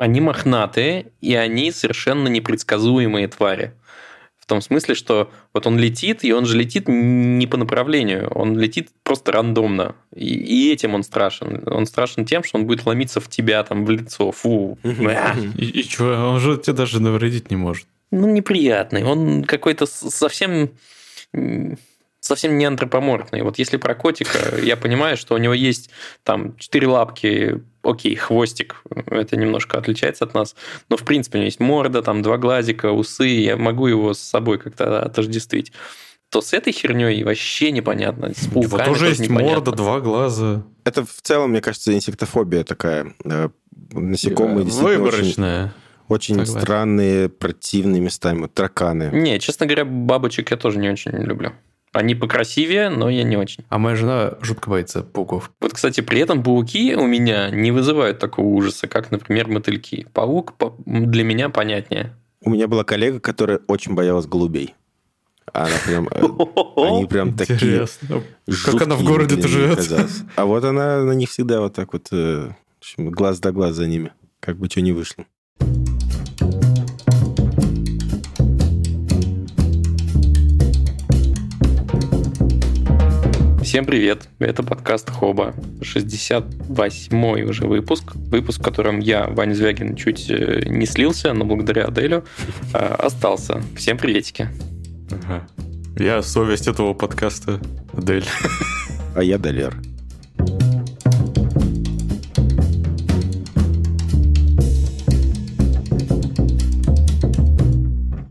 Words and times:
Они 0.00 0.22
мохнатые, 0.22 1.08
и 1.20 1.34
они 1.34 1.70
совершенно 1.72 2.28
непредсказуемые 2.28 3.28
твари. 3.28 3.74
В 4.38 4.46
том 4.46 4.62
смысле, 4.62 4.94
что 4.94 5.30
вот 5.52 5.66
он 5.66 5.78
летит, 5.78 6.24
и 6.24 6.32
он 6.32 6.46
же 6.46 6.56
летит 6.56 6.84
не 6.88 7.46
по 7.46 7.58
направлению, 7.58 8.30
он 8.30 8.58
летит 8.58 8.88
просто 9.02 9.30
рандомно. 9.30 9.94
И, 10.14 10.26
и 10.26 10.72
этим 10.72 10.94
он 10.94 11.02
страшен. 11.02 11.62
Он 11.66 11.84
страшен 11.84 12.24
тем, 12.24 12.42
что 12.44 12.56
он 12.56 12.64
будет 12.64 12.86
ломиться 12.86 13.20
в 13.20 13.28
тебя, 13.28 13.62
там, 13.62 13.84
в 13.84 13.90
лицо. 13.90 14.32
Фу. 14.32 14.78
И, 15.58 15.80
и 15.80 15.82
что, 15.82 16.30
он 16.30 16.40
же 16.40 16.56
тебе 16.56 16.76
даже 16.76 17.02
навредить 17.02 17.50
не 17.50 17.56
может. 17.56 17.86
Ну, 18.10 18.26
неприятный. 18.26 19.04
Он 19.04 19.44
какой-то 19.44 19.84
совсем 19.84 20.70
совсем 22.20 22.56
не 22.56 22.64
антропоморфный. 22.64 23.42
Вот 23.42 23.58
если 23.58 23.76
про 23.76 23.94
котика, 23.94 24.56
я 24.62 24.76
понимаю, 24.76 25.18
что 25.18 25.34
у 25.34 25.38
него 25.38 25.52
есть 25.52 25.90
там 26.22 26.56
четыре 26.56 26.86
лапки, 26.86 27.62
окей, 27.82 28.14
хвостик, 28.14 28.82
это 29.06 29.36
немножко 29.36 29.78
отличается 29.78 30.24
от 30.24 30.34
нас, 30.34 30.54
но 30.88 30.96
в 30.96 31.04
принципе 31.04 31.38
у 31.38 31.40
него 31.40 31.46
есть 31.46 31.60
морда, 31.60 32.02
там 32.02 32.22
два 32.22 32.38
глазика, 32.38 32.92
усы, 32.92 33.26
я 33.26 33.56
могу 33.56 33.86
его 33.86 34.14
с 34.14 34.18
собой 34.18 34.58
как-то 34.58 35.02
отождествить 35.02 35.72
то 36.30 36.40
с 36.40 36.52
этой 36.52 36.72
херней 36.72 37.24
вообще 37.24 37.72
непонятно. 37.72 38.32
С 38.32 38.46
пауками 38.46 38.70
вот 38.70 38.84
тоже 38.84 39.08
есть 39.08 39.20
непонятно. 39.20 39.48
морда, 39.48 39.72
два 39.72 40.00
глаза. 40.00 40.62
Это 40.84 41.04
в 41.04 41.20
целом, 41.22 41.50
мне 41.50 41.60
кажется, 41.60 41.92
инсектофобия 41.92 42.62
такая. 42.62 43.14
Э, 43.24 43.48
насекомые 43.90 44.64
действительно 44.64 44.98
Выборочная. 44.98 45.74
Очень, 46.08 46.40
очень 46.40 46.46
странные, 46.46 47.28
противные 47.28 48.00
местами. 48.00 48.42
Вот 48.42 48.54
тараканы. 48.54 49.10
Не, 49.12 49.38
честно 49.40 49.66
говоря, 49.66 49.84
бабочек 49.84 50.50
я 50.52 50.56
тоже 50.56 50.78
не 50.78 50.88
очень 50.88 51.12
люблю. 51.12 51.52
Они 51.92 52.14
покрасивее, 52.14 52.88
но 52.88 53.10
я 53.10 53.24
не 53.24 53.36
очень. 53.36 53.64
А 53.68 53.78
моя 53.78 53.96
жена 53.96 54.34
жутко 54.40 54.70
боится 54.70 55.02
пауков. 55.02 55.50
Вот, 55.60 55.72
кстати, 55.72 56.00
при 56.02 56.20
этом 56.20 56.42
пауки 56.42 56.94
у 56.94 57.06
меня 57.06 57.50
не 57.50 57.72
вызывают 57.72 58.20
такого 58.20 58.46
ужаса, 58.46 58.86
как, 58.86 59.10
например, 59.10 59.48
мотыльки. 59.48 60.06
Паук 60.12 60.54
для 60.86 61.24
меня 61.24 61.48
понятнее. 61.48 62.14
У 62.42 62.50
меня 62.50 62.68
была 62.68 62.84
коллега, 62.84 63.18
которая 63.18 63.60
очень 63.66 63.94
боялась 63.94 64.26
голубей. 64.26 64.74
Она 65.52 65.74
прям, 65.84 66.08
э, 66.08 66.20
они 66.76 67.06
прям 67.06 67.36
такие 67.36 67.86
Как 68.64 68.82
она 68.82 68.94
в 68.94 69.04
городе-то 69.04 69.48
живет? 69.48 69.90
А 70.36 70.44
вот 70.44 70.64
она 70.64 71.02
на 71.02 71.12
них 71.12 71.30
всегда 71.30 71.60
вот 71.60 71.74
так 71.74 71.92
вот, 71.92 72.08
э, 72.12 72.52
глаз 72.96 73.40
да 73.40 73.50
глаз 73.50 73.74
за 73.74 73.88
ними, 73.88 74.12
как 74.38 74.58
бы 74.58 74.68
что 74.70 74.80
ни 74.80 74.92
вышло. 74.92 75.24
Всем 83.70 83.84
привет, 83.84 84.28
это 84.40 84.64
подкаст 84.64 85.08
Хоба, 85.10 85.54
68-й 85.80 87.44
уже 87.44 87.68
выпуск, 87.68 88.16
выпуск, 88.16 88.58
в 88.58 88.64
котором 88.64 88.98
я, 88.98 89.28
Ваня 89.28 89.54
Звягин, 89.54 89.94
чуть 89.94 90.28
э, 90.28 90.62
не 90.66 90.86
слился, 90.86 91.32
но 91.32 91.44
благодаря 91.44 91.84
Аделю 91.84 92.24
э, 92.74 92.78
остался. 92.78 93.62
Всем 93.76 93.96
приветики. 93.96 94.48
Ага. 95.12 95.46
Я 95.96 96.20
совесть 96.22 96.66
этого 96.66 96.94
подкаста, 96.94 97.60
Адель. 97.92 98.26
А 99.14 99.22
я 99.22 99.38
Далер. 99.38 99.76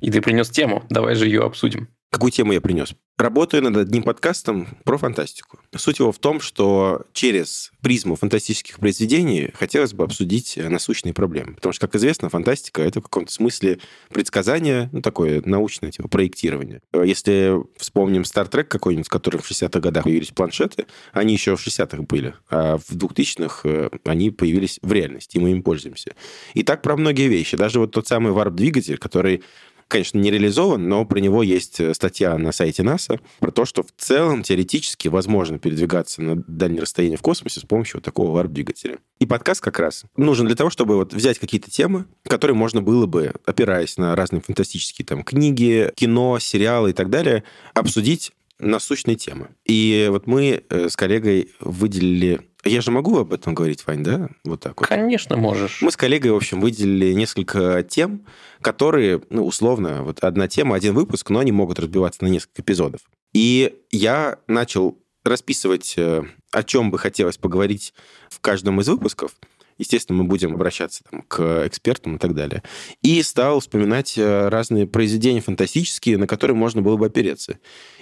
И 0.01 0.11
ты 0.11 0.21
принес 0.21 0.49
тему, 0.49 0.83
давай 0.89 1.15
же 1.15 1.27
ее 1.27 1.45
обсудим. 1.45 1.87
Какую 2.11 2.31
тему 2.33 2.51
я 2.51 2.59
принес? 2.59 2.93
Работаю 3.19 3.61
над 3.63 3.75
одним 3.75 4.03
подкастом 4.03 4.65
про 4.85 4.97
фантастику. 4.97 5.59
Суть 5.75 5.99
его 5.99 6.13
в 6.13 6.19
том, 6.19 6.39
что 6.39 7.01
через 7.11 7.73
призму 7.81 8.15
фантастических 8.15 8.79
произведений 8.79 9.51
хотелось 9.53 9.91
бы 9.91 10.05
обсудить 10.05 10.55
насущные 10.55 11.13
проблемы. 11.13 11.55
Потому 11.55 11.73
что, 11.73 11.85
как 11.85 11.97
известно, 11.97 12.29
фантастика— 12.29 12.81
это 12.83 13.01
в 13.01 13.03
каком-то 13.03 13.29
смысле 13.29 13.79
предсказание, 14.07 14.89
ну, 14.93 15.01
такое 15.01 15.41
научное, 15.43 15.91
типа 15.91 16.07
проектирование. 16.07 16.79
Если 16.93 17.57
вспомним 17.75 18.21
Star 18.21 18.49
Trek 18.49 18.63
какой-нибудь, 18.63 19.07
в 19.07 19.11
котором 19.11 19.41
в 19.41 19.51
60-х 19.51 19.81
годах 19.81 20.05
появились 20.05 20.29
планшеты, 20.29 20.85
они 21.11 21.33
еще 21.33 21.57
в 21.57 21.67
60-х 21.67 22.03
были, 22.03 22.35
а 22.49 22.77
в 22.77 22.89
2000-х 22.91 23.67
э, 23.67 23.89
они 24.05 24.31
появились 24.31 24.79
в 24.81 24.93
реальности, 24.93 25.35
и 25.35 25.41
мы 25.41 25.51
им 25.51 25.61
пользуемся. 25.61 26.15
И 26.53 26.63
так 26.63 26.81
про 26.81 26.95
многие 26.95 27.27
вещи. 27.27 27.57
Даже 27.57 27.81
вот 27.81 27.91
тот 27.91 28.07
самый 28.07 28.31
варп-двигатель, 28.31 28.97
который 28.97 29.43
конечно, 29.89 30.17
не 30.17 30.31
реализован, 30.31 30.87
но 30.87 31.03
про 31.03 31.19
него 31.19 31.43
есть 31.43 31.79
э, 31.81 31.93
статья 31.93 32.37
на 32.37 32.53
сайте 32.53 32.83
НАСА 32.83 33.19
про 33.39 33.51
то, 33.51 33.65
что 33.65 33.83
в 33.83 33.87
целом 33.97 34.43
теоретически 34.43 35.09
возможно 35.09 35.59
передвигаться 35.59 36.21
на 36.21 36.37
дальние 36.47 36.83
расстояния 36.83 37.17
в 37.17 37.21
космосе 37.21 37.59
с 37.59 37.63
помощью 37.63 37.97
вот 37.97 38.05
такого 38.05 38.31
варп-двигателя. 38.31 38.99
И 39.19 39.25
подкаст 39.25 39.61
как 39.61 39.79
раз 39.79 40.05
нужен 40.15 40.45
для 40.45 40.55
того, 40.55 40.69
чтобы 40.69 40.95
вот 40.95 41.13
взять 41.13 41.39
какие-то 41.39 41.69
темы, 41.69 42.05
которые 42.23 42.55
можно 42.55 42.81
было 42.81 43.07
бы, 43.07 43.33
опираясь 43.45 43.97
на 43.97 44.15
разные 44.15 44.41
фантастические 44.41 45.05
там 45.05 45.23
книги, 45.23 45.91
кино, 45.95 46.39
сериалы 46.39 46.91
и 46.91 46.93
так 46.93 47.09
далее, 47.09 47.43
обсудить 47.73 48.31
насущные 48.59 49.15
темы. 49.15 49.49
И 49.65 50.07
вот 50.11 50.27
мы 50.27 50.63
э, 50.69 50.89
с 50.89 50.95
коллегой 50.95 51.51
выделили 51.59 52.48
я 52.65 52.81
же 52.81 52.91
могу 52.91 53.17
об 53.17 53.33
этом 53.33 53.53
говорить, 53.53 53.85
Вань, 53.87 54.03
да? 54.03 54.29
Вот 54.43 54.59
так 54.59 54.79
вот. 54.79 54.87
Конечно, 54.87 55.37
можешь. 55.37 55.81
Мы 55.81 55.91
с 55.91 55.97
коллегой, 55.97 56.31
в 56.31 56.35
общем, 56.35 56.59
выделили 56.59 57.13
несколько 57.13 57.83
тем, 57.83 58.25
которые, 58.61 59.21
ну, 59.29 59.45
условно, 59.45 60.03
вот 60.03 60.19
одна 60.19 60.47
тема, 60.47 60.75
один 60.75 60.93
выпуск, 60.93 61.29
но 61.29 61.39
они 61.39 61.51
могут 61.51 61.79
разбиваться 61.79 62.23
на 62.23 62.27
несколько 62.27 62.61
эпизодов. 62.61 63.01
И 63.33 63.75
я 63.91 64.39
начал 64.47 64.97
расписывать, 65.23 65.93
э, 65.97 66.23
о 66.51 66.63
чем 66.63 66.91
бы 66.91 66.97
хотелось 66.97 67.37
поговорить 67.37 67.93
в 68.29 68.39
каждом 68.39 68.81
из 68.81 68.87
выпусков. 68.87 69.31
Естественно, 69.77 70.21
мы 70.21 70.25
будем 70.25 70.53
обращаться 70.53 71.03
там, 71.09 71.21
к 71.21 71.65
экспертам 71.65 72.17
и 72.17 72.19
так 72.19 72.35
далее. 72.35 72.63
И 73.01 73.23
стал 73.23 73.61
вспоминать 73.61 74.17
э, 74.17 74.49
разные 74.49 74.85
произведения 74.85 75.39
фантастические, 75.39 76.17
на 76.17 76.27
которые 76.27 76.57
можно 76.57 76.81
было 76.81 76.97
бы 76.97 77.05
опереться. 77.05 77.59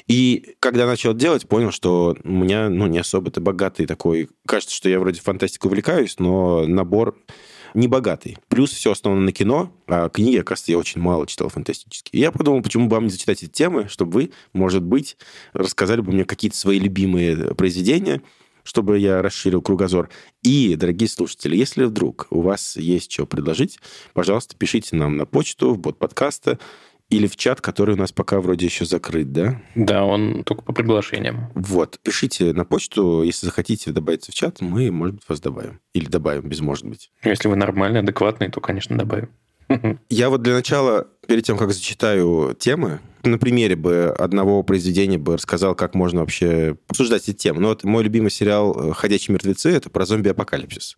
И 0.07 0.55
когда 0.59 0.85
начал 0.85 1.13
делать, 1.13 1.47
понял, 1.47 1.71
что 1.71 2.15
у 2.23 2.31
меня 2.31 2.69
ну, 2.69 2.87
не 2.87 2.99
особо-то 2.99 3.41
богатый 3.41 3.85
такой... 3.85 4.29
Кажется, 4.45 4.75
что 4.75 4.89
я 4.89 4.99
вроде 4.99 5.19
фантастикой 5.19 5.69
увлекаюсь, 5.69 6.17
но 6.17 6.65
набор 6.65 7.17
не 7.73 7.87
богатый. 7.87 8.37
Плюс 8.47 8.71
все 8.71 8.91
основано 8.91 9.21
на 9.21 9.33
кино, 9.33 9.71
а 9.85 10.07
книги, 10.09 10.37
оказывается, 10.37 10.71
я 10.71 10.77
очень 10.77 11.01
мало 11.01 11.27
читал 11.27 11.49
фантастические. 11.49 12.19
И 12.19 12.21
я 12.21 12.31
подумал, 12.31 12.61
почему 12.61 12.87
бы 12.87 12.95
вам 12.95 13.05
не 13.05 13.09
зачитать 13.09 13.43
эти 13.43 13.51
темы, 13.51 13.87
чтобы 13.89 14.11
вы, 14.13 14.31
может 14.53 14.81
быть, 14.81 15.17
рассказали 15.53 16.01
бы 16.01 16.13
мне 16.13 16.23
какие-то 16.25 16.57
свои 16.57 16.79
любимые 16.79 17.53
произведения, 17.55 18.21
чтобы 18.63 18.99
я 18.99 19.21
расширил 19.21 19.61
кругозор. 19.61 20.09
И, 20.41 20.75
дорогие 20.75 21.07
слушатели, 21.07 21.55
если 21.55 21.85
вдруг 21.85 22.27
у 22.29 22.41
вас 22.41 22.75
есть 22.75 23.11
что 23.11 23.25
предложить, 23.25 23.79
пожалуйста, 24.13 24.55
пишите 24.57 24.95
нам 24.95 25.15
на 25.15 25.25
почту, 25.25 25.73
в 25.73 25.79
бот 25.79 25.97
подкаста, 25.99 26.59
или 27.09 27.27
в 27.27 27.35
чат, 27.35 27.61
который 27.61 27.95
у 27.95 27.97
нас 27.97 28.11
пока 28.11 28.41
вроде 28.41 28.65
еще 28.65 28.85
закрыт, 28.85 29.31
да? 29.31 29.61
Да, 29.75 30.03
он 30.03 30.43
только 30.43 30.61
по 30.63 30.73
приглашениям. 30.73 31.49
Вот. 31.55 31.99
Пишите 32.03 32.53
на 32.53 32.65
почту, 32.65 33.23
если 33.23 33.45
захотите 33.45 33.91
добавиться 33.91 34.31
в 34.31 34.35
чат, 34.35 34.59
мы, 34.61 34.91
может 34.91 35.15
быть, 35.15 35.29
вас 35.29 35.39
добавим. 35.39 35.79
Или 35.93 36.07
добавим, 36.07 36.49
без 36.49 36.59
может 36.59 36.85
быть. 36.85 37.11
Если 37.23 37.47
вы 37.47 37.55
нормальный, 37.55 38.01
адекватный, 38.01 38.49
то, 38.49 38.59
конечно, 38.59 38.97
добавим. 38.97 39.29
Я 40.09 40.29
вот 40.29 40.41
для 40.41 40.53
начала, 40.53 41.07
перед 41.27 41.43
тем, 41.45 41.57
как 41.57 41.71
зачитаю 41.71 42.55
темы, 42.59 42.99
на 43.23 43.37
примере 43.37 43.75
бы 43.75 44.13
одного 44.17 44.63
произведения 44.63 45.17
бы 45.17 45.35
рассказал, 45.35 45.75
как 45.75 45.95
можно 45.95 46.21
вообще 46.21 46.77
обсуждать 46.87 47.27
эти 47.27 47.35
темы. 47.35 47.61
Ну 47.61 47.69
вот 47.69 47.83
мой 47.83 48.03
любимый 48.03 48.31
сериал 48.31 48.93
«Ходячие 48.93 49.33
мертвецы»— 49.33 49.69
это 49.71 49.89
про 49.89 50.05
зомби-апокалипсис. 50.05 50.97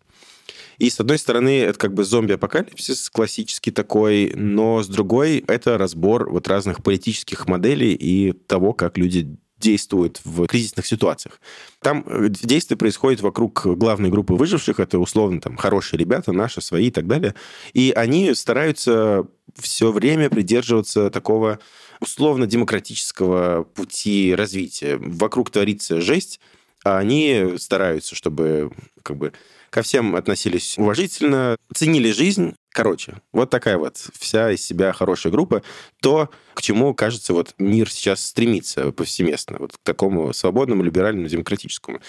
И 0.80 0.88
с 0.88 0.98
одной 0.98 1.18
стороны, 1.18 1.60
это 1.60 1.78
как 1.78 1.92
бы 1.92 2.04
зомби-апокалипсис 2.04 3.10
классический 3.10 3.70
такой, 3.70 4.32
но 4.34 4.82
с 4.82 4.88
другой, 4.88 5.44
это 5.46 5.76
разбор 5.76 6.30
вот 6.30 6.48
разных 6.48 6.82
политических 6.82 7.46
моделей 7.46 7.92
и 7.92 8.32
того, 8.32 8.72
как 8.72 8.96
люди 8.96 9.36
действуют 9.58 10.22
в 10.24 10.46
кризисных 10.46 10.86
ситуациях. 10.86 11.38
Там 11.82 12.02
э, 12.06 12.28
действие 12.30 12.78
происходит 12.78 13.20
вокруг 13.20 13.66
главной 13.76 14.08
группы 14.08 14.32
выживших, 14.32 14.80
это 14.80 14.98
условно 14.98 15.42
там 15.42 15.58
хорошие 15.58 15.98
ребята, 15.98 16.32
наши, 16.32 16.62
свои 16.62 16.86
и 16.86 16.90
так 16.90 17.06
далее. 17.06 17.34
И 17.74 17.92
они 17.94 18.32
стараются 18.34 19.26
все 19.58 19.92
время 19.92 20.30
придерживаться 20.30 21.10
такого 21.10 21.58
условно-демократического 22.00 23.64
пути 23.64 24.34
развития. 24.34 24.96
Вокруг 24.96 25.50
творится 25.50 26.00
жесть, 26.00 26.40
а 26.84 26.96
они 26.96 27.56
стараются, 27.58 28.14
чтобы 28.14 28.72
как 29.02 29.18
бы 29.18 29.34
ко 29.70 29.82
всем 29.82 30.16
относились 30.16 30.76
уважительно, 30.76 31.56
ценили 31.74 32.10
жизнь. 32.10 32.54
Короче, 32.72 33.20
вот 33.32 33.50
такая 33.50 33.78
вот 33.78 33.96
вся 34.18 34.50
из 34.52 34.64
себя 34.64 34.92
хорошая 34.92 35.32
группа. 35.32 35.62
То, 36.02 36.30
к 36.54 36.62
чему, 36.62 36.94
кажется, 36.94 37.32
вот 37.32 37.54
мир 37.58 37.90
сейчас 37.90 38.24
стремится 38.24 38.92
повсеместно, 38.92 39.58
вот 39.58 39.72
к 39.72 39.78
такому 39.82 40.32
свободному, 40.32 40.82
либеральному, 40.82 41.28
демократическому. 41.28 42.00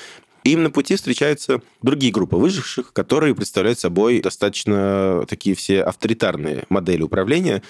Им 0.43 0.63
на 0.63 0.71
пути 0.71 0.95
встречаются 0.95 1.61
другие 1.83 2.11
группы 2.11 2.35
выживших, 2.35 2.93
которые 2.93 3.35
представляют 3.35 3.79
собой 3.79 4.21
достаточно 4.21 5.23
такие 5.27 5.55
все 5.55 5.83
авторитарные 5.83 6.65
модели 6.69 7.03
управления. 7.03 7.61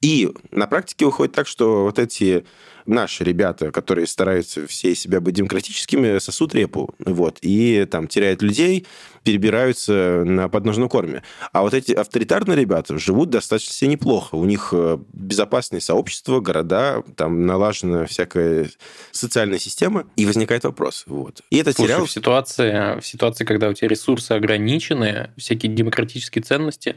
И 0.00 0.30
на 0.50 0.66
практике 0.66 1.06
выходит 1.06 1.34
так, 1.34 1.46
что 1.46 1.82
вот 1.82 1.98
эти 1.98 2.44
наши 2.86 3.22
ребята, 3.22 3.70
которые 3.70 4.06
стараются 4.06 4.66
все 4.66 4.94
себя 4.94 5.20
быть 5.20 5.34
демократическими, 5.34 6.18
сосут 6.18 6.54
репу, 6.54 6.94
вот, 6.98 7.38
и 7.42 7.86
там 7.90 8.08
теряют 8.08 8.40
людей, 8.40 8.86
перебираются 9.24 10.22
на 10.24 10.48
подножном 10.48 10.88
корме. 10.88 11.22
А 11.52 11.62
вот 11.62 11.74
эти 11.74 11.92
авторитарные 11.92 12.56
ребята 12.56 12.98
живут 12.98 13.28
достаточно 13.28 13.74
себе 13.74 13.90
неплохо. 13.90 14.36
У 14.36 14.44
них 14.44 14.70
э, 14.72 14.98
безопасные 15.12 15.80
сообщества, 15.80 16.40
города, 16.40 17.02
там 17.16 17.44
налажена 17.44 18.06
всякая 18.06 18.70
социальная 19.10 19.58
система, 19.58 20.06
и 20.16 20.24
возникает 20.24 20.64
вопрос. 20.64 21.04
Вот. 21.06 21.42
И 21.50 21.58
это 21.58 21.72
Слушай, 21.72 21.88
сериал... 21.88 22.06
в 22.06 22.10
ситуации, 22.10 23.00
в 23.00 23.06
ситуации, 23.06 23.44
когда 23.44 23.68
у 23.68 23.74
тебя 23.74 23.88
ресурсы 23.88 24.32
ограничены, 24.32 25.30
всякие 25.36 25.72
демократические 25.72 26.42
ценности, 26.42 26.96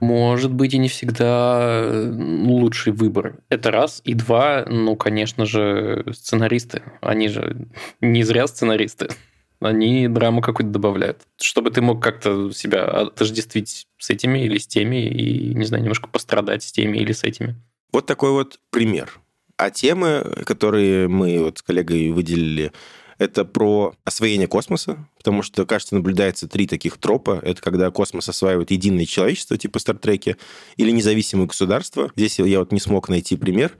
может 0.00 0.52
быть 0.52 0.74
и 0.74 0.78
не 0.78 0.88
всегда 0.88 1.82
э, 1.84 2.10
лучший 2.46 2.92
выбор. 2.92 3.38
Это 3.48 3.70
раз. 3.70 4.00
И 4.04 4.14
два, 4.14 4.64
ну, 4.68 4.96
конечно 4.96 5.46
же, 5.46 6.04
сценаристы. 6.12 6.82
Они 7.00 7.28
же 7.28 7.68
не 8.00 8.22
зря 8.22 8.46
сценаристы. 8.46 9.08
Они 9.60 10.08
драму 10.08 10.42
какую-то 10.42 10.72
добавляют. 10.72 11.22
Чтобы 11.40 11.70
ты 11.70 11.80
мог 11.80 12.02
как-то 12.02 12.50
себя 12.52 12.84
отождествить 12.84 13.86
с 13.98 14.10
этими 14.10 14.44
или 14.44 14.58
с 14.58 14.66
теми, 14.66 15.06
и, 15.06 15.54
не 15.54 15.64
знаю, 15.64 15.82
немножко 15.82 16.08
пострадать 16.08 16.62
с 16.62 16.72
теми 16.72 16.98
или 16.98 17.12
с 17.12 17.24
этими. 17.24 17.56
Вот 17.92 18.06
такой 18.06 18.32
вот 18.32 18.58
пример. 18.70 19.20
А 19.56 19.70
темы, 19.70 20.42
которые 20.44 21.08
мы 21.08 21.42
вот 21.42 21.58
с 21.58 21.62
коллегой 21.62 22.10
выделили, 22.10 22.72
это 23.24 23.44
про 23.44 23.94
освоение 24.04 24.46
космоса, 24.46 25.08
потому 25.16 25.42
что, 25.42 25.66
кажется, 25.66 25.94
наблюдается 25.94 26.46
три 26.46 26.66
таких 26.66 26.98
тропа. 26.98 27.40
Это 27.42 27.60
когда 27.60 27.90
космос 27.90 28.28
осваивает 28.28 28.70
единое 28.70 29.06
человечество, 29.06 29.56
типа 29.56 29.78
Стартреки, 29.78 30.36
или 30.76 30.90
независимое 30.90 31.46
государство. 31.46 32.12
Здесь 32.14 32.38
я 32.38 32.60
вот 32.60 32.72
не 32.72 32.80
смог 32.80 33.08
найти 33.08 33.36
пример 33.36 33.72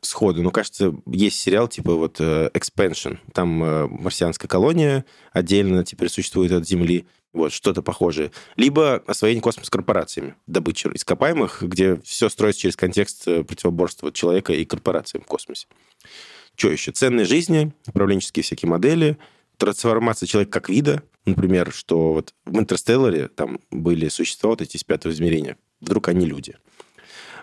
сходу, 0.00 0.42
но, 0.42 0.50
кажется, 0.50 0.94
есть 1.06 1.38
сериал 1.38 1.68
типа 1.68 1.94
вот 1.94 2.16
э, 2.20 2.50
Expansion. 2.54 3.18
Там 3.32 3.62
э, 3.62 3.86
марсианская 3.86 4.48
колония 4.48 5.04
отдельно 5.32 5.84
теперь 5.84 6.08
существует 6.08 6.52
от 6.52 6.66
Земли. 6.66 7.06
Вот, 7.32 7.50
что-то 7.52 7.80
похожее. 7.80 8.30
Либо 8.56 8.96
освоение 9.06 9.40
космоса 9.40 9.70
корпорациями, 9.70 10.34
добыча 10.46 10.90
ископаемых, 10.92 11.62
где 11.62 11.96
все 12.02 12.28
строится 12.28 12.62
через 12.62 12.76
контекст 12.76 13.26
э, 13.26 13.42
противоборства 13.42 14.12
человека 14.12 14.52
и 14.52 14.64
корпорации 14.64 15.18
в 15.18 15.24
космосе. 15.24 15.66
Что 16.56 16.70
еще? 16.70 16.92
Ценные 16.92 17.26
жизни, 17.26 17.72
управленческие 17.86 18.42
всякие 18.42 18.68
модели, 18.68 19.18
трансформация 19.56 20.26
человека 20.26 20.52
как 20.52 20.68
вида, 20.68 21.02
например, 21.24 21.72
что 21.72 22.12
вот 22.12 22.34
в 22.44 22.58
Интерстелларе 22.58 23.28
там 23.28 23.60
были 23.70 24.08
существа 24.08 24.50
вот 24.50 24.60
эти 24.60 24.76
из 24.76 24.84
пятого 24.84 25.12
измерения, 25.12 25.56
вдруг 25.80 26.08
они 26.08 26.26
люди. 26.26 26.56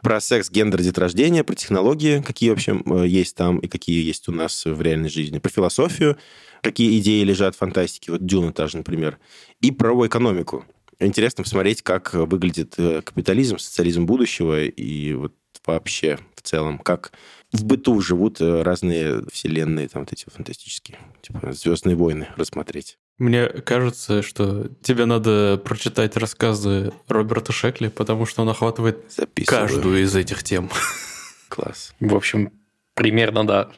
Про 0.02 0.22
секс, 0.22 0.50
гендер, 0.50 0.82
деторождение, 0.82 1.44
про 1.44 1.56
технологии, 1.56 2.22
какие 2.22 2.52
вообще 2.52 2.82
э, 2.86 3.06
есть 3.06 3.36
там 3.36 3.60
и 3.60 3.68
какие 3.68 4.06
есть 4.06 4.30
у 4.30 4.32
нас 4.32 4.64
в 4.66 4.82
реальной 4.82 5.10
жизни, 5.10 5.40
про 5.40 5.50
философию, 5.50 6.18
какие 6.62 6.98
идеи 7.00 7.22
лежат 7.24 7.56
в 7.56 7.58
фантастике, 7.58 8.14
вот 8.14 8.26
Дюна 8.26 8.54
та 8.54 8.68
же, 8.68 8.78
например, 8.78 9.20
и 9.60 9.72
про 9.72 10.08
экономику. 10.08 10.66
Интересно 11.00 11.44
посмотреть, 11.44 11.82
как 11.82 12.14
выглядит 12.14 12.76
э, 12.78 13.02
капитализм, 13.02 13.58
социализм 13.58 14.06
будущего 14.06 14.64
и 14.64 15.14
вот 15.14 15.34
вообще 15.66 16.18
в 16.36 16.42
целом, 16.42 16.78
как 16.78 17.12
в 17.52 17.64
быту 17.66 18.00
живут 18.02 18.42
э, 18.42 18.62
разные 18.62 19.24
вселенные, 19.32 19.88
там 19.88 20.04
вот 20.04 20.14
эти 20.14 20.26
фантастические, 20.30 20.98
типа 21.22 21.52
«Звездные 21.52 21.96
войны» 21.96 22.28
рассмотреть. 22.36 22.98
Мне 23.18 23.48
кажется, 23.48 24.22
что 24.22 24.70
тебе 24.82 25.06
надо 25.06 25.60
прочитать 25.64 26.16
рассказы 26.16 26.94
Роберта 27.08 27.52
Шекли, 27.52 27.90
потому 27.90 28.26
что 28.26 28.44
он 28.44 28.50
охватывает 28.50 29.04
Записываю. 29.10 29.62
каждую 29.62 30.04
из 30.04 30.16
этих 30.16 30.44
тем. 30.44 30.70
Класс. 31.50 31.94
В 32.00 32.16
общем, 32.16 32.54
примерно, 32.94 33.46
да. 33.46 33.70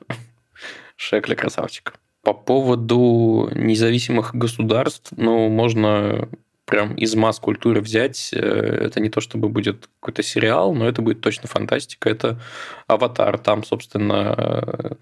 Шекли 0.95 1.35
красавчик. 1.35 1.93
По 2.21 2.33
поводу 2.33 3.49
независимых 3.55 4.35
государств, 4.35 5.11
ну, 5.17 5.49
можно 5.49 6.29
прям 6.71 6.95
из 6.95 7.13
масс-культуры 7.15 7.81
взять. 7.81 8.31
Э, 8.33 8.39
это 8.39 9.01
не 9.01 9.09
то, 9.09 9.21
чтобы 9.21 9.49
будет 9.49 9.89
какой-то 9.99 10.23
сериал, 10.23 10.73
но 10.73 10.87
это 10.87 11.01
будет 11.01 11.21
точно 11.21 11.47
фантастика. 11.47 12.09
Это 12.09 12.39
«Аватар». 12.87 13.37
Там, 13.37 13.63
собственно, 13.63 14.97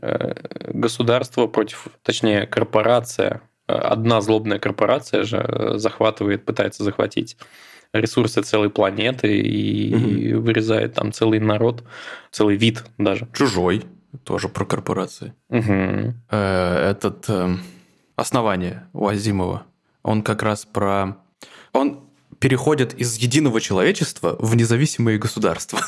э, 0.00 0.34
государство 0.72 1.48
против, 1.48 1.88
точнее, 2.02 2.46
корпорация, 2.46 3.42
одна 3.66 4.20
злобная 4.20 4.58
корпорация 4.58 5.24
же 5.24 5.72
захватывает, 5.74 6.44
пытается 6.44 6.84
захватить 6.84 7.36
ресурсы 7.92 8.42
целой 8.42 8.70
планеты 8.70 9.36
и 9.36 9.94
угу. 9.94 10.42
вырезает 10.42 10.94
там 10.94 11.12
целый 11.12 11.40
народ, 11.40 11.82
целый 12.30 12.56
вид 12.56 12.84
даже. 12.98 13.28
Чужой, 13.32 13.82
тоже 14.24 14.48
про 14.48 14.64
корпорации. 14.64 15.34
Угу. 15.48 16.14
Этот 16.30 17.28
основание 18.16 18.86
у 18.92 19.08
Азимова 19.08 19.66
он 20.02 20.22
как 20.22 20.42
раз 20.42 20.64
про... 20.64 21.16
Он 21.72 22.08
переходит 22.38 22.94
из 22.94 23.16
единого 23.16 23.60
человечества 23.60 24.36
в 24.38 24.56
независимые 24.56 25.18
государства. 25.18 25.80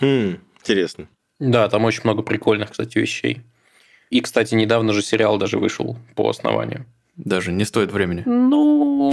Хм, 0.00 0.38
интересно. 0.60 1.08
Да, 1.38 1.68
там 1.68 1.84
очень 1.84 2.02
много 2.04 2.22
прикольных, 2.22 2.70
кстати, 2.70 2.98
вещей. 2.98 3.42
И, 4.10 4.20
кстати, 4.20 4.54
недавно 4.54 4.92
же 4.92 5.02
сериал 5.02 5.38
даже 5.38 5.58
вышел 5.58 5.96
по 6.14 6.28
основанию. 6.28 6.84
Даже 7.16 7.52
не 7.52 7.64
стоит 7.64 7.92
времени. 7.92 8.22
Ну... 8.26 9.12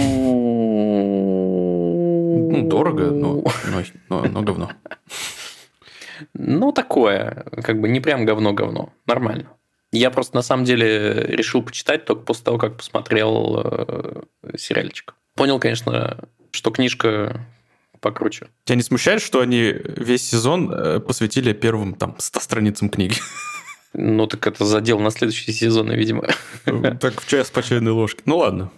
Ну, 2.50 2.68
дорого, 2.68 3.10
но, 3.10 3.42
но, 3.66 3.82
но, 4.08 4.22
но 4.24 4.42
говно. 4.42 4.70
Ну, 6.34 6.72
такое. 6.72 7.46
Как 7.62 7.80
бы 7.80 7.88
не 7.88 8.00
прям 8.00 8.24
говно-говно. 8.24 8.92
Нормально. 9.06 9.48
Я 9.92 10.10
просто 10.10 10.36
на 10.36 10.42
самом 10.42 10.64
деле 10.64 11.24
решил 11.28 11.62
почитать 11.62 12.04
только 12.04 12.22
после 12.22 12.44
того, 12.44 12.58
как 12.58 12.76
посмотрел 12.76 13.62
э, 13.64 14.22
сериальчик. 14.56 15.14
Понял, 15.34 15.58
конечно, 15.58 16.28
что 16.50 16.70
книжка 16.70 17.46
покруче. 18.00 18.48
Тебя 18.64 18.76
не 18.76 18.82
смущает, 18.82 19.22
что 19.22 19.40
они 19.40 19.74
весь 19.84 20.28
сезон 20.28 20.70
э, 20.70 21.00
посвятили 21.00 21.52
первым 21.52 21.94
там 21.94 22.16
100 22.18 22.40
страницам 22.40 22.90
книги? 22.90 23.16
Ну, 23.94 24.26
так 24.26 24.46
это 24.46 24.64
задел 24.66 25.00
на 25.00 25.10
следующий 25.10 25.52
сезон, 25.52 25.90
видимо. 25.92 26.24
Так 27.00 27.22
в 27.22 27.26
час 27.26 27.50
по 27.50 27.62
чайной 27.62 27.92
ложке. 27.92 28.22
Ну, 28.26 28.38
ладно. 28.38 28.70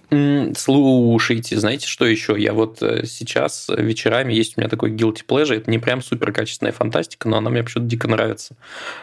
Слушайте, 0.57 1.59
знаете, 1.59 1.89
что 1.89 2.07
еще? 2.07 2.37
Я 2.39 2.53
вот 2.53 2.81
э, 2.83 3.05
сейчас 3.05 3.67
вечерами 3.69 4.33
есть 4.33 4.57
у 4.57 4.61
меня 4.61 4.71
такой 4.71 4.93
guilty 4.93 5.25
pleasure. 5.27 5.57
Это 5.57 5.71
не 5.71 5.79
прям 5.79 6.03
супер 6.03 6.33
качественная 6.33 6.73
фантастика, 6.73 7.29
но 7.29 7.39
она 7.39 7.51
мне 7.51 7.65
почему-то 7.65 7.91
дико 7.91 8.07
нравится. 8.07 8.57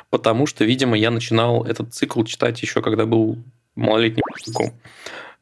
Потому 0.09 0.48
что, 0.48 0.63
видимо, 0.63 0.98
я 0.98 1.12
начинал 1.12 1.65
этот 1.65 1.94
цикл 1.94 2.24
читать 2.24 2.62
еще, 2.62 2.81
когда 2.81 3.06
был 3.06 3.38
малолетним 3.75 4.24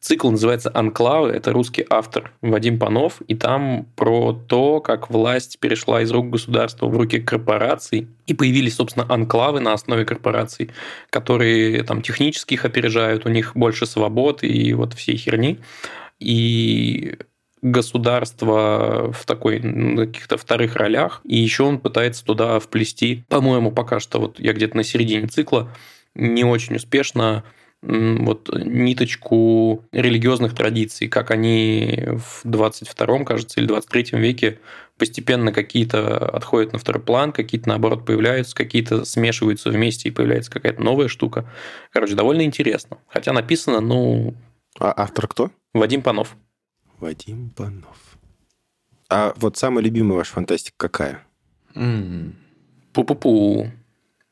Цикл 0.06 0.30
называется 0.30 0.69
«Анклавы». 0.72 1.30
Это 1.31 1.52
русский 1.52 1.84
автор 1.90 2.31
Вадим 2.44 2.78
Панов. 2.78 3.24
И 3.28 3.34
там 3.34 3.88
про 3.96 4.34
то, 4.34 4.80
как 4.80 5.10
власть 5.10 5.57
перешла 5.60 6.04
из 6.04 6.12
рук 6.12 6.30
государства 6.30 6.86
в 6.86 6.96
руки 6.96 7.20
корпораций. 7.20 8.08
И 8.27 8.36
появились, 8.36 8.75
собственно, 8.75 9.08
анклавы 9.10 9.62
на 9.62 9.74
основе 9.74 10.06
корпораций, 10.06 10.70
которые 11.10 11.82
там 11.82 12.03
технически 12.03 12.53
их 12.53 12.65
опережают, 12.65 13.25
у 13.25 13.30
них 13.30 13.53
больше 13.56 13.88
свобод 13.88 14.44
и 14.44 14.75
вот 14.75 14.94
всей 14.94 15.18
херни. 15.18 15.58
И 16.20 17.18
государство 17.63 19.12
в 19.12 19.25
такой 19.25 19.60
на 19.60 20.06
каких-то 20.06 20.38
вторых 20.38 20.75
ролях, 20.75 21.22
и 21.24 21.36
еще 21.36 21.63
он 21.63 21.80
пытается 21.80 22.24
туда 22.24 22.60
вплести, 22.60 23.24
по-моему, 23.27 23.72
пока 23.72 24.00
что 24.00 24.20
вот 24.20 24.39
я 24.39 24.53
где-то 24.53 24.77
на 24.77 24.84
середине 24.84 25.25
цикла 25.25 25.72
не 26.13 26.44
очень 26.44 26.75
успешно 26.75 27.44
вот 27.86 28.50
ниточку 28.54 29.86
религиозных 29.92 30.56
традиций, 30.56 31.08
как 31.08 31.30
они 31.32 32.04
в 32.08 32.46
22-м, 32.46 33.25
кажется, 33.25 33.60
или 33.60 33.68
23 33.68 34.20
веке 34.20 34.60
постепенно 34.98 35.51
какие-то 35.51 36.18
отходят 36.30 36.74
на 36.74 36.80
второй 36.80 37.04
план, 37.04 37.32
какие-то, 37.32 37.70
наоборот, 37.70 38.06
появляются, 38.06 38.56
какие-то 38.56 39.06
смешиваются 39.06 39.70
вместе, 39.70 40.10
и 40.10 40.12
появляется 40.12 40.51
какая-то 40.51 40.82
новая 40.82 41.08
штука. 41.08 41.50
Короче, 41.92 42.15
довольно 42.15 42.42
интересно. 42.44 42.98
Хотя 43.08 43.34
написано, 43.34 43.82
ну... 43.82 44.34
А 44.80 44.94
автор 44.96 45.27
кто? 45.27 45.51
Вадим 45.74 46.01
Панов. 46.01 46.36
Вадим 47.00 47.50
Панов. 47.51 48.18
А 49.10 49.34
вот 49.38 49.58
самая 49.58 49.84
любимая 49.84 50.18
ваша 50.18 50.34
фантастика 50.34 50.75
какая? 50.77 51.24
Пу-пу-пу. 52.94 53.70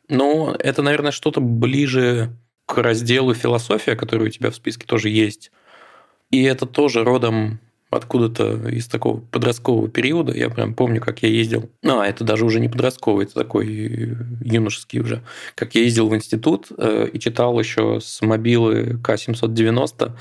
Ну, 0.09 0.51
это, 0.53 0.81
наверное, 0.81 1.11
что-то 1.11 1.41
ближе 1.41 2.35
к 2.73 2.81
разделу 2.81 3.33
философия, 3.33 3.95
который 3.95 4.27
у 4.27 4.31
тебя 4.31 4.49
в 4.49 4.55
списке 4.55 4.85
тоже 4.85 5.09
есть. 5.09 5.51
И 6.31 6.41
это 6.43 6.65
тоже 6.65 7.03
родом 7.03 7.59
откуда-то 7.91 8.67
из 8.69 8.87
такого 8.87 9.19
подросткового 9.19 9.87
периода. 9.87 10.35
Я 10.35 10.49
прям 10.49 10.73
помню, 10.73 10.99
как 10.99 11.21
я 11.21 11.29
ездил. 11.29 11.69
А, 11.85 12.03
это 12.03 12.23
даже 12.23 12.45
уже 12.45 12.59
не 12.59 12.67
подростковый, 12.67 13.25
это 13.25 13.35
такой 13.35 14.17
юношеский 14.43 14.99
уже. 15.01 15.21
Как 15.53 15.75
я 15.75 15.81
ездил 15.81 16.09
в 16.09 16.15
институт 16.15 16.69
э, 16.75 17.09
и 17.13 17.19
читал 17.19 17.59
еще 17.59 17.99
с 18.01 18.23
мобилы 18.23 18.99
К-790 19.03 20.11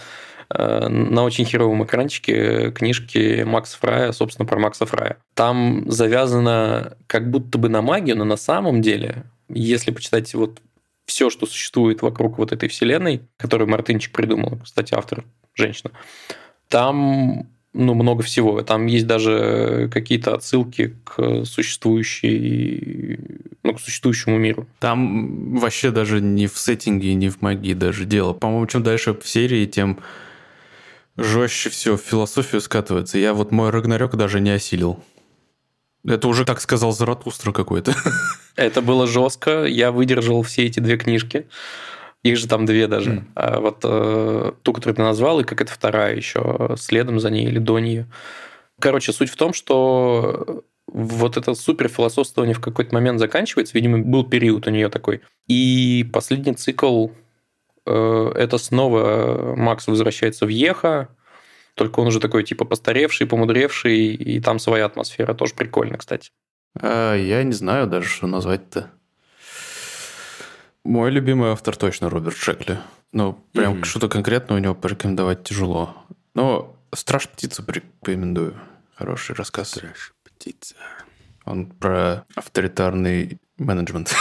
э, 0.50 0.88
на 0.88 1.24
очень 1.24 1.46
херовом 1.46 1.84
экранчике 1.84 2.70
книжки 2.72 3.42
Макса 3.44 3.78
Фрая, 3.78 4.12
собственно, 4.12 4.46
про 4.46 4.58
Макса 4.58 4.84
Фрая. 4.84 5.16
Там 5.32 5.90
завязано 5.90 6.98
как 7.06 7.30
будто 7.30 7.56
бы 7.56 7.70
на 7.70 7.80
магию, 7.80 8.18
но 8.18 8.24
на 8.24 8.36
самом 8.36 8.82
деле, 8.82 9.24
если 9.48 9.90
почитать 9.90 10.34
вот 10.34 10.60
все, 11.06 11.30
что 11.30 11.46
существует 11.46 12.02
вокруг 12.02 12.38
вот 12.38 12.52
этой 12.52 12.68
вселенной, 12.68 13.22
которую 13.36 13.68
Мартынчик 13.68 14.12
придумал, 14.12 14.58
кстати, 14.62 14.94
автор 14.94 15.24
женщина, 15.54 15.90
там 16.68 17.46
ну, 17.74 17.94
много 17.94 18.22
всего. 18.22 18.62
Там 18.62 18.86
есть 18.86 19.06
даже 19.06 19.88
какие-то 19.92 20.34
отсылки 20.34 20.94
к 21.04 21.44
существующей, 21.44 23.18
ну, 23.62 23.74
к 23.74 23.80
существующему 23.80 24.38
миру. 24.38 24.66
Там 24.78 25.58
вообще 25.58 25.90
даже 25.90 26.20
не 26.20 26.46
в 26.46 26.58
сеттинге, 26.58 27.14
не 27.14 27.30
в 27.30 27.40
магии 27.40 27.74
даже 27.74 28.04
дело. 28.04 28.34
По-моему, 28.34 28.66
чем 28.66 28.82
дальше 28.82 29.14
в 29.14 29.26
серии, 29.26 29.66
тем 29.66 30.00
жестче 31.16 31.70
все 31.70 31.96
в 31.96 32.00
философию 32.00 32.60
скатывается. 32.60 33.18
Я 33.18 33.32
вот 33.32 33.52
мой 33.52 33.70
Рагнарёк 33.70 34.16
даже 34.16 34.40
не 34.40 34.50
осилил. 34.50 35.02
Это 36.04 36.28
уже, 36.28 36.44
как 36.44 36.60
сказал 36.60 36.92
Заратустра 36.92 37.52
какой-то. 37.52 37.94
Это 38.56 38.82
было 38.82 39.06
жестко. 39.06 39.64
Я 39.64 39.92
выдержал 39.92 40.42
все 40.42 40.66
эти 40.66 40.80
две 40.80 40.96
книжки. 40.96 41.48
Их 42.22 42.36
же 42.36 42.48
там 42.48 42.66
две 42.66 42.86
даже. 42.86 43.10
Mm. 43.10 43.22
А 43.34 43.60
вот 43.60 43.80
э, 43.84 44.52
ту, 44.62 44.72
которую 44.72 44.96
ты 44.96 45.02
назвал, 45.02 45.40
и 45.40 45.44
как 45.44 45.60
это 45.60 45.72
вторая 45.72 46.14
еще 46.14 46.76
следом 46.78 47.18
за 47.18 47.30
ней 47.30 47.46
или 47.46 47.58
до 47.58 47.78
нее. 47.80 48.06
Короче, 48.80 49.12
суть 49.12 49.30
в 49.30 49.36
том, 49.36 49.52
что 49.52 50.64
вот 50.86 51.36
это 51.36 51.54
супер 51.54 51.88
философствование 51.88 52.54
в 52.54 52.60
какой-то 52.60 52.94
момент 52.94 53.18
заканчивается. 53.18 53.74
Видимо, 53.74 53.98
был 53.98 54.24
период 54.24 54.66
у 54.66 54.70
нее 54.70 54.88
такой. 54.88 55.22
И 55.48 56.08
последний 56.12 56.54
цикл 56.54 57.08
э, 57.86 58.32
это 58.36 58.58
снова 58.58 59.54
Макс 59.56 59.86
возвращается 59.86 60.46
в 60.46 60.48
Еха, 60.48 61.08
только 61.74 62.00
он 62.00 62.08
уже 62.08 62.20
такой 62.20 62.44
типа 62.44 62.64
постаревший, 62.64 63.26
помудревший, 63.26 64.14
и 64.14 64.40
там 64.40 64.58
своя 64.58 64.86
атмосфера. 64.86 65.34
Тоже 65.34 65.54
прикольно, 65.54 65.98
кстати. 65.98 66.30
А, 66.80 67.14
я 67.14 67.42
не 67.42 67.52
знаю 67.52 67.86
даже, 67.86 68.08
что 68.08 68.26
назвать-то. 68.26 68.90
Мой 70.84 71.10
любимый 71.10 71.50
автор 71.50 71.76
точно 71.76 72.10
Роберт 72.10 72.36
Шекли. 72.36 72.78
Ну, 73.12 73.38
прям 73.52 73.74
mm-hmm. 73.74 73.84
что-то 73.84 74.08
конкретно 74.08 74.56
у 74.56 74.58
него 74.58 74.74
порекомендовать 74.74 75.44
тяжело. 75.44 75.94
Но 76.34 76.76
«Страж 76.94 77.28
птица» 77.28 77.62
порекомендую. 77.62 78.58
Хороший 78.94 79.34
рассказ. 79.34 79.70
«Страж 79.70 80.14
птица». 80.24 80.74
Он 81.44 81.66
про 81.66 82.24
авторитарный 82.34 83.38
менеджмент. 83.58 84.14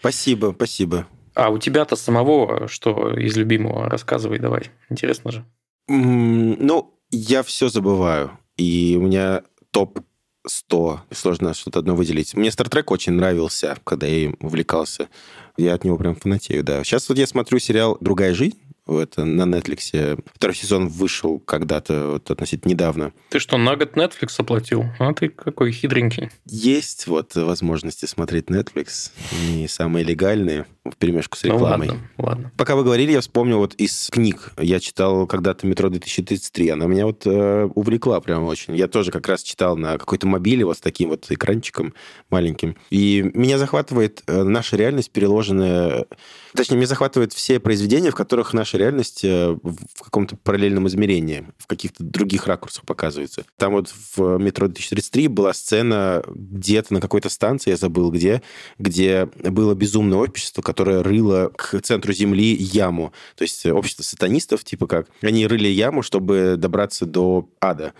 Спасибо, 0.00 0.52
спасибо. 0.54 1.06
А 1.34 1.50
у 1.50 1.58
тебя-то 1.58 1.96
самого 1.96 2.68
что 2.68 3.14
из 3.16 3.36
любимого? 3.36 3.88
Рассказывай 3.88 4.38
давай. 4.38 4.70
Интересно 4.90 5.30
же. 5.30 5.44
Ну, 5.88 6.98
я 7.10 7.42
все 7.42 7.68
забываю. 7.68 8.38
И 8.56 8.96
у 8.98 9.02
меня 9.02 9.42
топ 9.70 10.00
100. 10.46 11.02
Сложно 11.12 11.54
что-то 11.54 11.80
одно 11.80 11.94
выделить. 11.94 12.34
Мне 12.34 12.48
Star 12.48 12.68
Trek 12.68 12.84
очень 12.88 13.12
нравился, 13.12 13.76
когда 13.84 14.06
я 14.06 14.24
им 14.24 14.36
увлекался. 14.40 15.08
Я 15.56 15.74
от 15.74 15.84
него 15.84 15.96
прям 15.96 16.14
фанатею, 16.14 16.64
да. 16.64 16.82
Сейчас 16.84 17.08
вот 17.08 17.18
я 17.18 17.26
смотрю 17.26 17.58
сериал 17.58 17.96
«Другая 18.00 18.34
жизнь», 18.34 18.58
это 18.86 19.24
на 19.24 19.42
Netflix. 19.42 20.20
Второй 20.34 20.56
сезон 20.56 20.88
вышел 20.88 21.38
когда-то, 21.38 22.12
вот 22.12 22.30
относительно 22.30 22.72
недавно. 22.72 23.12
Ты 23.30 23.38
что, 23.38 23.56
на 23.56 23.76
год 23.76 23.96
Netflix 23.96 24.34
оплатил? 24.38 24.84
А 24.98 25.12
ты 25.12 25.28
какой 25.28 25.72
хитренький. 25.72 26.30
Есть 26.46 27.06
вот 27.06 27.34
возможности 27.34 28.06
смотреть 28.06 28.46
Netflix, 28.46 29.12
не 29.48 29.68
самые 29.68 30.04
легальные, 30.04 30.66
в 30.92 30.96
перемешку 30.96 31.36
с 31.36 31.44
рекламой. 31.44 31.88
Ну, 31.88 31.94
ладно, 31.94 32.08
ладно. 32.18 32.52
Пока 32.56 32.76
вы 32.76 32.84
говорили, 32.84 33.12
я 33.12 33.20
вспомнил 33.20 33.58
вот 33.58 33.74
из 33.74 34.08
книг. 34.10 34.52
Я 34.58 34.80
читал 34.80 35.26
когда-то 35.26 35.66
«Метро 35.66 35.88
2033». 35.88 36.70
Она 36.70 36.86
меня 36.86 37.06
вот 37.06 37.22
э, 37.26 37.68
увлекла 37.74 38.20
прям 38.20 38.44
очень. 38.44 38.76
Я 38.76 38.88
тоже 38.88 39.10
как 39.10 39.28
раз 39.28 39.42
читал 39.42 39.76
на 39.76 39.98
какой-то 39.98 40.26
мобиле 40.26 40.64
вот 40.64 40.78
с 40.78 40.80
таким 40.80 41.10
вот 41.10 41.26
экранчиком 41.30 41.94
маленьким. 42.30 42.76
И 42.90 43.30
меня 43.34 43.58
захватывает 43.58 44.22
э, 44.26 44.42
наша 44.42 44.76
реальность, 44.76 45.10
переложенная... 45.10 46.06
Точнее, 46.54 46.76
меня 46.76 46.86
захватывает 46.86 47.32
все 47.32 47.58
произведения, 47.60 48.10
в 48.10 48.14
которых 48.14 48.52
наша 48.52 48.76
реальность 48.76 49.24
э, 49.24 49.56
в 49.62 50.02
каком-то 50.02 50.36
параллельном 50.36 50.86
измерении, 50.88 51.46
в 51.58 51.66
каких-то 51.66 52.04
других 52.04 52.46
ракурсах 52.46 52.84
показывается. 52.84 53.44
Там 53.56 53.72
вот 53.72 53.92
в 54.16 54.38
«Метро 54.38 54.66
2033» 54.66 55.28
была 55.28 55.54
сцена 55.54 56.22
где-то 56.26 56.94
на 56.94 57.00
какой-то 57.00 57.28
станции, 57.28 57.70
я 57.70 57.76
забыл 57.76 58.10
где, 58.10 58.42
где 58.78 59.26
было 59.26 59.74
безумное 59.74 60.18
общество, 60.18 60.62
которое 60.62 60.81
рыло 60.84 61.50
к 61.56 61.80
центру 61.82 62.12
Земли 62.12 62.54
яму. 62.54 63.12
То 63.36 63.42
есть 63.42 63.64
общество 63.66 64.02
сатанистов, 64.02 64.64
типа 64.64 64.86
как, 64.86 65.08
они 65.22 65.46
рыли 65.46 65.68
яму, 65.68 66.02
чтобы 66.02 66.56
добраться 66.56 67.06
до 67.06 67.48
ада. 67.60 67.92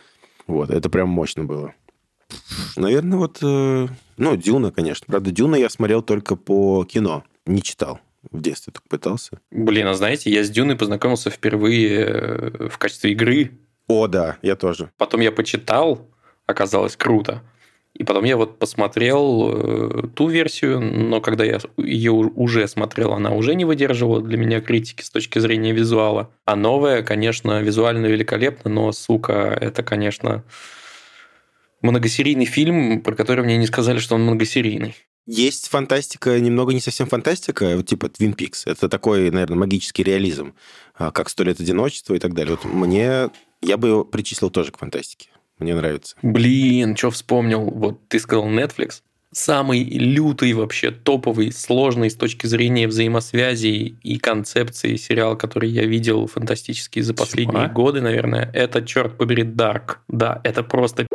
Вот, 0.46 0.70
это 0.70 0.90
прям 0.90 1.08
мощно 1.08 1.44
было. 1.44 1.74
Наверное, 2.76 3.18
вот, 3.18 3.38
э, 3.42 3.88
ну, 4.16 4.36
Дюна, 4.36 4.72
конечно. 4.72 5.06
Правда, 5.06 5.30
Дюна 5.30 5.56
я 5.56 5.68
смотрел 5.68 6.02
только 6.02 6.36
по 6.36 6.84
кино, 6.84 7.24
не 7.46 7.62
читал. 7.62 8.00
В 8.30 8.40
детстве 8.40 8.72
только 8.72 8.88
пытался. 8.88 9.40
Блин, 9.50 9.86
а 9.88 9.94
знаете, 9.94 10.30
я 10.30 10.44
с 10.44 10.50
Дюной 10.50 10.76
познакомился 10.76 11.30
впервые 11.30 12.06
э, 12.06 12.68
в 12.68 12.78
качестве 12.78 13.12
игры. 13.12 13.50
О, 13.88 14.06
да, 14.06 14.38
я 14.42 14.54
тоже. 14.54 14.90
Потом 14.96 15.20
я 15.20 15.32
почитал, 15.32 16.08
оказалось 16.46 16.96
круто. 16.96 17.42
И 17.94 18.04
потом 18.04 18.24
я 18.24 18.36
вот 18.36 18.58
посмотрел 18.58 19.50
э, 19.52 20.08
ту 20.14 20.28
версию, 20.28 20.80
но 20.80 21.20
когда 21.20 21.44
я 21.44 21.60
ее 21.76 22.12
уже 22.12 22.66
смотрел, 22.66 23.12
она 23.12 23.32
уже 23.32 23.54
не 23.54 23.66
выдерживала 23.66 24.22
для 24.22 24.38
меня 24.38 24.60
критики 24.60 25.02
с 25.02 25.10
точки 25.10 25.38
зрения 25.38 25.72
визуала. 25.72 26.30
А 26.46 26.56
новая, 26.56 27.02
конечно, 27.02 27.60
визуально 27.60 28.06
великолепна, 28.06 28.70
но, 28.70 28.92
сука, 28.92 29.56
это, 29.60 29.82
конечно, 29.82 30.42
многосерийный 31.82 32.46
фильм, 32.46 33.02
про 33.02 33.14
который 33.14 33.44
мне 33.44 33.58
не 33.58 33.66
сказали, 33.66 33.98
что 33.98 34.14
он 34.14 34.22
многосерийный. 34.22 34.94
Есть 35.26 35.68
фантастика, 35.68 36.40
немного 36.40 36.72
не 36.72 36.80
совсем 36.80 37.06
фантастика, 37.06 37.76
вот 37.76 37.86
типа 37.86 38.06
Twin 38.06 38.34
Peaks. 38.34 38.62
Это 38.64 38.88
такой, 38.88 39.30
наверное, 39.30 39.58
магический 39.58 40.02
реализм, 40.02 40.54
а, 40.94 41.12
как 41.12 41.28
«Сто 41.28 41.44
лет 41.44 41.60
одиночества» 41.60 42.14
и 42.14 42.18
так 42.18 42.34
далее. 42.34 42.56
Вот 42.56 42.72
мне... 42.72 43.30
Я 43.60 43.76
бы 43.76 43.88
его 43.88 44.04
причислил 44.04 44.50
тоже 44.50 44.72
к 44.72 44.78
фантастике. 44.78 45.28
Мне 45.62 45.74
нравится. 45.74 46.16
Блин, 46.22 46.96
что 46.96 47.10
вспомнил? 47.10 47.62
Вот 47.62 48.08
ты 48.08 48.18
сказал 48.18 48.48
Netflix. 48.48 49.02
Самый 49.30 49.82
лютый 49.84 50.52
вообще, 50.52 50.90
топовый, 50.90 51.52
сложный 51.52 52.10
с 52.10 52.16
точки 52.16 52.46
зрения 52.46 52.86
взаимосвязи 52.86 53.96
и 54.02 54.18
концепции 54.18 54.96
сериал, 54.96 55.38
который 55.38 55.70
я 55.70 55.86
видел 55.86 56.26
фантастический 56.26 57.00
за 57.00 57.14
последние 57.14 57.64
Чего? 57.64 57.72
годы, 57.72 58.02
наверное, 58.02 58.50
это, 58.52 58.82
черт 58.82 59.16
побери, 59.16 59.44
Dark. 59.44 59.96
Да, 60.08 60.42
это 60.44 60.62
просто. 60.62 61.06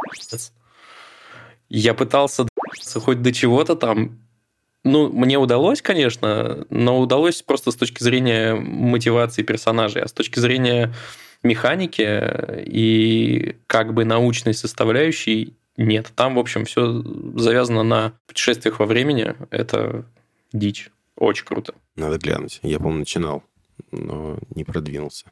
Я 1.70 1.94
пытался 1.94 2.48
хоть 2.96 3.22
до 3.22 3.32
чего-то 3.32 3.76
там. 3.76 4.20
Ну, 4.84 5.12
мне 5.12 5.38
удалось, 5.38 5.82
конечно, 5.82 6.66
но 6.72 7.00
удалось 7.00 7.44
просто 7.44 7.72
с 7.72 7.76
точки 7.76 8.02
зрения 8.02 8.56
мотивации 8.56 9.44
персонажей, 9.44 10.02
а 10.02 10.08
с 10.08 10.14
точки 10.14 10.40
зрения 10.40 10.94
механики 11.44 12.64
и 12.66 13.56
как 13.68 13.94
бы 13.94 14.06
научной 14.06 14.54
составляющей 14.54 15.54
нет. 15.78 16.12
Там, 16.16 16.36
в 16.36 16.40
общем, 16.40 16.66
все 16.66 17.04
завязано 17.36 17.84
на 17.84 18.14
путешествиях 18.28 18.80
во 18.80 18.86
времени. 18.86 19.36
Это 19.52 20.06
дичь. 20.52 20.90
Очень 21.16 21.46
круто. 21.46 21.74
Надо 21.96 22.18
глянуть. 22.18 22.60
Я, 22.64 22.78
по-моему, 22.78 23.00
начинал 23.00 23.44
но 23.92 24.38
не 24.56 24.64
продвинулся. 24.64 25.26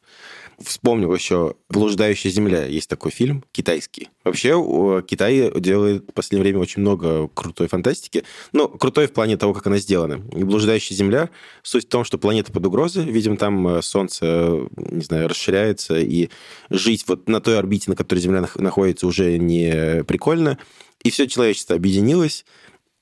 Вспомнил 0.59 1.13
еще 1.13 1.55
«Блуждающая 1.69 2.31
земля». 2.31 2.65
Есть 2.65 2.89
такой 2.89 3.11
фильм 3.11 3.43
китайский. 3.51 4.09
Вообще 4.23 5.03
Китай 5.07 5.51
делает 5.59 6.03
в 6.09 6.13
последнее 6.13 6.43
время 6.43 6.59
очень 6.59 6.81
много 6.81 7.27
крутой 7.29 7.67
фантастики. 7.67 8.23
Ну, 8.53 8.67
крутой 8.67 9.07
в 9.07 9.13
плане 9.13 9.37
того, 9.37 9.53
как 9.53 9.67
она 9.67 9.77
сделана. 9.77 10.17
«Блуждающая 10.17 10.95
земля» 10.95 11.29
суть 11.63 11.85
в 11.85 11.89
том, 11.89 12.03
что 12.03 12.17
планета 12.17 12.51
под 12.51 12.65
угрозой. 12.65 13.05
Видимо, 13.05 13.37
там 13.37 13.67
э, 13.67 13.81
Солнце, 13.81 14.67
не 14.75 15.03
знаю, 15.03 15.27
расширяется, 15.27 15.99
и 15.99 16.29
жить 16.69 17.05
вот 17.07 17.27
на 17.27 17.41
той 17.41 17.57
орбите, 17.57 17.89
на 17.89 17.95
которой 17.95 18.19
Земля 18.19 18.47
находится, 18.55 19.07
уже 19.07 19.37
не 19.37 20.03
прикольно. 20.03 20.57
И 21.03 21.11
все 21.11 21.27
человечество 21.27 21.75
объединилось, 21.75 22.45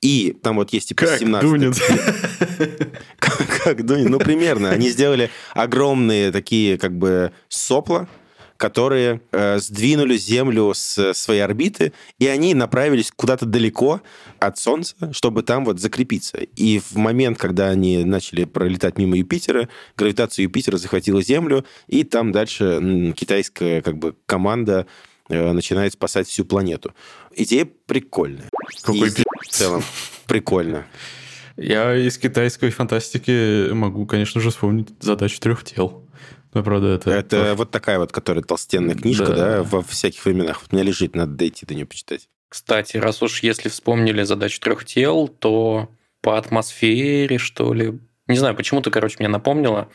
и 0.04 0.34
там 0.34 0.58
вот 0.58 0.74
есть 0.74 0.90
типа 0.90 1.06
как 1.06 1.20
17... 1.20 1.50
Дунин. 1.50 1.74
как, 3.20 3.64
как 3.64 3.86
Дунин, 3.86 4.12
ну 4.12 4.20
примерно. 4.20 4.70
Они 4.70 4.90
сделали 4.90 5.32
огромные 5.54 6.32
такие 6.34 6.78
как 6.78 6.92
бы 6.92 7.32
сопла, 7.48 8.10
которые 8.58 9.22
э, 9.32 9.60
сдвинули 9.60 10.18
Землю 10.18 10.74
с 10.76 11.14
своей 11.14 11.40
орбиты, 11.40 11.94
и 12.20 12.28
они 12.28 12.54
направились 12.54 13.14
куда-то 13.16 13.46
далеко 13.46 14.02
от 14.40 14.58
Солнца, 14.58 14.96
чтобы 15.14 15.42
там 15.42 15.64
вот 15.64 15.80
закрепиться. 15.80 16.38
И 16.38 16.80
в 16.80 16.98
момент, 16.98 17.38
когда 17.38 17.70
они 17.70 18.04
начали 18.04 18.44
пролетать 18.44 18.98
мимо 18.98 19.16
Юпитера, 19.16 19.70
гравитация 19.96 20.44
Юпитера 20.44 20.76
захватила 20.76 21.22
Землю, 21.22 21.64
и 21.88 22.04
там 22.04 22.34
дальше 22.34 23.14
китайская 23.16 23.82
как 23.82 23.98
бы 23.98 24.16
команда 24.26 24.86
начинает 25.30 25.94
спасать 25.94 26.28
всю 26.28 26.46
планету. 26.46 26.94
Идея 27.36 27.66
прикольная. 27.66 28.50
Какой 28.82 29.10
и 29.10 29.12
в 29.12 29.50
целом 29.50 29.84
прикольно. 30.28 30.86
Я 31.56 31.96
из 31.96 32.18
китайской 32.18 32.72
фантастики 32.72 33.72
могу, 33.72 34.06
конечно 34.06 34.42
же, 34.42 34.50
вспомнить 34.50 34.90
задачу 35.00 35.40
трех 35.40 35.64
тел. 35.64 36.08
Ну, 36.54 36.64
правда, 36.64 36.88
это... 36.90 37.12
Это 37.12 37.54
вот 37.56 37.72
такая 37.72 37.98
вот, 38.00 38.12
которая 38.12 38.44
толстенная 38.44 38.96
книжка, 38.96 39.28
да, 39.28 39.36
Да. 39.36 39.64
во 39.64 39.82
всяких 39.82 40.24
временах. 40.26 40.62
Вот 40.62 40.72
у 40.72 40.76
меня 40.76 40.86
лежит, 40.86 41.16
надо 41.16 41.34
дойти 41.34 41.66
до 41.66 41.74
нее 41.76 41.86
почитать. 41.86 42.30
Кстати, 42.50 42.98
раз 42.98 43.22
уж 43.24 43.42
если 43.42 43.70
вспомнили 43.70 44.22
задачу 44.24 44.60
трех 44.62 44.86
тел, 44.86 45.28
то 45.28 45.90
по 46.22 46.38
атмосфере, 46.38 47.40
что 47.40 47.74
ли, 47.74 48.00
не 48.28 48.38
знаю, 48.38 48.56
почему-то, 48.56 48.92
короче, 48.92 49.16
мне 49.20 49.28
напомнило, 49.28 49.90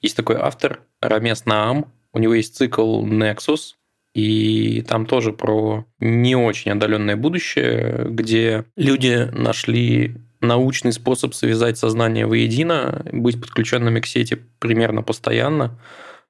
есть 0.00 0.16
такой 0.16 0.36
автор 0.36 0.82
Рамес 1.00 1.44
Наам, 1.46 1.92
у 2.12 2.18
него 2.20 2.34
есть 2.34 2.56
цикл 2.56 3.04
Nexus, 3.04 3.74
и 4.14 4.82
там 4.82 5.06
тоже 5.06 5.32
про 5.32 5.84
не 5.98 6.36
очень 6.36 6.70
отдаленное 6.70 7.16
будущее, 7.16 8.06
где 8.08 8.64
люди 8.76 9.28
нашли 9.32 10.16
научный 10.40 10.92
способ 10.92 11.34
связать 11.34 11.78
сознание 11.78 12.26
воедино, 12.26 13.04
быть 13.12 13.40
подключенными 13.40 14.00
к 14.00 14.06
сети 14.06 14.38
примерно 14.60 15.02
постоянно. 15.02 15.78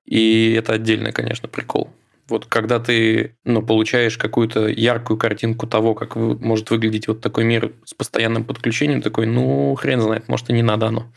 И 0.06 0.52
это 0.52 0.72
отдельный, 0.72 1.12
конечно, 1.12 1.48
прикол. 1.48 1.90
Вот 2.28 2.46
когда 2.46 2.80
ты 2.80 3.36
ну, 3.44 3.60
получаешь 3.60 4.16
какую-то 4.16 4.66
яркую 4.68 5.18
картинку 5.18 5.66
того, 5.66 5.94
как 5.94 6.16
может 6.16 6.70
выглядеть 6.70 7.06
вот 7.06 7.20
такой 7.20 7.44
мир 7.44 7.72
с 7.84 7.92
постоянным 7.92 8.44
подключением, 8.44 9.02
такой, 9.02 9.26
ну, 9.26 9.74
хрен 9.74 10.00
знает, 10.00 10.28
может, 10.28 10.48
и 10.48 10.54
не 10.54 10.62
надо 10.62 10.86
оно. 10.86 11.12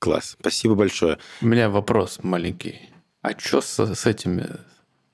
Класс. 0.00 0.36
Спасибо 0.40 0.74
большое. 0.74 1.18
У 1.40 1.46
меня 1.46 1.68
вопрос 1.68 2.18
маленький. 2.22 2.80
А 3.22 3.38
что 3.38 3.60
с, 3.60 3.78
с 3.78 4.06
этими, 4.06 4.46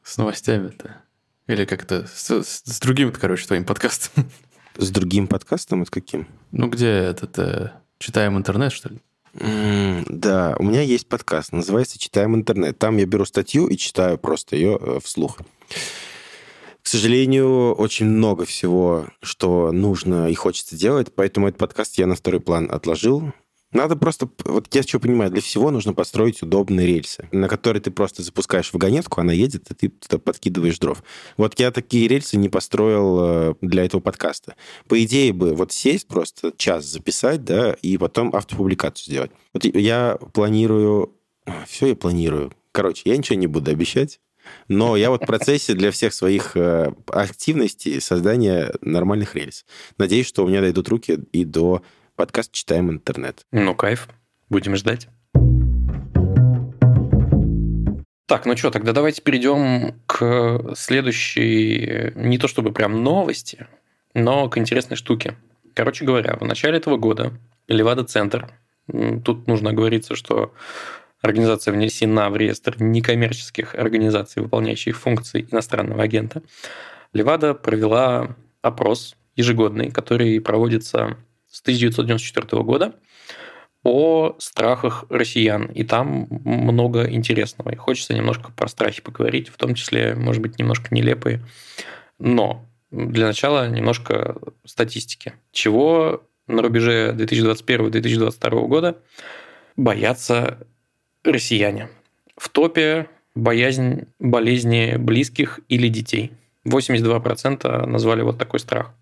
с 0.07 0.17
новостями-то? 0.19 1.03
Или 1.49 1.65
как-то 1.65 2.07
с, 2.07 2.31
с- 2.31 2.63
с 2.65 2.81
другим-то, 2.81 3.19
короче, 3.21 3.47
твоим 3.47 3.65
подкастом? 3.65 4.31
С 4.77 4.91
другим 4.91 5.27
подкастом, 5.27 5.83
это 5.83 5.91
каким? 5.91 6.27
Ну, 6.53 6.69
где 6.69 6.89
этот... 6.89 7.39
э, 7.39 7.73
читаем 7.99 8.37
интернет, 8.37 8.73
что 8.73 8.91
ли? 8.91 9.01
М, 9.39 10.05
Да, 10.09 10.55
у 10.59 10.63
меня 10.65 10.83
есть 10.83 11.09
подкаст, 11.09 11.53
называется 11.53 11.99
«Читаем 11.99 12.35
интернет». 12.35 12.79
Там 12.79 12.97
я 12.99 13.07
беру 13.07 13.25
статью 13.25 13.69
и 13.69 13.77
читаю 13.77 14.19
просто 14.19 14.55
ее 14.57 14.79
э, 14.81 14.99
вслух. 15.03 15.39
К 16.83 16.87
сожалению, 16.89 17.73
очень 17.75 18.07
много 18.07 18.45
всего, 18.45 19.07
что 19.23 19.73
нужно 19.73 20.29
и 20.31 20.35
хочется 20.35 20.77
делать, 20.77 21.13
поэтому 21.15 21.49
этот 21.49 21.59
подкаст 21.59 21.99
я 21.99 22.07
на 22.07 22.15
второй 22.15 22.41
план 22.41 22.69
отложил. 22.71 23.33
Надо 23.77 23.95
просто, 23.95 24.27
вот 24.47 24.75
я 24.75 24.83
что 24.83 24.99
понимаю, 24.99 25.31
для 25.31 25.43
всего 25.43 25.71
нужно 25.71 25.93
построить 25.93 26.43
удобные 26.43 26.87
рельсы, 26.87 27.29
на 27.31 27.47
которые 27.47 27.83
ты 27.83 27.91
просто 27.91 28.23
запускаешь 28.23 28.73
вагонетку, 28.73 29.21
она 29.21 29.35
едет, 29.35 29.71
и 29.71 29.75
ты 29.75 29.89
туда 29.91 30.17
подкидываешь 30.17 30.79
дров. 30.79 31.05
Вот 31.37 31.61
я 31.61 31.71
такие 31.71 32.09
рельсы 32.09 32.39
не 32.39 32.49
построил 32.49 33.19
э, 33.21 33.55
для 33.61 33.85
этого 33.85 34.01
подкаста. 34.01 34.57
По 34.89 35.05
идее 35.05 35.35
бы 35.35 35.55
вот 35.55 35.73
сесть 35.73 36.09
просто 36.09 36.55
час 36.57 36.87
записать, 36.87 37.45
да, 37.45 37.75
и 37.83 37.99
потом 37.99 38.35
автопубликацию 38.35 39.13
сделать. 39.13 39.31
Вот 39.53 39.67
я 39.67 40.19
планирую... 40.33 41.13
Все 41.67 41.89
я 41.89 41.95
планирую. 41.95 42.53
Короче, 42.73 43.03
я 43.05 43.17
ничего 43.19 43.39
не 43.39 43.47
буду 43.47 43.71
обещать. 43.71 44.21
Но 44.69 44.97
я 44.97 45.11
вот 45.11 45.25
в 45.25 45.27
процессе 45.27 45.75
для 45.75 45.91
всех 45.91 46.15
своих 46.15 46.57
э, 46.57 46.95
активностей 47.09 48.01
создания 48.01 48.73
нормальных 48.81 49.35
рельс. 49.35 49.67
Надеюсь, 49.99 50.27
что 50.27 50.45
у 50.45 50.49
меня 50.49 50.63
дойдут 50.63 50.89
руки 50.89 51.19
и 51.33 51.45
до 51.45 51.83
подкаста 52.17 52.53
«Читаем 52.53 52.91
интернет». 52.91 53.45
Ну, 53.53 53.75
кайф. 53.75 54.09
Будем 54.49 54.75
ждать. 54.75 55.09
Так, 58.27 58.45
ну 58.45 58.57
что, 58.57 58.71
тогда 58.71 58.93
давайте 58.93 59.23
перейдем 59.23 60.01
к 60.07 60.75
следующей, 60.75 62.13
не 62.17 62.39
то 62.39 62.49
чтобы 62.49 62.73
прям 62.73 63.05
новости, 63.05 63.69
но 64.15 64.49
к 64.49 64.59
интересной 64.59 64.97
штуке. 64.97 65.37
Короче 65.75 66.05
говоря, 66.05 66.37
в 66.41 66.45
начале 66.45 66.79
этого 66.79 66.97
года 66.97 67.39
Левада-центр, 67.69 68.51
тут 69.25 69.47
нужно 69.47 69.71
оговориться, 69.71 70.17
что 70.17 70.55
организация 71.21 71.73
внесена 71.73 72.31
в 72.31 72.37
реестр 72.37 72.77
некоммерческих 72.81 73.75
организаций, 73.75 74.43
выполняющих 74.43 74.97
функции 74.97 75.47
иностранного 75.51 76.03
агента, 76.03 76.43
Левада 77.13 77.55
провела 77.55 78.35
опрос 78.63 79.17
ежегодный, 79.37 79.91
который 79.91 80.41
проводится 80.41 81.17
с 81.57 81.63
1994 81.63 82.63
года 82.63 82.97
о 83.83 84.37
страхах 84.39 85.07
россиян. 85.09 85.65
И 85.67 85.85
там 85.85 86.27
много 86.45 87.11
интересного. 87.11 87.71
И 87.71 87.77
хочется 87.77 88.13
немножко 88.13 88.53
про 88.53 88.69
страхи 88.69 89.01
поговорить, 89.01 89.49
в 89.49 89.57
том 89.57 89.75
числе, 89.75 90.15
может 90.15 90.43
быть, 90.43 90.59
немножко 90.59 90.95
нелепые. 90.95 91.41
Но 92.19 92.67
для 92.91 93.27
начала 93.27 93.71
немножко 93.71 94.37
статистики. 94.67 95.33
Чего 95.51 96.25
на 96.47 96.61
рубеже 96.61 97.15
2021-2022 97.17 98.67
года 98.67 98.99
боятся 99.77 100.59
россияне? 101.25 101.89
В 102.37 102.51
топе 102.51 103.07
боязнь 103.35 104.09
болезни 104.19 104.97
близких 104.99 105.61
или 105.71 105.89
детей. 105.89 106.33
82% 106.67 107.87
назвали 107.87 108.21
вот 108.21 108.37
такой 108.37 108.61
страх. 108.61 108.93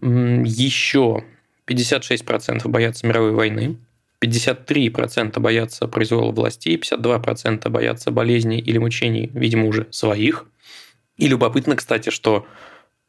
Еще 0.00 1.22
56% 1.70 2.66
боятся 2.68 3.06
мировой 3.06 3.32
войны, 3.32 3.76
53% 4.22 5.38
боятся 5.38 5.86
произвола 5.86 6.32
властей, 6.32 6.76
52% 6.76 7.68
боятся 7.68 8.10
болезней 8.10 8.58
или 8.58 8.78
мучений, 8.78 9.30
видимо, 9.32 9.66
уже 9.66 9.86
своих. 9.90 10.46
И 11.16 11.28
любопытно, 11.28 11.76
кстати, 11.76 12.10
что 12.10 12.46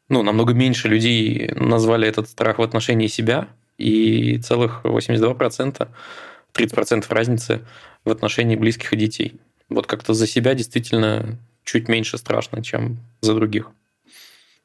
ну, 0.08 0.22
намного 0.22 0.54
меньше 0.54 0.88
людей 0.88 1.50
назвали 1.54 2.06
этот 2.06 2.28
страх 2.28 2.58
в 2.58 2.62
отношении 2.62 3.08
себя, 3.08 3.48
и 3.78 4.38
целых 4.38 4.82
82%, 4.84 5.88
30% 6.54 7.06
разницы 7.08 7.64
в 8.04 8.10
отношении 8.10 8.56
близких 8.56 8.92
и 8.92 8.96
детей. 8.96 9.40
Вот 9.68 9.86
как-то 9.86 10.14
за 10.14 10.26
себя 10.26 10.54
действительно 10.54 11.38
чуть 11.64 11.88
меньше 11.88 12.18
страшно, 12.18 12.62
чем 12.62 12.98
за 13.20 13.34
других. 13.34 13.70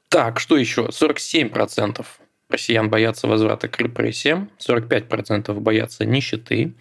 Так, 0.09 0.39
что 0.39 0.57
еще? 0.57 0.89
47% 0.91 2.05
россиян 2.49 2.89
боятся 2.89 3.27
возврата 3.27 3.67
к 3.67 3.79
репрессиям, 3.79 4.49
45% 4.59 5.53
боятся 5.59 6.05
нищеты, 6.05 6.73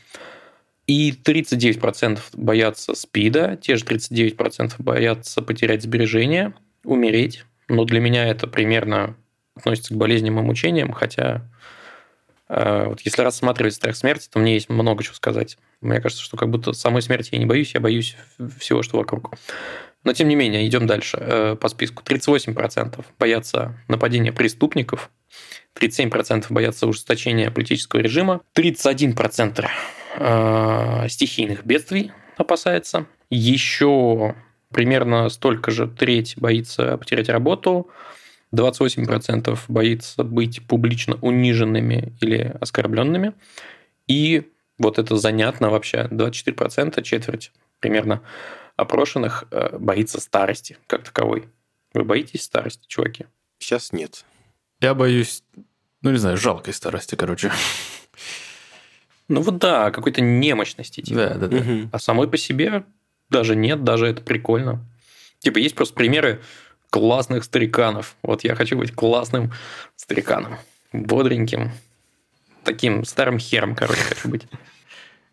и 0.86 1.10
39% 1.10 2.20
боятся 2.34 2.94
СПИДа, 2.94 3.58
те 3.60 3.76
же 3.76 3.84
39% 3.84 4.74
боятся 4.78 5.42
потерять 5.42 5.82
сбережения, 5.82 6.54
умереть. 6.84 7.44
Но 7.68 7.84
для 7.84 7.98
меня 7.98 8.26
это 8.26 8.46
примерно 8.46 9.16
относится 9.56 9.94
к 9.94 9.96
болезням 9.96 10.38
и 10.38 10.42
мучениям, 10.42 10.92
хотя 10.92 11.42
вот 12.48 13.00
если 13.00 13.22
рассматривать 13.22 13.74
страх 13.74 13.96
смерти, 13.96 14.28
то 14.30 14.38
мне 14.38 14.54
есть 14.54 14.68
много 14.68 15.02
чего 15.02 15.14
сказать. 15.14 15.58
Мне 15.80 16.00
кажется, 16.00 16.22
что 16.22 16.36
как 16.36 16.50
будто 16.50 16.72
самой 16.72 17.02
смерти 17.02 17.30
я 17.32 17.38
не 17.38 17.46
боюсь, 17.46 17.74
я 17.74 17.80
боюсь 17.80 18.16
всего, 18.58 18.82
что 18.82 18.98
вокруг. 18.98 19.34
Но 20.06 20.12
тем 20.12 20.28
не 20.28 20.36
менее, 20.36 20.64
идем 20.68 20.86
дальше 20.86 21.18
э, 21.20 21.56
по 21.56 21.68
списку. 21.68 22.04
38% 22.04 23.04
боятся 23.18 23.76
нападения 23.88 24.32
преступников, 24.32 25.10
37% 25.74 26.46
боятся 26.50 26.86
ужесточения 26.86 27.50
политического 27.50 28.00
режима, 28.00 28.40
31% 28.54 29.66
э, 30.18 31.08
стихийных 31.08 31.66
бедствий 31.66 32.12
опасается, 32.36 33.06
еще 33.30 34.36
примерно 34.72 35.28
столько 35.28 35.72
же 35.72 35.88
треть 35.88 36.34
боится 36.36 36.96
потерять 36.98 37.28
работу, 37.28 37.90
28% 38.54 39.58
боится 39.68 40.24
быть 40.24 40.66
публично 40.66 41.16
униженными 41.20 42.14
или 42.20 42.56
оскорбленными, 42.60 43.34
и 44.06 44.50
вот 44.78 44.98
это 44.98 45.16
занятно 45.16 45.70
вообще, 45.70 46.08
24%, 46.10 47.02
четверть 47.02 47.52
примерно 47.80 48.22
опрошенных 48.76 49.44
э, 49.50 49.78
боится 49.78 50.20
старости 50.20 50.76
как 50.86 51.02
таковой. 51.02 51.48
Вы 51.94 52.04
боитесь 52.04 52.42
старости, 52.42 52.84
чуваки? 52.86 53.26
Сейчас 53.58 53.92
нет. 53.92 54.24
Я 54.80 54.94
боюсь, 54.94 55.42
ну, 56.02 56.10
не 56.10 56.18
знаю, 56.18 56.36
жалкой 56.36 56.74
старости, 56.74 57.14
короче. 57.14 57.50
Ну 59.28 59.40
вот 59.40 59.58
да, 59.58 59.90
какой-то 59.90 60.20
немощности. 60.20 61.00
Типа. 61.00 61.16
Да, 61.16 61.34
да, 61.34 61.48
да. 61.48 61.56
Мгм. 61.56 61.88
А 61.92 61.98
самой 61.98 62.28
по 62.28 62.36
себе 62.36 62.84
даже 63.28 63.56
нет, 63.56 63.82
даже 63.82 64.06
это 64.06 64.22
прикольно. 64.22 64.86
Типа 65.40 65.58
есть 65.58 65.74
просто 65.74 65.94
примеры 65.94 66.42
классных 66.90 67.44
стариканов. 67.44 68.16
Вот 68.22 68.44
я 68.44 68.54
хочу 68.54 68.76
быть 68.76 68.92
классным 68.92 69.52
стариканом. 69.96 70.56
Бодреньким. 70.92 71.72
Таким 72.64 73.04
старым 73.04 73.38
хером, 73.38 73.74
короче, 73.74 74.00
хочу 74.00 74.28
быть. 74.28 74.46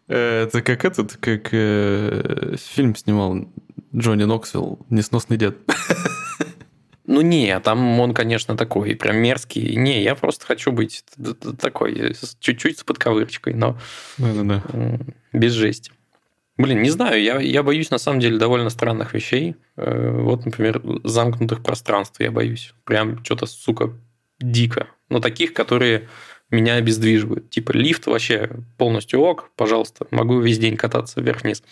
Э, 0.08 0.44
Это 0.44 0.62
как 0.62 0.86
этот, 0.86 1.18
как 1.18 1.50
э, 1.52 2.56
фильм 2.58 2.96
снимал 2.96 3.48
Джонни 3.96 4.24
Ноксвилл 4.24 4.80
«Несносный 4.90 5.38
дед». 5.38 5.58
Ну 7.06 7.20
не, 7.20 7.60
там 7.60 8.00
он, 8.00 8.14
конечно, 8.14 8.56
такой 8.56 8.96
прям 8.96 9.18
мерзкий. 9.18 9.76
Не, 9.76 10.02
я 10.02 10.16
просто 10.16 10.46
хочу 10.46 10.72
быть 10.72 11.04
такой, 11.60 12.16
чуть-чуть 12.40 12.80
с 12.80 12.84
подковырочкой, 12.84 13.56
но 13.56 13.78
без 15.34 15.52
жести. 15.52 15.92
Блин, 16.58 16.84
не 16.84 16.90
знаю, 16.92 17.22
я, 17.22 17.40
я 17.40 17.64
боюсь 17.64 17.90
на 17.90 17.98
самом 17.98 18.20
деле 18.20 18.38
довольно 18.38 18.70
странных 18.70 19.14
вещей. 19.14 19.56
Э, 19.76 20.12
Вот, 20.22 20.46
например, 20.46 20.82
замкнутых 21.04 21.64
пространств 21.64 22.20
я 22.20 22.32
боюсь. 22.32 22.74
Прям 22.84 23.24
что-то, 23.26 23.48
сука, 23.48 23.92
дико. 24.40 24.88
Но 25.10 25.20
таких, 25.20 25.54
которые 25.54 26.08
меня 26.52 26.76
обездвиживают. 26.76 27.50
Типа 27.50 27.72
лифт 27.72 28.06
вообще 28.06 28.52
полностью 28.78 29.20
ок, 29.22 29.50
пожалуйста, 29.56 30.06
могу 30.12 30.40
весь 30.40 30.60
день 30.60 30.78
кататься 30.78 31.22
вверх-вниз. 31.22 31.64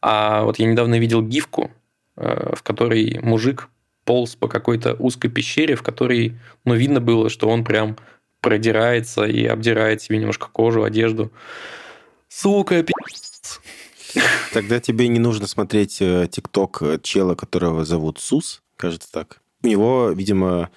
А 0.00 0.44
вот 0.44 0.58
я 0.58 0.66
недавно 0.66 0.98
видел 0.98 1.20
гифку, 1.20 1.72
э, 2.16 2.54
в 2.54 2.62
которой 2.62 3.18
мужик 3.20 3.68
полз 4.04 4.36
по 4.36 4.46
какой-то 4.48 4.94
узкой 4.94 5.28
пещере, 5.28 5.74
в 5.74 5.82
которой, 5.82 6.38
ну, 6.64 6.74
видно 6.74 7.00
было, 7.00 7.28
что 7.30 7.48
он 7.48 7.64
прям 7.64 7.96
продирается 8.40 9.24
и 9.24 9.44
обдирает 9.46 10.02
себе 10.02 10.18
немножко 10.18 10.48
кожу, 10.52 10.84
одежду. 10.84 11.32
Сука, 12.28 12.82
пи***ц. 12.82 13.60
Тогда 14.52 14.80
тебе 14.80 15.08
не 15.08 15.18
нужно 15.18 15.46
смотреть 15.46 16.00
э, 16.00 16.28
ТикТок 16.30 16.82
э, 16.82 16.98
чела, 17.02 17.34
которого 17.34 17.84
зовут 17.84 18.18
Сус, 18.20 18.62
кажется 18.76 19.10
так. 19.10 19.40
У 19.62 19.66
него, 19.66 20.10
видимо, 20.10 20.70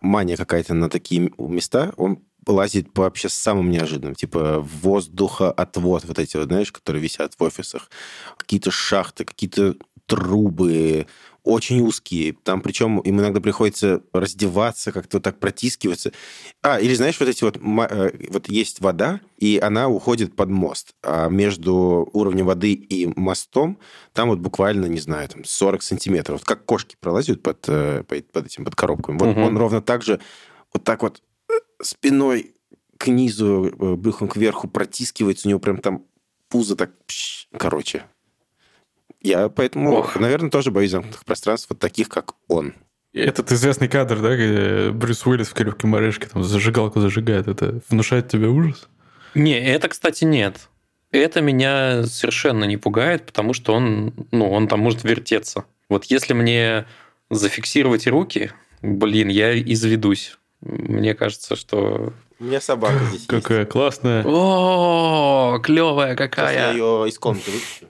мания 0.00 0.36
какая-то 0.36 0.74
на 0.74 0.88
такие 0.88 1.30
места. 1.38 1.92
Он 1.96 2.22
лазит 2.46 2.92
по 2.92 3.02
вообще 3.02 3.28
самым 3.28 3.70
неожиданным. 3.70 4.14
Типа 4.14 4.60
воздухоотвод, 4.60 6.04
вот 6.04 6.18
эти 6.18 6.36
вот, 6.36 6.46
знаешь, 6.46 6.72
которые 6.72 7.02
висят 7.02 7.34
в 7.38 7.42
офисах. 7.42 7.90
Какие-то 8.36 8.70
шахты, 8.70 9.24
какие-то 9.24 9.74
трубы, 10.06 11.06
очень 11.48 11.80
узкие. 11.80 12.34
Там 12.44 12.60
причем 12.60 12.98
им 13.00 13.18
иногда 13.20 13.40
приходится 13.40 14.02
раздеваться, 14.12 14.92
как-то 14.92 15.16
вот 15.16 15.24
так 15.24 15.40
протискиваться. 15.40 16.12
А, 16.62 16.78
или 16.78 16.94
знаешь, 16.94 17.18
вот 17.18 17.28
эти 17.28 17.42
вот... 17.42 17.56
э, 17.56 18.10
Вот 18.28 18.48
есть 18.48 18.80
вода, 18.80 19.20
и 19.38 19.58
она 19.62 19.88
уходит 19.88 20.36
под 20.36 20.50
мост. 20.50 20.94
А 21.02 21.28
между 21.28 22.08
уровнем 22.12 22.46
воды 22.46 22.72
и 22.74 23.06
мостом 23.18 23.78
там 24.12 24.28
вот 24.28 24.38
буквально, 24.40 24.86
не 24.86 25.00
знаю, 25.00 25.28
там 25.28 25.44
40 25.44 25.82
сантиметров. 25.82 26.40
Вот 26.40 26.46
как 26.46 26.64
кошки 26.66 26.96
пролазят 27.00 27.42
под, 27.42 27.64
э, 27.68 28.04
под, 28.06 28.30
под 28.30 28.46
этим, 28.46 28.64
под 28.64 28.76
коробками. 28.76 29.18
Вот 29.18 29.28
Мгм. 29.28 29.42
он 29.44 29.56
ровно 29.56 29.80
так 29.80 30.02
же 30.02 30.20
вот 30.74 30.84
так 30.84 31.02
вот 31.02 31.22
э, 31.50 31.54
спиной 31.82 32.54
к 32.98 33.06
низу, 33.06 33.72
брюхом 33.96 34.28
кверху 34.28 34.68
протискивается. 34.68 35.48
У 35.48 35.50
него 35.50 35.60
прям 35.60 35.78
там 35.78 36.04
пузо 36.48 36.76
так... 36.76 36.90
пш, 37.06 37.48
Короче, 37.56 38.04
я 39.20 39.48
поэтому, 39.48 39.92
Ох. 39.92 40.16
наверное, 40.16 40.50
тоже 40.50 40.70
боюсь 40.70 40.90
замкнутых 40.90 41.24
пространств, 41.24 41.68
вот 41.70 41.78
таких, 41.78 42.08
как 42.08 42.34
он. 42.48 42.74
Этот 43.12 43.50
известный 43.52 43.88
кадр, 43.88 44.20
да, 44.20 44.36
где 44.36 44.90
Брюс 44.90 45.26
Уиллис 45.26 45.48
в 45.48 45.54
«Крепкой 45.54 45.90
морешке» 45.90 46.26
там 46.26 46.44
зажигалку 46.44 47.00
зажигает, 47.00 47.48
это 47.48 47.80
внушает 47.88 48.28
тебе 48.28 48.48
ужас? 48.48 48.88
Не, 49.34 49.58
это, 49.58 49.88
кстати, 49.88 50.24
нет. 50.24 50.68
Это 51.10 51.40
меня 51.40 52.04
совершенно 52.04 52.64
не 52.64 52.76
пугает, 52.76 53.24
потому 53.24 53.54
что 53.54 53.72
он, 53.74 54.12
ну, 54.30 54.50
он 54.50 54.68
там 54.68 54.80
может 54.80 55.04
вертеться. 55.04 55.64
Вот 55.88 56.04
если 56.04 56.34
мне 56.34 56.84
зафиксировать 57.30 58.06
руки, 58.06 58.52
блин, 58.82 59.28
я 59.28 59.58
изведусь. 59.58 60.38
Мне 60.60 61.14
кажется, 61.14 61.56
что... 61.56 62.12
У 62.40 62.44
меня 62.44 62.60
собака 62.60 62.98
здесь 63.06 63.26
Какая 63.26 63.64
классная. 63.64 64.22
О, 64.24 65.58
клевая 65.62 66.14
Сейчас 66.14 66.20
я 66.20 66.28
какая! 66.28 66.72
ее 66.72 67.06
из 67.08 67.18
комнаты 67.18 67.50
выпущу. 67.50 67.86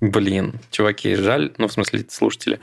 Блин, 0.00 0.54
чуваки, 0.70 1.14
жаль, 1.14 1.52
ну, 1.58 1.68
в 1.68 1.72
смысле, 1.72 2.04
слушатели, 2.08 2.58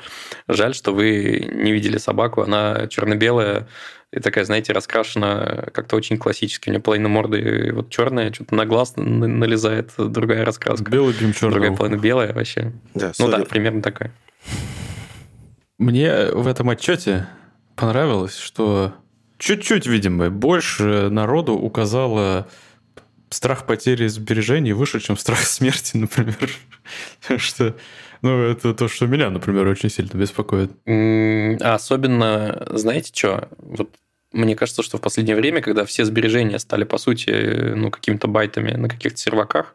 жаль, 0.47 0.73
что 0.73 0.93
вы 0.93 1.47
не 1.53 1.71
видели 1.71 1.97
собаку. 1.99 2.41
Она 2.41 2.87
черно-белая 2.87 3.67
и 4.11 4.19
такая, 4.19 4.43
знаете, 4.45 4.73
раскрашена 4.73 5.65
как-то 5.73 5.97
очень 5.97 6.17
классически. 6.17 6.69
У 6.69 6.71
нее 6.71 6.81
половина 6.81 7.09
морды 7.09 7.71
вот 7.73 7.89
черная, 7.91 8.33
что-то 8.33 8.55
на 8.55 8.65
глаз 8.65 8.95
на- 8.95 9.27
налезает 9.27 9.91
другая 9.97 10.45
раскраска. 10.45 10.89
Белый 10.89 11.13
Другая 11.13 11.33
черного. 11.33 11.75
половина 11.75 11.99
белая 11.99 12.33
вообще. 12.33 12.71
Да, 12.95 13.11
Ну 13.19 13.27
да, 13.29 13.39
примерно 13.45 13.81
такая. 13.83 14.11
Мне 15.77 16.31
в 16.31 16.47
этом 16.47 16.69
отчете 16.69 17.27
понравилось, 17.75 18.37
что 18.37 18.95
чуть-чуть, 19.37 19.85
видимо, 19.85 20.29
больше 20.29 21.09
народу 21.09 21.53
указало 21.53 22.47
страх 23.29 23.65
потери 23.67 24.07
сбережений 24.07 24.71
выше, 24.73 24.99
чем 24.99 25.17
страх 25.17 25.39
смерти, 25.43 25.97
например. 25.97 26.49
Что, 27.37 27.75
ну, 28.21 28.41
это 28.43 28.73
то, 28.73 28.87
что 28.87 29.07
меня, 29.07 29.29
например, 29.29 29.67
очень 29.67 29.89
сильно 29.89 30.17
беспокоит. 30.17 30.71
А 30.85 31.73
особенно, 31.75 32.67
знаете 32.71 33.11
что, 33.13 33.49
вот 33.59 33.89
мне 34.31 34.55
кажется, 34.55 34.83
что 34.83 34.97
в 34.97 35.01
последнее 35.01 35.35
время, 35.35 35.61
когда 35.61 35.85
все 35.85 36.05
сбережения 36.05 36.59
стали, 36.59 36.83
по 36.83 36.97
сути, 36.97 37.29
ну, 37.75 37.91
какими-то 37.91 38.27
байтами 38.27 38.71
на 38.71 38.89
каких-то 38.89 39.17
серваках, 39.17 39.73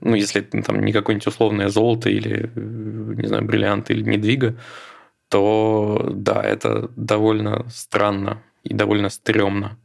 ну, 0.00 0.14
если 0.14 0.42
это 0.42 0.62
там 0.62 0.80
не 0.80 0.92
какое-нибудь 0.92 1.26
условное 1.26 1.68
золото 1.68 2.08
или, 2.08 2.50
э, 2.54 3.14
не 3.16 3.26
знаю, 3.26 3.44
бриллиант 3.44 3.90
или 3.90 4.02
недвига, 4.02 4.56
то 5.28 6.08
да, 6.12 6.42
это 6.42 6.90
довольно 6.94 7.66
странно 7.70 8.42
и 8.62 8.74
довольно 8.74 9.08
стрёмно 9.08 9.78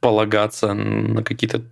полагаться 0.00 0.74
на 0.74 1.24
какие-то 1.24 1.62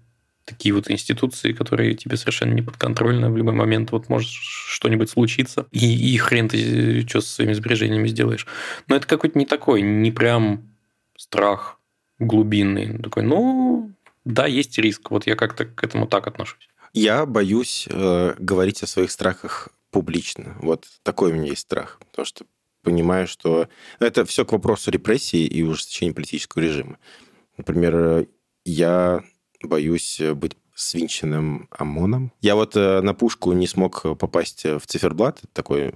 такие 0.45 0.75
вот 0.75 0.91
институции, 0.91 1.53
которые 1.53 1.95
тебе 1.95 2.17
совершенно 2.17 2.53
не 2.53 2.63
подконтрольны. 2.63 3.31
В 3.31 3.37
любой 3.37 3.55
момент 3.55 3.93
вот 3.93 4.09
может 4.09 4.29
что-нибудь 4.31 5.11
случиться, 5.11 5.67
и, 5.71 6.15
и 6.15 6.17
хрен 6.19 6.49
ты 6.49 7.07
что 7.09 7.21
со 7.21 7.35
своими 7.35 7.53
сбережениями 7.55 8.09
сделаешь. 8.09 8.47
Но 8.89 8.97
это 8.97 9.07
какой-то 9.07 9.39
не 9.39 9.47
такой, 9.47 9.83
не 9.83 10.11
прям 10.11 10.75
страх 11.17 11.79
глубинный. 12.19 12.99
Такой, 12.99 13.23
ну, 13.23 13.93
да, 14.25 14.47
есть 14.47 14.79
риск. 14.79 15.11
Вот 15.11 15.27
я 15.27 15.37
как-то 15.37 15.65
к 15.65 15.83
этому 15.83 16.07
так 16.07 16.27
отношусь. 16.27 16.69
Я 16.93 17.27
боюсь 17.27 17.89
э, 17.91 18.35
говорить 18.39 18.83
о 18.83 18.87
своих 18.87 19.11
страхах 19.11 19.69
публично. 19.91 20.57
Вот 20.61 20.87
такой 21.03 21.33
у 21.33 21.35
меня 21.35 21.49
есть 21.49 21.63
страх. 21.63 21.99
Потому 22.11 22.27
что 22.27 22.45
понимаю, 22.83 23.27
что 23.27 23.69
это 23.99 24.25
все 24.25 24.45
к 24.45 24.53
вопросу 24.53 24.91
репрессий 24.91 25.47
и 25.47 25.63
ужесточения 25.63 26.13
политического 26.13 26.63
режима. 26.63 26.99
Например, 27.57 27.97
э, 27.97 28.27
я 28.65 29.25
боюсь 29.65 30.21
э, 30.21 30.35
быть 30.35 30.57
свинченным 30.75 31.69
ОМОНом. 31.71 32.33
Я 32.41 32.57
вот 32.57 32.77
э, 32.77 33.01
на 33.01 33.15
пушку 33.15 33.53
не 33.53 33.67
смог 33.67 34.03
попасть 34.19 34.65
в 34.65 34.83
циферблат. 34.87 35.41
Такое 35.53 35.95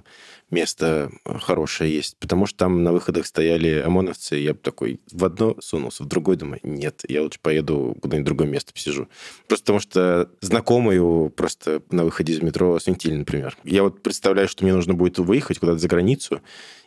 место 0.51 1.11
э, 1.25 1.37
хорошее 1.39 1.93
есть. 1.93 2.17
Потому 2.17 2.45
что 2.45 2.59
там 2.59 2.83
на 2.83 2.93
выходах 2.93 3.25
стояли 3.25 3.81
ОМОНовцы. 3.85 4.35
Я 4.37 4.53
такой 4.53 5.01
в 5.11 5.25
одно 5.25 5.55
сунулся, 5.59 6.03
в 6.03 6.07
другой 6.07 6.37
думаю, 6.37 6.59
нет, 6.63 7.03
я 7.07 7.21
лучше 7.23 7.39
поеду 7.41 7.95
куда-нибудь 8.01 8.25
другое 8.25 8.47
место 8.47 8.73
посижу. 8.73 9.09
Просто 9.47 9.65
потому 9.65 9.79
что 9.79 10.29
знакомую 10.41 11.29
просто 11.29 11.81
на 11.91 12.03
выходе 12.03 12.33
из 12.33 12.41
метро 12.41 12.79
свинтили, 12.79 13.15
например. 13.15 13.57
Я 13.63 13.83
вот 13.83 14.01
представляю, 14.01 14.47
что 14.47 14.63
мне 14.63 14.73
нужно 14.73 14.93
будет 14.93 15.19
выехать 15.19 15.59
куда-то 15.59 15.79
за 15.79 15.87
границу, 15.87 16.41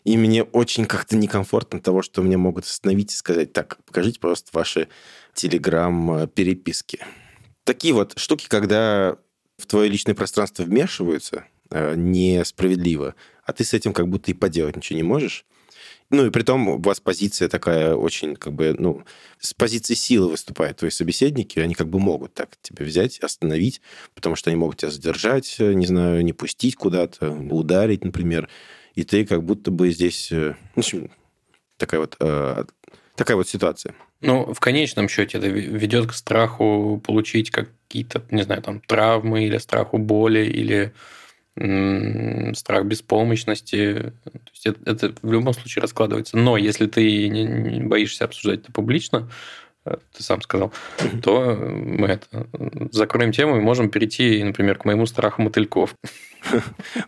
и 0.04 0.16
мне 0.16 0.42
очень 0.42 0.84
как-то 0.84 1.16
некомфортно 1.16 1.80
того, 1.80 2.02
что 2.02 2.22
меня 2.22 2.38
могут 2.38 2.64
остановить 2.64 3.12
и 3.12 3.16
сказать, 3.16 3.52
так, 3.52 3.78
покажите, 3.86 4.18
пожалуйста, 4.18 4.50
ваши 4.52 4.88
телеграм-переписки. 5.34 7.00
Такие 7.64 7.94
вот 7.94 8.18
штуки, 8.18 8.46
когда 8.48 9.16
в 9.58 9.66
твое 9.66 9.88
личное 9.88 10.14
пространство 10.14 10.64
вмешиваются 10.64 11.44
э, 11.70 11.94
несправедливо, 11.96 13.14
а 13.44 13.52
ты 13.52 13.64
с 13.64 13.74
этим 13.74 13.92
как 13.92 14.08
будто 14.08 14.30
и 14.30 14.34
поделать 14.34 14.76
ничего 14.76 14.96
не 14.96 15.02
можешь. 15.02 15.44
Ну 16.10 16.26
и 16.26 16.30
при 16.30 16.42
том 16.42 16.68
у 16.68 16.78
вас 16.78 17.00
позиция 17.00 17.48
такая 17.48 17.94
очень, 17.94 18.36
как 18.36 18.52
бы, 18.52 18.74
ну, 18.78 19.02
с 19.38 19.54
позиции 19.54 19.94
силы 19.94 20.28
выступают 20.30 20.76
твои 20.76 20.90
собеседники, 20.90 21.58
они 21.58 21.74
как 21.74 21.88
бы 21.88 21.98
могут 21.98 22.34
так 22.34 22.50
тебя 22.60 22.84
взять, 22.84 23.18
остановить, 23.20 23.80
потому 24.14 24.36
что 24.36 24.50
они 24.50 24.58
могут 24.58 24.76
тебя 24.78 24.90
задержать, 24.90 25.56
э, 25.58 25.72
не 25.72 25.86
знаю, 25.86 26.22
не 26.22 26.34
пустить 26.34 26.76
куда-то, 26.76 27.30
ударить, 27.30 28.04
например. 28.04 28.48
И 28.94 29.04
ты 29.04 29.24
как 29.24 29.42
будто 29.42 29.70
бы 29.70 29.90
здесь... 29.90 30.30
э, 30.30 30.54
В 30.74 30.80
общем, 30.80 31.10
такая 31.78 32.00
вот, 32.00 32.16
э, 32.20 32.64
такая 33.16 33.36
вот 33.36 33.48
ситуация. 33.48 33.94
Ну, 34.22 34.54
в 34.54 34.60
конечном 34.60 35.08
счете 35.08 35.38
это 35.38 35.48
ведет 35.48 36.06
к 36.06 36.14
страху 36.14 37.02
получить 37.04 37.50
какие-то, 37.50 38.22
не 38.30 38.42
знаю, 38.42 38.62
там, 38.62 38.80
травмы 38.80 39.44
или 39.44 39.58
страху 39.58 39.98
боли, 39.98 40.46
или 40.46 40.92
страх 42.54 42.86
беспомощности. 42.86 44.14
То 44.24 44.50
есть 44.52 44.66
это, 44.66 44.90
это 44.90 45.14
в 45.20 45.32
любом 45.32 45.52
случае 45.52 45.82
раскладывается. 45.82 46.38
Но 46.38 46.56
если 46.56 46.86
ты 46.86 47.28
не, 47.28 47.44
не 47.44 47.82
боишься 47.82 48.24
обсуждать 48.24 48.60
это 48.60 48.72
публично, 48.72 49.28
ты 49.84 50.22
сам 50.22 50.40
сказал, 50.42 50.72
то 51.22 51.56
мы 51.56 52.06
это, 52.08 52.46
закроем 52.92 53.32
тему 53.32 53.56
и 53.56 53.60
можем 53.60 53.90
перейти, 53.90 54.42
например, 54.44 54.78
к 54.78 54.84
моему 54.84 55.06
страху 55.06 55.42
мотыльков. 55.42 55.94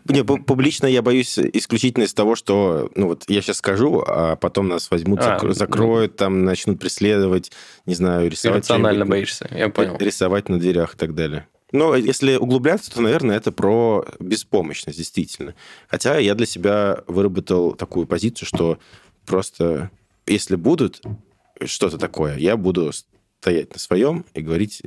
Не, 0.05 0.21
пу- 0.21 0.43
публично 0.43 0.87
я 0.87 1.01
боюсь 1.01 1.37
исключительно 1.39 2.03
из 2.03 2.13
того, 2.13 2.35
что, 2.35 2.89
ну 2.95 3.07
вот 3.07 3.23
я 3.27 3.41
сейчас 3.41 3.57
скажу, 3.57 4.03
а 4.05 4.35
потом 4.35 4.67
нас 4.67 4.89
возьмут, 4.91 5.19
А, 5.21 5.37
закро- 5.37 5.47
ну. 5.47 5.53
закроют, 5.53 6.15
там 6.17 6.43
начнут 6.43 6.79
преследовать, 6.79 7.51
не 7.85 7.95
знаю, 7.95 8.29
рисовать 8.29 8.65
что-нибудь, 8.65 9.07
боишься, 9.07 9.49
я 9.53 9.69
понял. 9.69 9.97
рисовать 9.99 10.49
на 10.49 10.59
дверях 10.59 10.95
и 10.95 10.97
так 10.97 11.15
далее. 11.15 11.47
Но 11.71 11.95
если 11.95 12.35
углубляться, 12.35 12.91
то, 12.93 13.01
наверное, 13.01 13.35
это 13.35 13.51
про 13.51 14.05
беспомощность, 14.19 14.97
действительно. 14.97 15.55
Хотя 15.87 16.17
я 16.19 16.35
для 16.35 16.45
себя 16.45 17.03
выработал 17.07 17.73
такую 17.73 18.05
позицию, 18.07 18.47
что 18.47 18.77
просто 19.25 19.89
если 20.27 20.55
будут 20.55 21.01
что-то 21.63 21.97
такое, 21.97 22.37
я 22.37 22.57
буду 22.57 22.91
стоять 23.39 23.73
на 23.73 23.79
своем 23.79 24.25
и 24.33 24.41
говорить, 24.41 24.81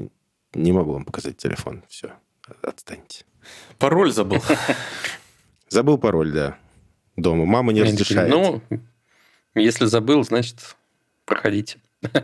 не 0.55 0.73
могу 0.73 0.93
вам 0.93 1.05
показать 1.05 1.37
телефон, 1.37 1.85
все, 1.89 2.13
отстаньте. 2.63 3.25
Пароль 3.79 4.13
забыл. 4.13 4.43
Забыл 5.69 5.99
пароль, 5.99 6.33
да, 6.33 6.59
дома. 7.17 7.45
Мама 7.45 7.73
не 7.73 7.83
разрешает. 7.83 8.31
Ну, 8.31 8.63
если 9.55 9.85
забыл, 9.85 10.25
значит, 10.25 10.77
проходите. 11.27 11.79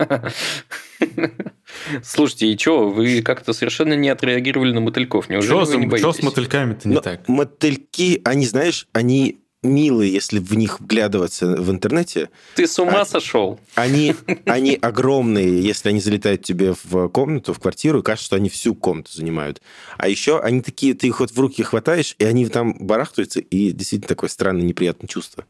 Слушайте, 2.03 2.47
и 2.47 2.59
что, 2.59 2.89
вы 2.89 3.23
как-то 3.23 3.53
совершенно 3.53 3.95
не 3.95 4.09
отреагировали 4.09 4.73
на 4.73 4.81
мотыльков. 4.81 5.29
Неужели 5.29 5.65
вы 5.65 5.77
не 5.77 5.87
боитесь? 5.87 6.17
с 6.17 6.23
мотыльками-то 6.23 6.89
не 6.89 6.95
Но 6.95 7.01
так? 7.01 7.29
Мотыльки, 7.29 8.23
они, 8.25 8.47
знаешь, 8.47 8.89
они 8.93 9.44
милые, 9.65 10.13
если 10.13 10.39
в 10.39 10.55
них 10.55 10.81
вглядываться 10.81 11.47
в 11.47 11.71
интернете. 11.71 12.31
Ты 12.55 12.67
с 12.67 12.79
ума 12.79 13.01
А- 13.01 13.05
сошел? 13.07 13.59
Они, 13.75 14.15
они 14.47 14.79
огромные, 14.81 15.61
если 15.63 15.89
они 15.89 16.01
залетают 16.01 16.43
тебе 16.43 16.75
в 16.85 17.09
комнату, 17.09 17.53
в 17.55 17.59
квартиру, 17.59 18.01
и 18.01 18.03
кажется, 18.03 18.27
что 18.27 18.37
они 18.37 18.49
всю 18.49 18.75
комнату 18.75 19.11
занимают. 19.13 19.61
А 19.99 20.09
еще 20.09 20.39
они 20.41 20.61
такие, 20.61 20.95
ты 20.95 21.07
их 21.09 21.21
вот 21.21 21.31
в 21.33 21.39
руки 21.41 21.63
хватаешь, 21.63 22.15
и 22.19 22.25
они 22.25 22.47
там 22.49 22.75
барахтаются, 22.79 23.41
и 23.41 23.73
действительно 23.73 24.09
такое 24.09 24.31
странное, 24.31 24.63
неприятное 24.63 25.09
чувство. 25.09 25.45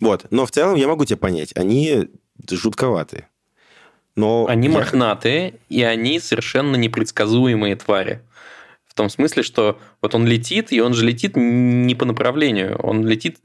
Вот. 0.00 0.26
Но 0.30 0.44
в 0.46 0.50
целом 0.50 0.74
я 0.76 0.88
могу 0.88 1.04
тебя 1.04 1.16
понять. 1.16 1.52
Они 1.56 2.08
жутковатые. 2.50 3.28
Но 4.16 4.46
Они 4.48 4.66
я- 4.68 4.74
мохнатые, 4.74 5.54
и 5.68 5.82
они 5.82 6.18
совершенно 6.18 6.74
непредсказуемые 6.76 7.76
твари. 7.76 8.20
В 8.98 9.00
том 9.00 9.10
смысле, 9.10 9.44
что 9.44 9.78
вот 10.02 10.16
он 10.16 10.26
летит, 10.26 10.72
и 10.72 10.80
он 10.80 10.92
же 10.92 11.06
летит 11.06 11.36
не 11.36 11.94
по 11.94 12.04
направлению, 12.04 12.76
он 12.78 13.06
летит 13.06 13.38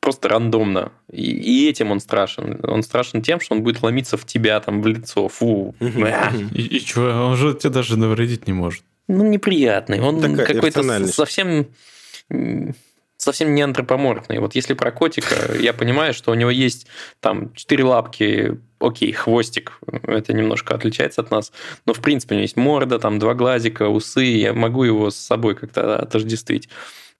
просто 0.00 0.28
рандомно. 0.28 0.90
И, 1.12 1.30
и 1.30 1.70
этим 1.70 1.92
он 1.92 2.00
страшен. 2.00 2.58
Он 2.64 2.82
страшен 2.82 3.22
тем, 3.22 3.38
что 3.38 3.54
он 3.54 3.62
будет 3.62 3.84
ломиться 3.84 4.16
в 4.16 4.26
тебя, 4.26 4.58
там, 4.58 4.82
в 4.82 4.86
лицо. 4.88 5.28
Фу. 5.28 5.76
И, 5.80 6.60
и 6.60 6.80
чё, 6.80 7.28
он 7.28 7.36
же 7.36 7.54
тебе 7.54 7.70
даже 7.70 7.96
навредить 7.96 8.48
не 8.48 8.52
может. 8.52 8.82
Ну, 9.06 9.22
неприятный. 9.22 10.00
Он 10.00 10.20
какой-то 10.20 11.06
совсем 11.06 11.68
совсем 13.16 13.54
не 13.54 13.62
антропоморфный. 13.62 14.38
Вот 14.38 14.54
если 14.54 14.74
про 14.74 14.90
котика, 14.92 15.54
я 15.58 15.72
понимаю, 15.72 16.14
что 16.14 16.30
у 16.30 16.34
него 16.34 16.50
есть 16.50 16.86
там 17.20 17.52
четыре 17.54 17.84
лапки, 17.84 18.58
окей, 18.78 19.12
хвостик, 19.12 19.78
это 20.02 20.32
немножко 20.32 20.74
отличается 20.74 21.22
от 21.22 21.30
нас, 21.30 21.52
но 21.86 21.94
в 21.94 22.00
принципе 22.00 22.34
у 22.34 22.36
него 22.38 22.42
есть 22.42 22.56
морда, 22.56 22.98
там 22.98 23.18
два 23.18 23.34
глазика, 23.34 23.88
усы, 23.88 24.24
я 24.24 24.52
могу 24.52 24.84
его 24.84 25.10
с 25.10 25.16
собой 25.16 25.54
как-то 25.54 25.96
отождествить. 25.98 26.68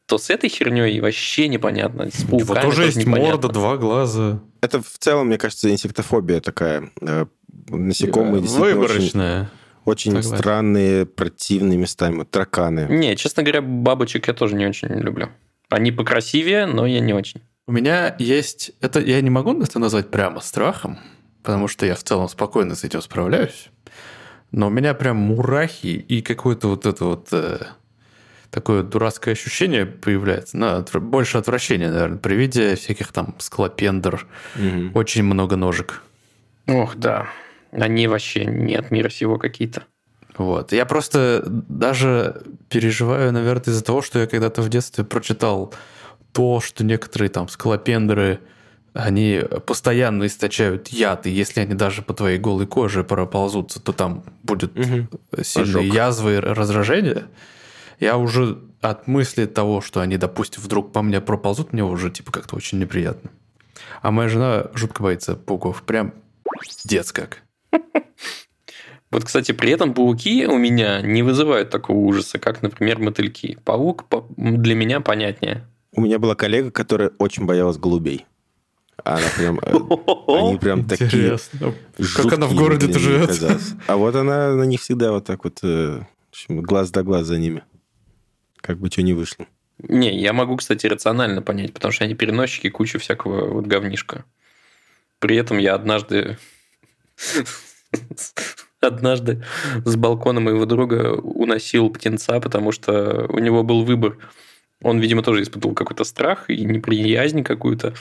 То 0.06 0.18
с 0.18 0.30
этой 0.30 0.48
херней 0.48 1.00
вообще 1.00 1.48
непонятно. 1.48 2.09
С 2.12 2.22
У 2.30 2.37
него 2.37 2.46
пауками 2.54 2.62
тоже 2.62 2.85
есть 2.85 2.96
непонятно. 2.96 3.24
морда, 3.28 3.48
два 3.48 3.76
глаза. 3.76 4.40
Это 4.61 4.80
в 4.80 4.98
целом, 4.98 5.26
мне 5.26 5.37
кажется, 5.38 5.68
инсектофобия 5.68 6.40
такая. 6.40 6.90
Э, 7.00 7.26
Насекомые 7.68 8.42
очень, 8.44 8.52
Выборочная. 8.59 9.50
очень 9.85 10.12
Согласен. 10.12 10.37
странные, 10.38 11.06
противные 11.06 11.76
местами. 11.76 12.18
Вот 12.18 12.30
тараканы. 12.30 12.87
Не, 12.88 13.16
честно 13.16 13.42
говоря, 13.42 13.62
бабочек 13.62 14.28
я 14.28 14.35
тоже 14.35 14.54
не 14.54 14.66
очень 14.66 14.88
люблю. 14.88 15.30
Они 15.70 15.92
покрасивее, 15.92 16.66
но 16.66 16.87
я 16.87 17.00
не 17.00 17.12
очень. 17.12 17.42
У 17.66 17.72
меня 17.72 18.14
есть... 18.18 18.72
Это 18.81 19.00
я 19.00 19.20
не 19.20 19.31
могу 19.31 19.61
это 19.61 19.79
назвать 19.79 20.11
прямо 20.11 20.40
страхом, 20.40 20.98
потому 21.42 21.66
что 21.68 21.85
я 21.87 21.94
в 21.96 22.02
целом 22.05 22.29
спокойно 22.29 22.74
с 22.76 22.85
этим 22.85 23.02
справляюсь. 23.02 23.68
Но 24.52 24.68
у 24.68 24.70
меня 24.70 24.94
прям 24.94 25.16
мурахи 25.16 25.88
и 25.88 26.22
какое-то 26.22 26.68
вот 26.68 26.87
это 26.87 27.05
вот... 27.05 27.29
э, 27.33 27.59
такое 28.50 28.85
дурацкое 28.85 29.35
ощущение 29.35 29.85
появляется. 29.87 30.57
Ну, 30.57 30.66
отвра- 30.66 31.00
больше 31.00 31.38
отвращения, 31.38 31.90
наверное, 31.90 32.18
при 32.18 32.37
виде 32.37 32.76
всяких 32.76 33.12
там 33.12 33.35
склопендр. 33.38 34.26
Мгм. 34.55 34.92
Очень 34.94 35.24
много 35.24 35.57
ножек. 35.57 36.02
Ох, 36.68 36.94
да. 36.96 37.26
Они 37.72 38.07
вообще 38.07 38.44
не 38.44 38.76
от 38.76 38.92
мира 38.92 39.09
сего 39.09 39.38
какие-то. 39.38 39.85
Вот. 40.38 40.72
Я 40.72 40.85
просто 40.87 41.42
даже 41.46 42.42
переживаю, 42.68 43.33
наверное, 43.33 43.64
из-за 43.72 43.83
того, 43.85 44.03
что 44.03 44.18
я 44.18 44.27
когда-то 44.27 44.62
в 44.62 44.68
детстве 44.68 45.05
прочитал 45.05 45.72
то, 46.33 46.61
что 46.61 46.85
некоторые 46.85 47.31
там 47.31 47.49
скалопендры, 47.49 48.40
они 48.92 49.40
постоянно 49.66 50.27
источают 50.27 50.88
яд, 50.88 51.27
и 51.27 51.31
если 51.31 51.61
они 51.61 51.75
даже 51.75 52.03
по 52.03 52.14
твоей 52.14 52.38
голой 52.38 52.66
коже 52.66 53.05
проползутся, 53.05 53.81
то 53.81 53.92
там 53.92 54.25
будет 54.42 54.75
Мгм. 54.75 55.09
сильные 55.42 55.81
Ожог. 55.81 55.94
язвы 55.94 56.35
и 56.35 56.38
раздражения. 56.38 57.25
Я 58.01 58.16
уже 58.18 58.59
от 58.83 59.07
мысли 59.07 59.46
того, 59.46 59.81
что 59.81 60.01
они, 60.01 60.16
допустим, 60.18 60.62
вдруг 60.62 60.92
по 60.92 61.03
мне 61.03 61.20
проползут, 61.20 61.72
мне 61.72 61.83
уже 61.85 62.11
типа 62.11 62.31
как-то 62.33 62.57
очень 62.57 62.79
неприятно. 62.79 63.31
А 64.03 64.11
моя 64.11 64.29
жена 64.29 64.66
жутко 64.75 65.03
боится 65.03 65.35
пауков. 65.35 65.83
Прям 65.83 66.12
дец 66.85 67.12
как. 67.12 67.42
Вот, 69.16 69.24
кстати, 69.24 69.52
при 69.52 69.70
этом 69.70 69.94
пауки 69.94 70.44
у 70.46 70.59
меня 70.59 71.00
не 71.00 71.22
вызывают 71.22 71.70
такого 71.70 71.96
ужаса, 71.96 72.38
как, 72.38 72.61
например, 72.61 72.98
мотыльки. 72.98 73.57
Паук 73.64 74.05
для 74.37 74.74
меня 74.74 75.00
понятнее. 75.00 75.66
У 75.92 76.02
меня 76.02 76.18
была 76.18 76.35
коллега, 76.35 76.70
которая 76.70 77.12
очень 77.16 77.46
боялась 77.46 77.79
голубей. 77.79 78.26
Она 79.05 79.26
прям... 79.35 79.59
э, 79.61 79.72
Они 80.29 80.59
прям 80.61 80.87
такие... 80.87 81.07
Интересно. 81.07 81.72
Как 82.14 82.35
она 82.35 82.46
в 82.46 82.55
для 82.79 82.88
нее 82.88 82.98
живет? 82.98 83.40
А 83.87 83.96
вот 83.96 84.14
она 84.16 84.55
на 84.55 84.64
них 84.64 84.83
всегда 84.83 85.12
вот 85.12 85.24
так 85.24 85.44
вот... 85.44 85.61
э, 85.62 86.02
глаз 86.50 86.90
да 86.90 87.02
глаз 87.02 87.24
за 87.26 87.38
ними. 87.38 87.62
Как 88.61 88.79
бы 88.79 88.90
что 88.90 89.00
ни 89.00 89.14
вышло. 89.14 89.46
Не, 89.79 90.14
я 90.20 90.35
могу, 90.35 90.57
кстати, 90.57 90.87
рационально 90.88 91.40
понять, 91.40 91.72
потому 91.72 91.90
что 91.90 92.05
они 92.05 92.12
переносчики 92.12 92.68
кучу 92.68 92.98
всякого 92.98 93.50
вот 93.50 93.66
говнишка. 93.66 94.26
При 95.20 95.37
этом 95.38 95.57
я 95.57 95.74
однажды... 95.74 96.37
Однажды 98.87 99.42
с 99.85 99.96
балкона 99.96 100.40
моего 100.40 100.64
друга 100.64 101.12
уносил 101.14 101.90
птенца, 101.90 102.40
потому 102.40 102.72
что 102.72 103.27
у 103.29 103.38
него 103.38 103.62
был 103.62 103.85
выбор. 103.85 104.18
Он, 104.83 104.99
видимо, 104.99 105.22
тоже 105.22 105.42
испытывал 105.42 105.75
какой-то 105.75 106.05
страх 106.05 106.51
и 106.51 106.64
неприязнь 106.64 107.42
какую-то. 107.42 107.94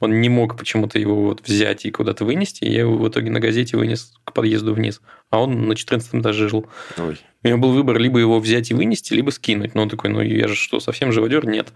Он 0.00 0.20
не 0.20 0.28
мог 0.28 0.56
почему-то 0.56 0.98
его 0.98 1.22
вот 1.22 1.42
взять 1.44 1.84
и 1.84 1.90
куда-то 1.90 2.24
вынести. 2.24 2.64
и 2.64 2.70
Я 2.70 2.80
его 2.80 2.96
в 2.96 3.08
итоге 3.08 3.30
на 3.30 3.40
газете 3.40 3.76
вынес 3.76 4.12
к 4.24 4.32
подъезду 4.32 4.72
вниз. 4.72 5.00
А 5.30 5.42
он 5.42 5.66
на 5.66 5.74
14 5.74 6.14
этаже 6.14 6.48
жил. 6.48 6.66
Ой. 6.98 7.18
У 7.42 7.48
него 7.48 7.58
был 7.58 7.72
выбор 7.72 7.98
либо 7.98 8.18
его 8.20 8.38
взять 8.38 8.70
и 8.70 8.74
вынести, 8.74 9.14
либо 9.14 9.30
скинуть. 9.30 9.74
Но 9.74 9.82
он 9.82 9.88
такой, 9.88 10.10
ну 10.10 10.20
я 10.20 10.46
же 10.46 10.54
что, 10.54 10.78
совсем 10.78 11.10
живодер? 11.10 11.46
Нет. 11.46 11.68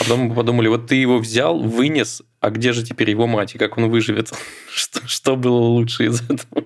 А 0.00 0.04
потом 0.04 0.20
мы 0.20 0.34
подумали, 0.34 0.68
вот 0.68 0.86
ты 0.86 0.94
его 0.94 1.18
взял, 1.18 1.58
вынес, 1.60 2.22
а 2.40 2.50
где 2.50 2.72
же 2.72 2.82
теперь 2.82 3.10
его 3.10 3.26
мать 3.26 3.54
и 3.54 3.58
как 3.58 3.76
он 3.76 3.90
выживет? 3.90 4.32
Что, 4.70 5.06
что 5.06 5.36
было 5.36 5.58
лучше 5.58 6.06
из 6.06 6.22
этого? 6.22 6.64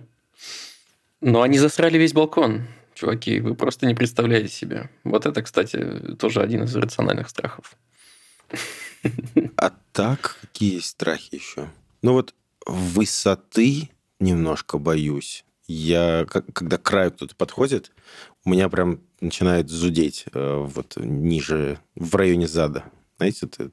Но 1.21 1.43
они 1.43 1.59
засрали 1.59 1.99
весь 1.99 2.13
балкон. 2.13 2.63
Чуваки, 2.95 3.41
вы 3.41 3.55
просто 3.55 3.87
не 3.87 3.95
представляете 3.95 4.49
себе. 4.49 4.91
Вот 5.05 5.27
это, 5.27 5.43
кстати, 5.43 6.17
тоже 6.19 6.41
один 6.43 6.65
из 6.65 6.75
рациональных 6.75 7.29
страхов. 7.29 7.77
А 9.57 9.73
так, 9.93 10.39
какие 10.41 10.75
есть 10.75 10.89
страхи 10.89 11.35
еще? 11.35 11.69
Ну 12.03 12.13
вот 12.13 12.35
высоты 12.67 13.91
немножко 14.19 14.79
боюсь. 14.79 15.45
Я, 15.67 16.27
когда 16.29 16.77
к 16.79 16.83
краю 16.83 17.13
кто-то 17.13 17.35
подходит, 17.37 17.93
у 18.45 18.51
меня 18.51 18.69
прям 18.69 19.01
начинает 19.21 19.71
зудеть 19.71 20.25
э, 20.33 20.57
вот 20.67 20.97
ниже, 20.97 21.79
в 21.95 22.15
районе 22.17 22.49
зада. 22.49 22.85
Знаете, 23.19 23.47
это 23.47 23.71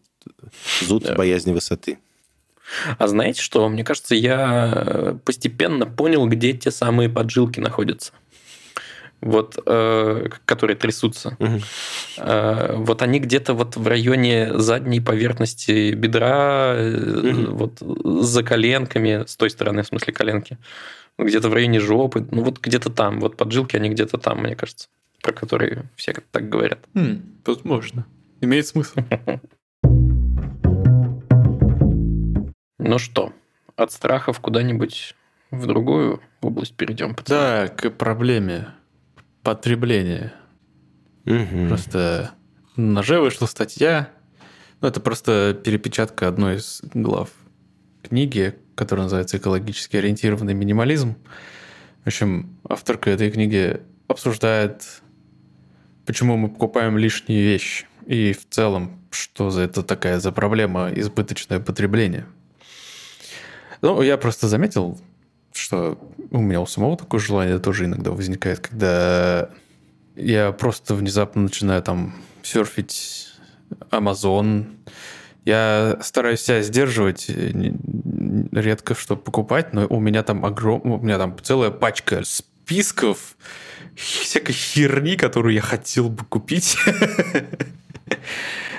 зуд 0.86 1.04
Да. 1.04 1.16
боязни 1.16 1.54
высоты. 1.54 2.00
А 2.98 3.08
знаете 3.08 3.42
что? 3.42 3.68
Мне 3.70 3.84
кажется, 3.84 4.16
я 4.16 4.74
э, 4.76 5.18
постепенно 5.24 5.86
понял, 5.86 6.28
где 6.28 6.54
те 6.54 6.72
самые 6.72 7.10
поджилки 7.10 7.60
находятся. 7.60 8.12
Вот, 9.20 9.58
э, 9.66 10.30
которые 10.46 10.76
трясутся. 10.76 11.36
Мгм. 11.40 11.62
Э, 12.18 12.76
Вот 12.78 13.02
они 13.02 13.20
где-то 13.20 13.54
вот 13.56 13.76
в 13.76 13.88
районе 13.88 14.60
задней 14.60 15.02
поверхности 15.02 15.94
бедра, 15.94 16.76
Мгм. 16.78 17.56
вот 17.56 17.80
за 18.24 18.44
коленками, 18.44 19.24
с 19.26 19.36
той 19.36 19.50
стороны, 19.50 19.82
в 19.82 19.88
смысле 19.88 20.14
коленки, 20.14 20.58
где-то 21.18 21.50
в 21.50 21.54
районе 21.54 21.80
жопы, 21.80 22.28
ну 22.30 22.44
вот 22.44 22.60
где-то 22.60 22.92
там, 22.92 23.20
вот 23.20 23.38
поджилки, 23.38 23.76
они 23.76 23.90
где-то 23.90 24.20
там, 24.20 24.42
мне 24.44 24.56
кажется, 24.56 24.88
про 25.24 25.32
которые 25.34 25.86
все 25.96 26.14
так 26.32 26.48
говорят. 26.48 26.80
Хм, 26.94 27.22
возможно. 27.46 28.06
Имеет 28.42 28.68
смысл. 28.68 29.00
Ну 32.78 33.00
что, 33.00 33.34
от 33.76 33.92
страхов 33.92 34.40
куда-нибудь 34.40 35.16
в 35.52 35.66
другую 35.66 36.22
область 36.42 36.76
перейдем, 36.76 37.16
пацаны? 37.16 37.40
Да, 37.40 37.68
к 37.68 37.90
проблеме 37.90 38.68
потребления. 39.44 40.34
Мгм. 41.26 41.70
Просто 41.70 42.32
на 42.76 43.02
Же 43.02 43.20
вышла 43.20 43.46
статья. 43.46 44.10
Ну, 44.82 44.88
это 44.88 45.00
просто 45.00 45.60
перепечатка 45.64 46.28
одной 46.28 46.58
из 46.58 46.82
глав 46.94 47.32
книги, 48.04 48.56
которая 48.76 49.06
называется 49.06 49.38
«Экологически 49.38 49.98
ориентированный 49.98 50.54
минимализм». 50.54 51.16
В 52.04 52.08
общем, 52.08 52.58
авторка 52.70 53.10
этой 53.10 53.32
книги 53.32 53.82
обсуждает, 54.08 55.02
почему 56.06 56.38
мы 56.38 56.50
покупаем 56.50 56.98
лишние 56.98 57.42
вещи 57.42 57.88
и 58.06 58.34
в 58.34 58.48
целом, 58.48 59.02
что 59.10 59.50
за 59.50 59.62
это 59.62 59.84
такая 59.84 60.20
за 60.20 60.32
проблема 60.32 60.90
избыточное 60.94 61.60
потребление. 61.60 62.26
Ну, 63.82 64.02
я 64.02 64.18
просто 64.18 64.48
заметил, 64.48 65.00
что 65.54 65.98
у 66.32 66.40
меня 66.40 66.62
у 66.62 66.66
самого 66.66 66.98
такое 66.98 67.20
желание 67.20 67.60
тоже 67.60 67.86
иногда 67.86 68.12
возникает, 68.12 68.60
когда 68.60 69.50
я 70.16 70.52
просто 70.52 70.96
внезапно 70.96 71.44
начинаю 71.44 71.82
там 71.84 72.16
серфить 72.44 73.30
Amazon. 73.92 74.66
Я 75.46 76.00
стараюсь 76.02 76.42
себя 76.42 76.62
сдерживать, 76.62 77.30
э, 77.30 77.72
редко 78.52 78.96
что 78.96 79.16
покупать, 79.16 79.74
но 79.74 79.86
у 79.88 80.00
меня 80.00 80.24
там 80.24 80.46
огром... 80.46 80.82
у 80.84 80.98
меня 80.98 81.18
там 81.18 81.38
целая 81.42 81.72
пачка 81.72 82.24
списков 82.26 83.38
всякой 83.96 84.54
херни, 84.54 85.16
которую 85.16 85.54
я 85.54 85.62
хотел 85.62 86.10
бы 86.10 86.26
купить. 86.26 86.78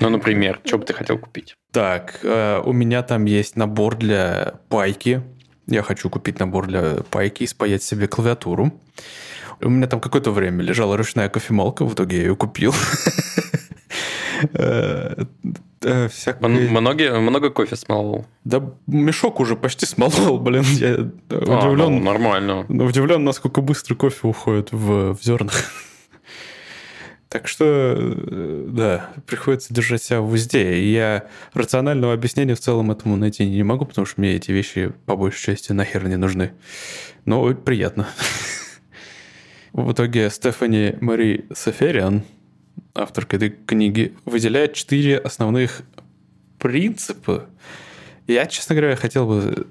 Ну, 0.01 0.09
например, 0.11 0.61
что 0.65 0.79
бы 0.79 0.85
ты 0.85 0.93
хотел 0.93 1.19
купить? 1.19 1.57
Так, 1.73 2.21
э, 2.23 2.61
у 2.65 2.73
меня 2.73 3.03
там 3.03 3.25
есть 3.25 3.57
набор 3.57 3.97
для 3.97 4.55
пайки. 4.69 5.23
Я 5.67 5.83
хочу 5.83 6.09
купить 6.09 6.39
набор 6.39 6.67
для 6.67 6.99
пайки 7.11 7.43
и 7.43 7.47
спаять 7.47 7.83
себе 7.83 8.09
клавиатуру. 8.09 8.73
У 9.61 9.69
меня 9.69 9.87
там 9.87 10.01
какое-то 10.01 10.31
время 10.31 10.63
лежала 10.63 10.97
ручная 10.97 11.29
кофемолка, 11.29 11.85
в 11.85 11.95
итоге 11.95 12.17
я 12.19 12.23
ее 12.25 12.37
купил. 12.37 12.75
Э, 14.53 15.25
э, 15.83 16.09
много, 16.41 17.19
много 17.19 17.51
кофе 17.51 17.75
смолол? 17.75 18.25
Да 18.45 18.63
мешок 18.87 19.41
уже 19.41 19.57
почти 19.57 19.85
смолол, 19.85 20.39
блин. 20.39 20.63
Я 20.79 21.11
удивлен. 21.29 21.81
А, 21.81 21.91
ну, 21.91 21.99
нормально. 21.99 22.61
Удивлен, 22.69 23.25
насколько 23.25 23.63
быстро 23.63 23.97
кофе 23.97 24.29
уходит 24.29 24.69
в 24.71 25.19
зернах. 25.21 25.55
Так 27.29 27.47
что, 27.47 27.65
э, 27.67 28.67
да, 28.69 29.11
приходится 29.27 29.75
держать 29.75 30.03
себя 30.03 30.21
в 30.21 30.33
узде. 30.33 30.79
И 30.79 30.93
я 30.93 31.29
рационального 31.53 32.15
объяснения 32.15 32.55
в 32.55 32.61
целом 32.61 32.91
этому 32.91 33.17
найти 33.17 33.47
не 33.47 33.63
могу, 33.63 33.85
потому 33.85 34.07
что 34.07 34.21
мне 34.21 34.35
эти 34.35 34.51
вещи 34.51 34.93
по 35.05 35.15
большей 35.15 35.55
части 35.55 35.73
нахер 35.73 36.09
не 36.09 36.17
нужны. 36.17 36.53
Но 37.27 37.55
приятно. 37.55 38.09
В 39.75 39.93
итоге 39.93 40.31
Стефани 40.31 40.95
Мари 41.03 41.47
Сафериан, 41.53 42.23
авторка 42.95 43.37
этой 43.37 43.51
книги, 43.51 44.17
выделяет 44.25 44.73
четыре 44.73 45.19
основных 45.19 45.83
принципа. 46.59 47.47
Я, 48.27 48.47
честно 48.47 48.75
говоря, 48.75 48.97
хотел 48.97 49.27
бы 49.27 49.67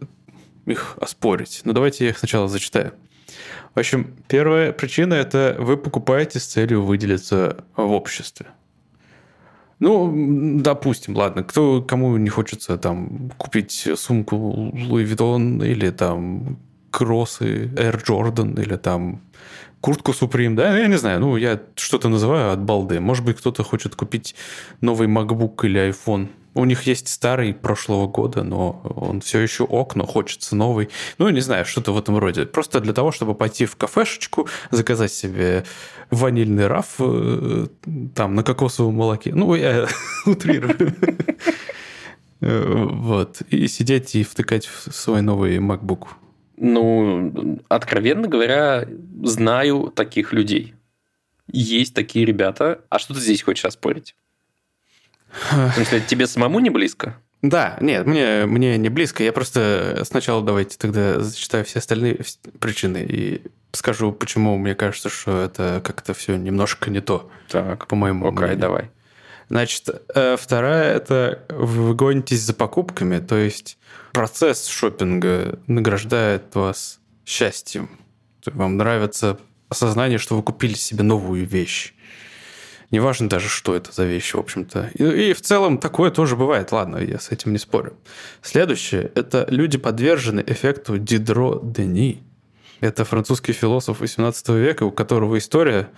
их 0.68 0.96
оспорить. 1.02 1.62
Но 1.64 1.74
давайте 1.74 2.04
я 2.04 2.12
их 2.12 2.20
сначала 2.20 2.48
зачитаю. 2.48 2.94
В 3.76 3.80
общем, 3.80 4.16
первая 4.28 4.72
причина– 4.72 5.14
это 5.16 5.56
вы 5.60 5.78
покупаете 5.78 6.40
с 6.40 6.46
целью 6.46 6.84
выделиться 6.84 7.64
в 7.76 7.92
обществе. 7.92 8.48
Ну, 9.80 10.60
допустим, 10.60 11.16
ладно, 11.16 11.44
кто, 11.44 11.82
кому 11.82 12.18
не 12.18 12.30
хочется 12.30 12.78
там 12.78 13.32
купить 13.38 13.88
сумку 13.96 14.72
Louis 14.74 15.06
Vuitton 15.06 15.66
или 15.66 15.92
там 15.92 16.58
кроссы 16.90 17.66
Air 17.76 18.04
Jordan 18.04 18.60
или 18.60 18.76
там 18.76 19.22
куртку 19.82 20.12
Supreme, 20.12 20.56
да, 20.56 20.78
я 20.78 20.88
не 20.88 20.98
знаю, 20.98 21.20
ну, 21.20 21.38
я 21.38 21.60
что-то 21.76 22.10
называю 22.10 22.52
от 22.52 22.60
балды. 22.60 23.00
Может 23.00 23.24
быть, 23.24 23.38
кто-то 23.38 23.64
хочет 23.64 23.96
купить 23.96 24.36
новый 24.82 25.08
MacBook 25.08 25.66
или 25.66 25.90
iPhone 25.90 26.30
у 26.58 26.66
них 26.66 26.84
есть 26.84 27.08
старый 27.08 27.54
прошлого 27.54 28.08
года, 28.08 28.44
но 28.44 28.82
он 28.84 29.22
все 29.22 29.40
еще 29.40 29.64
ок, 29.64 29.96
но 29.96 30.06
хочется 30.06 30.56
новый. 30.56 30.90
Ну, 31.20 31.30
не 31.30 31.42
знаю, 31.42 31.66
что-то 31.66 31.92
в 31.92 32.00
этом 32.00 32.18
роде. 32.18 32.46
Просто 32.48 32.80
для 32.80 32.94
того, 32.94 33.12
чтобы 33.12 33.36
пойти 33.36 33.66
в 33.66 33.76
кафешечку, 33.76 34.48
заказать 34.72 35.12
себе 35.12 35.66
ванильный 36.10 36.66
раф 36.66 36.96
э, 37.00 37.68
там 38.16 38.34
на 38.34 38.44
кокосовом 38.44 38.96
молоке. 38.96 39.36
Ну, 39.36 39.54
я 39.54 39.88
утрирую. 40.26 40.96
Вот. 42.40 43.42
И 43.50 43.68
сидеть 43.68 44.16
и 44.16 44.24
втыкать 44.24 44.66
в 44.66 44.92
свой 44.92 45.22
новый 45.22 45.58
MacBook. 45.58 46.08
Ну, 46.58 47.60
откровенно 47.68 48.28
говоря, 48.28 48.88
знаю 49.24 49.94
таких 49.96 50.34
людей. 50.34 50.74
Есть 51.52 51.94
такие 51.94 52.26
ребята. 52.26 52.82
А 52.90 52.98
что 52.98 53.14
ты 53.14 53.20
здесь 53.20 53.44
хочешь 53.44 53.66
оспорить? 53.66 54.16
В 55.30 55.74
смысле, 55.76 56.02
тебе 56.02 56.28
самому 56.28 56.60
не 56.60 56.70
близко? 56.70 57.18
Да, 57.42 57.78
нет, 57.82 58.06
мне, 58.08 58.46
мне 58.46 58.78
не 58.78 58.90
близко. 58.90 59.24
Я 59.24 59.32
просто 59.32 60.02
сначала 60.06 60.44
давайте 60.44 60.78
тогда 60.78 61.20
зачитаю 61.20 61.66
все 61.66 61.80
остальные 61.80 62.22
причины 62.60 63.06
и 63.08 63.42
скажу, 63.74 64.12
почему 64.12 64.58
мне 64.58 64.76
кажется, 64.76 65.10
что 65.10 65.42
это 65.44 65.82
как-то 65.84 66.14
все 66.14 66.36
немножко 66.36 66.90
не 66.90 67.00
то. 67.00 67.30
Так, 67.50 67.88
по-моему. 67.88 68.28
Окей, 68.28 68.38
мнению. 68.38 68.60
давай. 68.60 68.92
Значит, 69.50 69.88
э, 70.14 70.36
вторая– 70.38 70.96
это 70.98 71.46
вы 71.50 71.94
гонитесь 71.96 72.42
за 72.42 72.54
покупками, 72.54 73.20
то 73.20 73.38
есть 73.38 73.78
процесс 74.12 74.68
шопинга 74.68 75.60
награждает 75.68 76.54
вас 76.54 77.00
счастьем. 77.26 77.90
Вам 78.46 78.76
нравится 78.78 79.40
осознание, 79.70 80.18
что 80.18 80.36
вы 80.36 80.44
купили 80.44 80.74
себе 80.74 81.04
новую 81.04 81.46
вещь. 81.46 81.94
Неважно 82.90 83.28
даже, 83.28 83.50
что 83.50 83.76
это 83.76 83.92
за 83.92 84.06
вещь, 84.06 84.34
в 84.34 84.40
общем-то. 84.40 84.92
И, 84.94 85.04
и 85.30 85.34
в 85.34 85.42
целом 85.42 85.78
такое 85.78 86.10
тоже 86.10 86.36
бывает. 86.36 86.72
Ладно, 86.72 86.98
я 86.98 87.20
с 87.20 87.32
этим 87.32 87.52
не 87.52 87.58
спорю. 87.58 87.98
Следующее– 88.42 89.12
это 89.16 89.46
люди 89.50 89.78
подвержены 89.78 90.44
эффекту 90.46 90.98
Дидро 90.98 91.60
Дени. 91.62 92.24
Это 92.80 93.04
французский 93.04 93.52
философ 93.54 94.00
18 94.00 94.50
века, 94.50 94.84
у 94.84 94.92
которого 94.92 95.38
история 95.38 95.90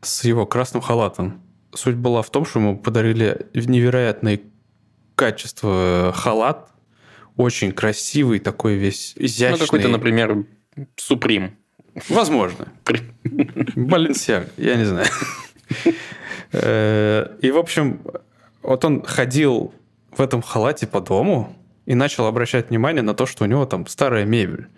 с 0.00 0.24
его 0.24 0.46
красным 0.46 0.82
халатом. 0.82 1.42
Суть 1.74 1.96
была 1.96 2.22
в 2.22 2.30
том, 2.30 2.44
что 2.44 2.58
ему 2.58 2.76
подарили 2.76 3.46
невероятное 3.54 4.40
качество 5.14 6.12
халат, 6.16 6.70
очень 7.36 7.70
красивый, 7.70 8.40
такой 8.40 8.74
весь 8.74 9.12
изящный. 9.16 9.60
Ну, 9.60 9.64
какой-то, 9.66 9.88
например, 9.88 10.46
Суприм. 10.96 11.56
Возможно. 12.08 12.68
Баленсиаг, 13.74 14.50
я 14.56 14.76
не 14.76 14.84
знаю. 14.84 15.06
Э, 16.52 17.36
и, 17.40 17.50
в 17.50 17.58
общем, 17.58 18.00
вот 18.62 18.84
он 18.84 19.02
ходил 19.02 19.74
в 20.12 20.20
этом 20.20 20.42
халате 20.42 20.86
по 20.86 21.00
дому 21.00 21.56
и 21.86 21.94
начал 21.94 22.26
обращать 22.26 22.70
внимание 22.70 23.02
на 23.02 23.14
то, 23.14 23.26
что 23.26 23.44
у 23.44 23.46
него 23.46 23.66
там 23.66 23.86
старая 23.86 24.24
мебель 24.24 24.68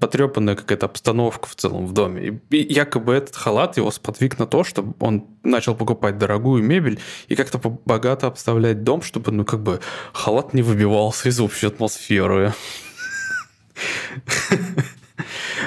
потрепанная 0.00 0.56
какая-то 0.56 0.86
обстановка 0.86 1.48
в 1.48 1.54
целом 1.54 1.86
в 1.86 1.92
доме. 1.92 2.40
И 2.50 2.72
якобы 2.72 3.14
этот 3.14 3.36
халат 3.36 3.76
его 3.76 3.90
сподвиг 3.90 4.38
на 4.38 4.46
то, 4.46 4.64
чтобы 4.64 4.94
он 5.00 5.26
начал 5.42 5.74
покупать 5.74 6.18
дорогую 6.18 6.62
мебель 6.62 6.98
и 7.28 7.36
как-то 7.36 7.58
богато 7.84 8.26
обставлять 8.26 8.82
дом, 8.82 9.02
чтобы, 9.02 9.32
ну, 9.32 9.44
как 9.44 9.62
бы 9.62 9.80
халат 10.12 10.54
не 10.54 10.62
выбивался 10.62 11.28
из 11.28 11.40
общей 11.40 11.66
атмосферы. 11.66 12.54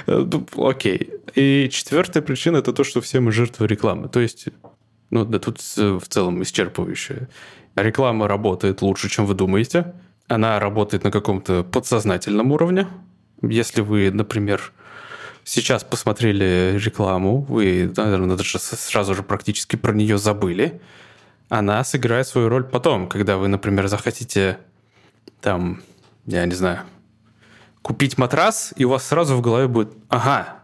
Ну, 0.06 0.46
окей. 0.58 1.12
И 1.36 1.70
четвертая 1.72 2.24
причина– 2.24 2.58
это 2.60 2.74
то, 2.74 2.84
что 2.84 3.02
все 3.02 3.20
мы 3.20 3.32
жертвы 3.32 3.68
рекламы. 3.68 4.10
То 4.10 4.20
есть 4.20 4.48
ну, 5.10 5.26
да 5.26 5.40
тут 5.40 5.60
в 5.60 6.08
целом 6.08 6.42
исчерпывающее. 6.42 7.28
Реклама 7.76 8.28
работает 8.28 8.82
лучше, 8.82 9.10
чем 9.10 9.26
вы 9.26 9.34
думаете. 9.34 9.94
Она 10.28 10.60
работает 10.60 11.04
на 11.04 11.12
каком-то 11.12 11.64
подсознательном 11.64 12.52
уровне. 12.52 12.88
Если 13.42 13.82
вы, 13.82 14.12
например, 14.12 14.72
сейчас 15.44 15.84
посмотрели 15.84 16.78
рекламу, 16.78 17.42
вы, 17.42 17.92
наверное, 17.96 18.36
даже 18.36 18.60
сразу 18.60 19.16
же 19.16 19.24
практически 19.24 19.76
про 19.76 19.94
нее 19.94 20.18
забыли, 20.18 20.82
она 21.48 21.84
сыграет 21.84 22.28
свою 22.28 22.50
роль 22.50 22.64
потом, 22.64 23.08
когда 23.08 23.38
вы, 23.38 23.48
например, 23.48 23.88
захотите 23.88 24.60
там, 25.42 25.82
я 26.28 26.46
не 26.46 26.54
знаю, 26.54 26.82
купить 27.82 28.20
матрас, 28.20 28.74
и 28.76 28.86
у 28.86 28.90
вас 28.90 29.08
сразу 29.08 29.36
в 29.36 29.42
голове 29.42 29.68
будет, 29.68 29.94
ага, 30.10 30.59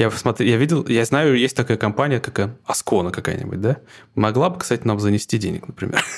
я, 0.00 0.10
смотри, 0.10 0.48
я 0.48 0.56
видел, 0.56 0.86
я 0.86 1.04
знаю, 1.04 1.36
есть 1.36 1.54
такая 1.54 1.76
компания, 1.76 2.20
как 2.20 2.56
Аскона 2.64 3.10
какая-нибудь, 3.10 3.60
да? 3.60 3.80
Могла 4.14 4.48
бы, 4.48 4.58
кстати, 4.58 4.86
нам 4.86 4.98
занести 4.98 5.36
денег, 5.36 5.68
например. 5.68 6.02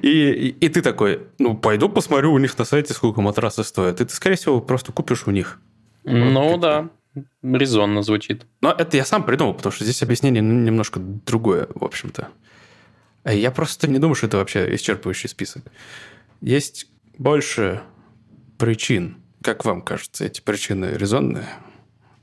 И, 0.00 0.08
и, 0.08 0.48
и 0.48 0.68
ты 0.70 0.80
такой, 0.80 1.26
ну, 1.38 1.54
пойду 1.54 1.90
посмотрю 1.90 2.32
у 2.32 2.38
них 2.38 2.56
на 2.56 2.64
сайте, 2.64 2.94
сколько 2.94 3.20
матрасы 3.20 3.62
стоят. 3.62 4.00
И 4.00 4.06
ты, 4.06 4.14
скорее 4.14 4.36
всего, 4.36 4.62
просто 4.62 4.92
купишь 4.92 5.26
у 5.26 5.30
них. 5.30 5.58
Ну, 6.04 6.48
вот, 6.48 6.60
да. 6.60 6.88
Резонно 7.42 8.02
звучит. 8.02 8.46
Но 8.62 8.72
это 8.72 8.96
я 8.96 9.04
сам 9.04 9.24
придумал, 9.24 9.52
потому 9.52 9.72
что 9.72 9.84
здесь 9.84 10.02
объяснение 10.02 10.42
немножко 10.42 11.00
другое, 11.00 11.68
в 11.74 11.84
общем-то. 11.84 12.28
Я 13.26 13.50
просто 13.50 13.86
не 13.86 13.98
думаю, 13.98 14.14
что 14.14 14.26
это 14.26 14.38
вообще 14.38 14.74
исчерпывающий 14.74 15.28
список. 15.28 15.64
Есть 16.40 16.86
больше 17.18 17.82
причин. 18.56 19.18
Как 19.42 19.66
вам 19.66 19.82
кажется, 19.82 20.24
эти 20.24 20.40
причины 20.40 20.86
резонные? 20.94 21.46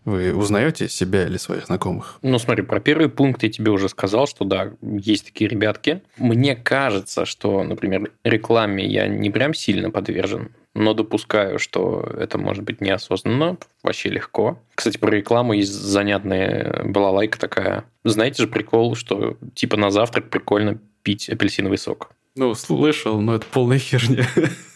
Вы 0.04 0.36
узнаете 0.36 0.90
себя 0.90 1.28
или 1.28 1.38
своих 1.38 1.68
знакомых? 1.68 2.18
Ну, 2.24 2.40
смотри, 2.40 2.64
про 2.64 2.80
первый 2.80 3.08
пункт 3.08 3.44
я 3.44 3.50
тебе 3.50 3.70
уже 3.72 3.88
сказал, 3.88 4.28
что 4.28 4.46
да, 4.46 4.72
есть 4.82 5.26
такие 5.26 5.50
ребятки. 5.50 6.02
Мне 6.18 6.56
кажется, 6.56 7.26
что, 7.26 7.64
например, 7.64 8.12
рекламе 8.24 8.86
я 8.86 9.08
не 9.08 9.30
прям 9.30 9.54
сильно 9.54 9.92
подвержен, 9.92 10.52
но 10.74 10.94
допускаю, 10.94 11.60
что 11.60 12.02
это 12.18 12.38
может 12.40 12.64
быть 12.64 12.82
неосознанно, 12.82 13.58
вообще 13.84 14.10
легко. 14.10 14.58
Кстати, 14.74 14.98
про 14.98 15.12
рекламу 15.12 15.54
есть 15.54 15.72
занятная 15.72 16.84
была 16.84 17.12
лайка 17.12 17.40
такая. 17.40 17.86
Знаете 18.04 18.44
же 18.44 18.48
прикол, 18.48 18.96
что 18.96 19.38
типа 19.54 19.78
на 19.78 19.92
завтрак 19.92 20.30
прикольно 20.30 20.80
пить 21.04 21.30
апельсиновый 21.30 21.78
сок? 21.78 22.12
Ну, 22.36 22.56
слышал, 22.56 23.20
но 23.20 23.36
это 23.36 23.46
полная 23.52 23.78
херня. 23.78 24.26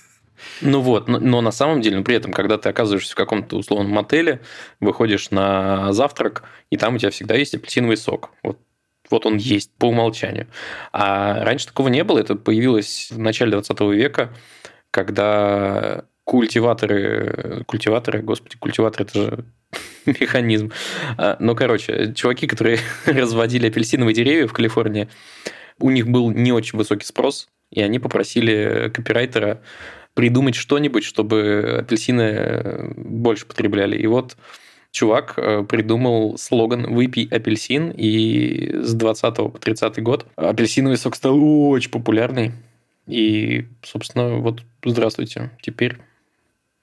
Ну 0.61 0.81
вот, 0.81 1.07
но, 1.07 1.19
но 1.19 1.41
на 1.41 1.51
самом 1.51 1.81
деле, 1.81 1.97
ну, 1.97 2.03
при 2.03 2.15
этом, 2.15 2.31
когда 2.31 2.57
ты 2.57 2.69
оказываешься 2.69 3.13
в 3.13 3.15
каком-то 3.15 3.57
условном 3.57 3.97
отеле, 3.97 4.41
выходишь 4.79 5.31
на 5.31 5.93
завтрак, 5.93 6.43
и 6.69 6.77
там 6.77 6.95
у 6.95 6.97
тебя 6.97 7.11
всегда 7.11 7.35
есть 7.35 7.55
апельсиновый 7.55 7.97
сок. 7.97 8.31
Вот 8.43 8.59
вот 9.11 9.25
он 9.27 9.37
есть 9.37 9.71
по 9.77 9.85
умолчанию. 9.85 10.47
А 10.91 11.43
раньше 11.43 11.67
такого 11.67 11.89
не 11.89 12.03
было. 12.03 12.19
Это 12.19 12.35
появилось 12.35 13.09
в 13.11 13.19
начале 13.19 13.51
20 13.51 13.79
века, 13.81 14.33
когда 14.89 16.05
культиваторы, 16.23 17.63
культиваторы, 17.67 18.21
господи, 18.21 18.57
культиватор 18.57 19.03
это 19.03 19.21
же 19.21 19.45
механизм. 20.05 20.71
А, 21.17 21.37
ну, 21.39 21.55
короче, 21.55 22.13
чуваки, 22.13 22.47
которые 22.47 22.79
разводили 23.05 23.67
апельсиновые 23.67 24.15
деревья 24.15 24.47
в 24.47 24.53
Калифорнии, 24.53 25.07
у 25.79 25.89
них 25.91 26.07
был 26.07 26.31
не 26.31 26.51
очень 26.51 26.77
высокий 26.77 27.05
спрос, 27.05 27.47
и 27.71 27.81
они 27.81 27.99
попросили 27.99 28.91
копирайтера 28.93 29.61
придумать 30.15 30.55
что-нибудь, 30.55 31.03
чтобы 31.03 31.77
апельсины 31.81 32.93
больше 32.97 33.45
потребляли. 33.45 33.97
И 33.97 34.07
вот 34.07 34.35
чувак 34.91 35.33
э, 35.37 35.63
придумал 35.63 36.37
слоган 36.37 36.93
«Выпей 36.93 37.27
апельсин», 37.29 37.91
и 37.91 38.71
с 38.81 38.93
20 38.93 39.35
по 39.35 39.49
30 39.49 40.01
год 40.01 40.25
апельсиновый 40.37 40.97
сок 40.97 41.15
стал 41.15 41.37
очень 41.69 41.91
популярный. 41.91 42.53
И, 43.05 43.65
собственно, 43.83 44.37
вот 44.37 44.63
здравствуйте. 44.83 45.51
Теперь 45.61 45.97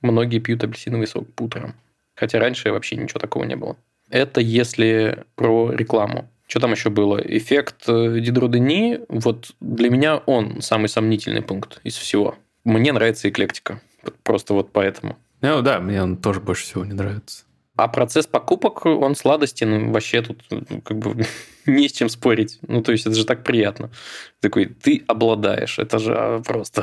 многие 0.02 0.38
пьют 0.38 0.62
апельсиновый 0.62 1.06
сок 1.06 1.32
по 1.34 1.44
утрам. 1.44 1.74
Хотя 2.14 2.38
раньше 2.38 2.70
вообще 2.70 2.96
ничего 2.96 3.18
такого 3.18 3.44
не 3.44 3.56
было. 3.56 3.76
Это 4.10 4.40
если 4.42 5.24
про 5.34 5.72
рекламу. 5.72 6.28
Что 6.46 6.60
там 6.60 6.72
еще 6.72 6.90
было? 6.90 7.16
Эффект 7.16 7.84
э, 7.88 8.20
Дидродени, 8.20 9.00
вот 9.08 9.52
для 9.60 9.88
меня 9.88 10.18
он 10.18 10.60
самый 10.60 10.88
сомнительный 10.88 11.40
пункт 11.40 11.80
из 11.82 11.96
всего. 11.96 12.36
Мне 12.64 12.92
нравится 12.92 13.28
эклектика. 13.28 13.80
Просто 14.22 14.54
вот 14.54 14.72
поэтому. 14.72 15.18
Ну 15.40 15.62
да, 15.62 15.80
мне 15.80 16.02
он 16.02 16.16
тоже 16.16 16.40
больше 16.40 16.64
всего 16.64 16.84
не 16.84 16.92
нравится. 16.92 17.44
А 17.82 17.88
процесс 17.88 18.28
покупок, 18.28 18.86
он 18.86 19.16
сладостен, 19.16 19.90
вообще 19.90 20.22
тут 20.22 20.40
ну, 20.50 20.80
как 20.82 20.98
бы 20.98 21.26
не 21.66 21.88
с 21.88 21.92
чем 21.92 22.08
спорить. 22.08 22.60
Ну, 22.68 22.80
то 22.80 22.92
есть, 22.92 23.06
это 23.06 23.16
же 23.16 23.24
так 23.24 23.42
приятно. 23.42 23.90
Такой, 24.38 24.66
ты 24.66 25.02
обладаешь. 25.08 25.80
Это 25.80 25.98
же 25.98 26.14
а, 26.16 26.40
просто... 26.42 26.82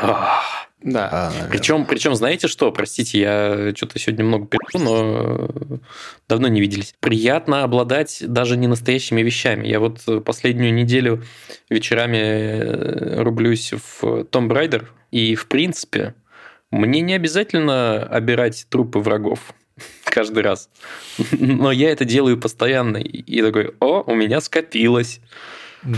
Да. 0.81 1.31
Причем, 1.49 1.85
причем, 1.85 2.15
знаете 2.15 2.49
что? 2.49 2.69
Простите, 2.73 3.19
я 3.19 3.73
что-то 3.75 3.97
сегодня 3.97 4.25
много 4.25 4.47
пишу, 4.47 4.83
но 4.83 5.49
давно 6.27 6.49
не 6.49 6.59
виделись. 6.59 6.95
Приятно 6.99 7.63
обладать 7.63 8.21
даже 8.25 8.57
не 8.57 8.67
настоящими 8.67 9.21
вещами. 9.21 9.67
Я 9.67 9.79
вот 9.79 10.01
последнюю 10.25 10.73
неделю 10.73 11.23
вечерами 11.69 12.17
э, 12.17 13.21
рублюсь 13.21 13.71
в 13.71 14.03
Tomb 14.03 14.49
Raider, 14.49 14.85
и, 15.11 15.35
в 15.35 15.47
принципе, 15.47 16.13
мне 16.71 16.99
не 16.99 17.13
обязательно 17.13 18.03
обирать 18.03 18.67
трупы 18.69 18.99
врагов 18.99 19.53
каждый 20.03 20.43
раз. 20.43 20.69
Но 21.31 21.71
я 21.71 21.91
это 21.91 22.05
делаю 22.05 22.37
постоянно. 22.37 22.97
И 22.97 23.41
такой, 23.41 23.75
о, 23.79 24.03
у 24.05 24.15
меня 24.15 24.41
скопилось. 24.41 25.21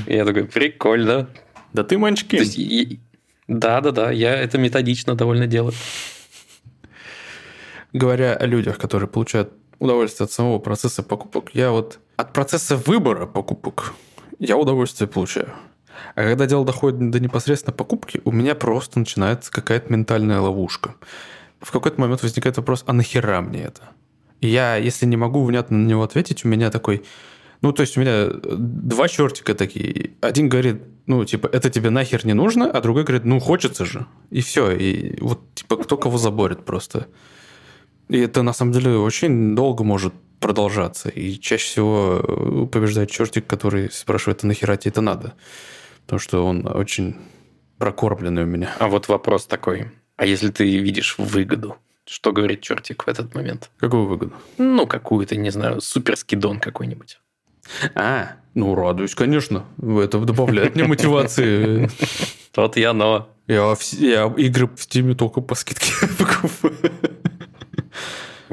И 0.08 0.14
я 0.14 0.26
такой, 0.26 0.46
прикольно. 0.46 1.30
Да 1.74 1.84
ты 1.84 1.98
манчкин. 1.98 3.00
Да, 3.48 3.82
да, 3.82 3.92
да, 3.92 4.12
я 4.12 4.36
это 4.36 4.58
методично 4.58 5.16
довольно 5.16 5.48
делаю. 5.48 5.74
Говоря 7.94 8.34
о 8.36 8.46
людях, 8.46 8.78
которые 8.78 9.10
получают 9.10 9.52
удовольствие 9.80 10.26
от 10.26 10.32
самого 10.32 10.60
процесса 10.60 11.04
покупок, 11.04 11.52
я 11.54 11.72
вот 11.72 12.00
от 12.16 12.34
процесса 12.34 12.78
выбора 12.78 13.26
покупок 13.26 13.94
я 14.40 14.58
удовольствие 14.58 15.08
получаю. 15.08 15.54
А 16.16 16.24
когда 16.24 16.46
дело 16.46 16.66
доходит 16.66 17.12
до 17.12 17.20
непосредственно 17.20 17.74
покупки, 17.76 18.22
у 18.26 18.32
меня 18.32 18.56
просто 18.56 19.00
начинается 19.00 19.52
какая-то 19.52 19.92
ментальная 19.92 20.40
ловушка. 20.40 20.96
В 21.62 21.72
какой-то 21.72 22.02
момент 22.02 22.24
возникает 22.24 22.58
вопрос, 22.58 22.84
а 22.88 22.94
нахера 22.94 23.42
мне 23.42 23.64
это? 23.64 23.90
Я, 24.42 24.76
если 24.76 25.06
не 25.06 25.18
могу 25.18 25.46
внятно 25.46 25.78
на 25.78 25.88
него 25.88 26.04
ответить, 26.04 26.44
у 26.44 26.48
меня 26.48 26.72
такой... 26.72 27.04
Ну, 27.62 27.72
то 27.72 27.82
есть 27.82 27.96
у 27.96 28.02
меня 28.02 28.28
два 28.44 29.08
чертика 29.08 29.54
такие. 29.54 30.12
Один 30.22 30.50
говорит, 30.50 30.82
ну, 31.06 31.24
типа, 31.26 31.46
это 31.46 31.70
тебе 31.70 31.92
нахер 31.92 32.26
не 32.26 32.34
нужно, 32.34 32.72
а 32.72 32.82
другой 32.82 33.04
говорит, 33.04 33.24
ну, 33.24 33.40
хочется 33.40 33.86
же. 33.86 34.08
И 34.32 34.42
все. 34.42 34.72
И 34.72 35.22
вот, 35.22 35.40
типа, 35.54 35.78
кто 35.78 35.96
кого 35.96 36.18
заборет 36.18 36.66
просто. 36.66 37.08
И 38.10 38.18
это, 38.18 38.42
на 38.42 38.54
самом 38.54 38.72
деле, 38.72 38.98
очень 38.98 39.56
долго 39.56 39.84
может 39.84 40.14
продолжаться. 40.40 41.10
И 41.10 41.40
чаще 41.40 41.66
всего 41.66 42.68
побеждает 42.72 43.12
чертик, 43.12 43.46
который 43.46 43.92
спрашивает, 43.92 44.44
а 44.44 44.48
нахера 44.48 44.76
тебе 44.76 44.90
это 44.90 45.02
надо? 45.02 45.34
Потому 46.06 46.20
что 46.20 46.44
он 46.46 46.66
очень 46.66 47.16
прокормленный 47.78 48.44
у 48.44 48.48
меня. 48.48 48.74
А 48.80 48.88
вот 48.88 49.08
вопрос 49.08 49.46
такой. 49.46 49.92
А 50.22 50.26
если 50.28 50.50
ты 50.50 50.66
видишь 50.78 51.16
выгоду? 51.18 51.78
Что 52.06 52.32
говорит 52.32 52.62
чертик 52.62 53.08
в 53.08 53.10
этот 53.10 53.34
момент? 53.34 53.72
Какую 53.78 54.06
выгоду? 54.06 54.34
Ну, 54.60 54.86
какую-то, 54.86 55.36
не 55.36 55.50
знаю, 55.50 55.82
суперскидон 55.82 56.60
какой-нибудь. 56.60 57.20
А, 57.96 58.34
ну, 58.54 58.76
радуюсь, 58.76 59.16
конечно. 59.16 59.66
Это 59.82 60.20
добавляет 60.20 60.76
мне 60.76 60.84
мотивации. 60.84 61.90
Вот 62.56 62.78
я, 62.78 62.94
но... 62.94 63.30
Я, 63.48 63.76
я 63.94 64.32
игры 64.38 64.68
в 64.68 64.76
Steam 64.76 65.16
только 65.16 65.42
по 65.42 65.56
скидке 65.56 65.92
покупаю. 66.20 66.92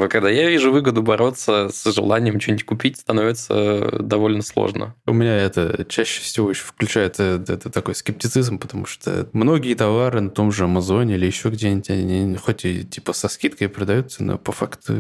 Когда 0.09 0.31
я 0.31 0.49
вижу 0.49 0.71
выгоду 0.71 1.03
бороться 1.03 1.71
с 1.73 1.93
желанием 1.93 2.41
что-нибудь 2.41 2.65
купить, 2.65 2.99
становится 2.99 3.99
довольно 4.01 4.43
сложно. 4.43 4.95
У 5.07 5.13
меня 5.13 5.37
это 5.37 5.85
чаще 5.89 6.21
всего 6.21 6.51
еще 6.51 6.65
включает 6.65 7.19
это, 7.19 7.53
это 7.53 7.71
такой 7.71 7.95
скептицизм, 7.95 8.59
потому 8.59 8.87
что 8.87 9.29
многие 9.33 9.75
товары 9.75 10.21
на 10.21 10.31
том 10.31 10.53
же 10.53 10.65
Амазоне 10.65 11.15
или 11.15 11.27
еще 11.27 11.49
где-нибудь, 11.49 11.91
они 11.91 12.37
хоть 12.37 12.65
и 12.65 12.85
типа 12.85 13.13
со 13.13 13.29
скидкой 13.29 13.69
продаются, 13.69 14.23
но 14.23 14.39
по 14.39 14.53
факту 14.53 14.95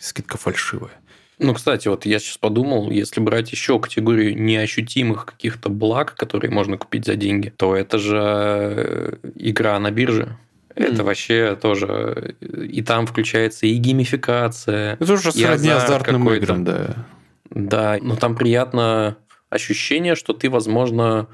скидка 0.00 0.38
фальшивая. 0.38 0.92
Ну, 1.38 1.52
кстати, 1.52 1.88
вот 1.88 2.06
я 2.06 2.18
сейчас 2.18 2.38
подумал, 2.38 2.90
если 2.90 3.20
брать 3.20 3.52
еще 3.52 3.78
категорию 3.78 4.40
неощутимых 4.40 5.26
каких-то 5.26 5.68
благ, 5.68 6.14
которые 6.14 6.50
можно 6.50 6.78
купить 6.78 7.04
за 7.04 7.14
деньги, 7.14 7.50
то 7.50 7.76
это 7.76 7.98
же 7.98 8.18
э, 8.18 9.16
игра 9.34 9.78
на 9.78 9.90
бирже. 9.90 10.38
Это 10.76 11.02
mm. 11.02 11.04
вообще 11.04 11.58
тоже... 11.60 12.36
И 12.40 12.82
там 12.82 13.06
включается 13.06 13.66
и 13.66 13.74
геймификация. 13.76 14.94
Это 15.00 15.12
уже 15.14 15.32
сродни 15.32 15.70
азартным 15.70 16.30
играм, 16.30 16.64
да. 16.64 17.06
Да, 17.50 17.98
но 18.02 18.14
там 18.14 18.36
приятно 18.36 19.16
ощущение, 19.48 20.16
что 20.16 20.34
ты, 20.34 20.50
возможно, 20.50 21.28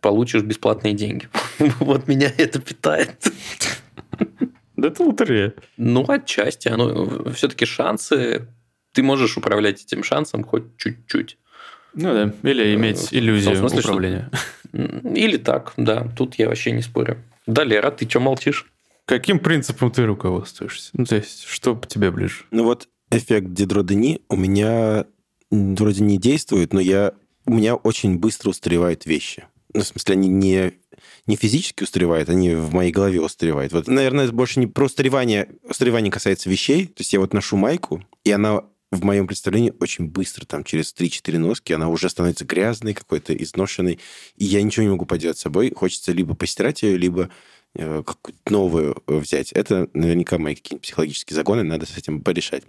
получишь 0.00 0.42
бесплатные 0.42 0.92
деньги. 0.92 1.28
вот 1.78 2.08
меня 2.08 2.32
это 2.36 2.60
питает. 2.60 3.32
Да 4.76 4.88
это 4.88 5.04
лотерея. 5.04 5.54
Ну, 5.76 6.04
отчасти. 6.08 6.68
Оно 6.68 7.30
все-таки 7.32 7.66
шансы. 7.66 8.48
Ты 8.92 9.04
можешь 9.04 9.36
управлять 9.36 9.84
этим 9.84 10.02
шансом 10.02 10.42
хоть 10.42 10.76
чуть-чуть. 10.78 11.38
Ну 11.94 12.12
да, 12.12 12.48
или 12.48 12.74
иметь 12.74 13.08
иллюзию 13.12 13.56
смысле, 13.56 13.80
управления. 13.80 14.30
Или 14.72 15.36
так, 15.36 15.72
да. 15.76 16.06
Тут 16.16 16.36
я 16.36 16.48
вообще 16.48 16.70
не 16.70 16.82
спорю. 16.82 17.18
Да, 17.46 17.64
Лера, 17.64 17.90
ты 17.90 18.08
что 18.08 18.20
молчишь? 18.20 18.70
Каким 19.10 19.40
принципом 19.40 19.90
ты 19.90 20.06
руководствуешься? 20.06 20.90
Ну, 20.92 21.04
то 21.04 21.16
есть, 21.16 21.42
что 21.42 21.74
тебе 21.88 22.12
ближе? 22.12 22.44
Ну, 22.52 22.62
вот 22.62 22.86
эффект 23.10 23.52
Дидродени 23.52 24.20
у 24.28 24.36
меня 24.36 25.04
вроде 25.50 26.04
не 26.04 26.16
действует, 26.16 26.72
но 26.72 26.78
я, 26.78 27.14
у 27.44 27.54
меня 27.54 27.74
очень 27.74 28.18
быстро 28.20 28.50
устаревают 28.50 29.06
вещи. 29.06 29.46
Ну, 29.74 29.80
в 29.80 29.86
смысле, 29.88 30.12
они 30.12 30.28
не, 30.28 30.74
не 31.26 31.34
физически 31.34 31.82
устаревают, 31.82 32.28
они 32.28 32.54
в 32.54 32.72
моей 32.72 32.92
голове 32.92 33.20
устаревают. 33.20 33.72
Вот, 33.72 33.88
наверное, 33.88 34.26
это 34.26 34.32
больше 34.32 34.60
не 34.60 34.68
про 34.68 34.84
устаревание. 34.84 35.48
Устаревание 35.64 36.12
касается 36.12 36.48
вещей. 36.48 36.86
То 36.86 37.00
есть 37.00 37.12
я 37.12 37.18
вот 37.18 37.34
ношу 37.34 37.56
майку, 37.56 38.04
и 38.22 38.30
она 38.30 38.62
в 38.92 39.04
моем 39.04 39.26
представлении 39.26 39.74
очень 39.80 40.06
быстро, 40.06 40.46
там, 40.46 40.62
через 40.62 40.94
3-4 40.94 41.36
носки, 41.38 41.72
она 41.72 41.88
уже 41.88 42.08
становится 42.08 42.44
грязной, 42.44 42.94
какой-то 42.94 43.34
изношенной, 43.34 43.98
и 44.36 44.44
я 44.44 44.62
ничего 44.62 44.84
не 44.84 44.90
могу 44.90 45.04
поделать 45.04 45.38
с 45.38 45.42
собой. 45.42 45.72
Хочется 45.74 46.12
либо 46.12 46.36
постирать 46.36 46.82
ее, 46.82 46.96
либо 46.96 47.28
какую-то 47.76 48.52
новую 48.52 49.02
э, 49.06 49.16
взять. 49.16 49.52
Это 49.52 49.88
наверняка 49.94 50.38
мои 50.38 50.54
какие-нибудь 50.54 50.82
психологические 50.82 51.36
загоны, 51.36 51.62
надо 51.62 51.86
с 51.86 51.96
этим 51.96 52.22
порешать. 52.22 52.64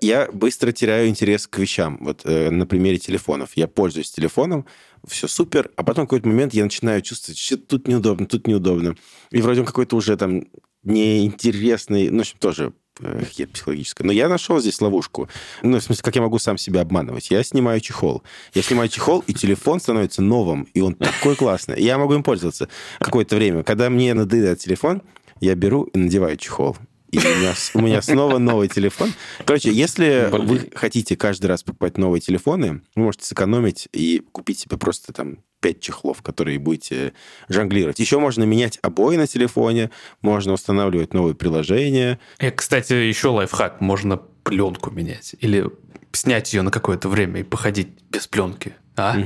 Я 0.00 0.30
быстро 0.30 0.72
теряю 0.72 1.08
интерес 1.08 1.46
к 1.46 1.58
вещам. 1.58 1.98
Вот 2.00 2.22
э, 2.24 2.50
на 2.50 2.66
примере 2.66 2.98
телефонов. 2.98 3.50
Я 3.54 3.66
пользуюсь 3.66 4.10
телефоном, 4.10 4.66
все 5.06 5.26
супер, 5.26 5.70
а 5.76 5.82
потом 5.82 6.04
в 6.04 6.08
какой-то 6.08 6.28
момент 6.28 6.54
я 6.54 6.64
начинаю 6.64 7.00
чувствовать, 7.02 7.38
что 7.38 7.56
тут 7.56 7.88
неудобно, 7.88 8.26
тут 8.26 8.46
неудобно. 8.46 8.94
И 9.30 9.40
вроде 9.40 9.60
он 9.60 9.66
какой-то 9.66 9.96
уже 9.96 10.16
там 10.16 10.44
неинтересный, 10.82 12.10
ну, 12.10 12.18
в 12.18 12.20
общем, 12.20 12.38
тоже 12.38 12.72
хер 13.00 13.48
психологическая. 13.48 14.06
Но 14.06 14.12
я 14.12 14.28
нашел 14.28 14.60
здесь 14.60 14.80
ловушку. 14.80 15.28
Ну, 15.62 15.78
в 15.78 15.82
смысле, 15.82 16.02
как 16.02 16.16
я 16.16 16.22
могу 16.22 16.38
сам 16.38 16.58
себя 16.58 16.82
обманывать? 16.82 17.30
Я 17.30 17.42
снимаю 17.42 17.80
чехол. 17.80 18.22
Я 18.54 18.62
снимаю 18.62 18.88
чехол, 18.88 19.20
и 19.26 19.34
телефон 19.34 19.80
становится 19.80 20.22
новым, 20.22 20.68
и 20.74 20.80
он 20.80 20.94
такой 20.94 21.36
классный. 21.36 21.80
Я 21.80 21.98
могу 21.98 22.14
им 22.14 22.22
пользоваться 22.22 22.68
какое-то 22.98 23.36
время. 23.36 23.62
Когда 23.62 23.90
мне 23.90 24.14
надоедает 24.14 24.58
телефон, 24.58 25.02
я 25.40 25.54
беру 25.54 25.84
и 25.84 25.98
надеваю 25.98 26.36
чехол. 26.36 26.76
И 27.10 27.18
у 27.18 27.20
меня, 27.20 27.54
у 27.74 27.80
меня 27.80 28.00
снова 28.00 28.38
новый 28.38 28.68
телефон. 28.68 29.12
Короче, 29.44 29.70
если 29.70 30.28
Блин. 30.32 30.46
вы 30.46 30.70
хотите 30.74 31.14
каждый 31.14 31.46
раз 31.46 31.62
покупать 31.62 31.98
новые 31.98 32.22
телефоны, 32.22 32.80
вы 32.94 33.02
можете 33.02 33.26
сэкономить 33.26 33.88
и 33.92 34.22
купить 34.32 34.60
себе 34.60 34.78
просто 34.78 35.12
там 35.12 35.38
5 35.62 35.80
чехлов, 35.80 36.20
которые 36.20 36.58
будете 36.58 37.14
жонглировать. 37.48 37.98
Еще 38.00 38.18
можно 38.18 38.42
менять 38.42 38.78
обои 38.82 39.16
на 39.16 39.26
телефоне, 39.26 39.90
можно 40.20 40.52
устанавливать 40.52 41.14
новые 41.14 41.34
приложения. 41.34 42.18
И, 42.38 42.50
кстати, 42.50 42.92
еще 42.92 43.28
лайфхак. 43.28 43.80
Можно 43.80 44.18
пленку 44.18 44.90
менять. 44.90 45.36
Или 45.40 45.70
снять 46.12 46.52
ее 46.52 46.62
на 46.62 46.70
какое-то 46.70 47.08
время 47.08 47.40
и 47.40 47.44
походить 47.44 47.88
без 48.10 48.26
пленки. 48.26 48.74
А? 48.96 49.16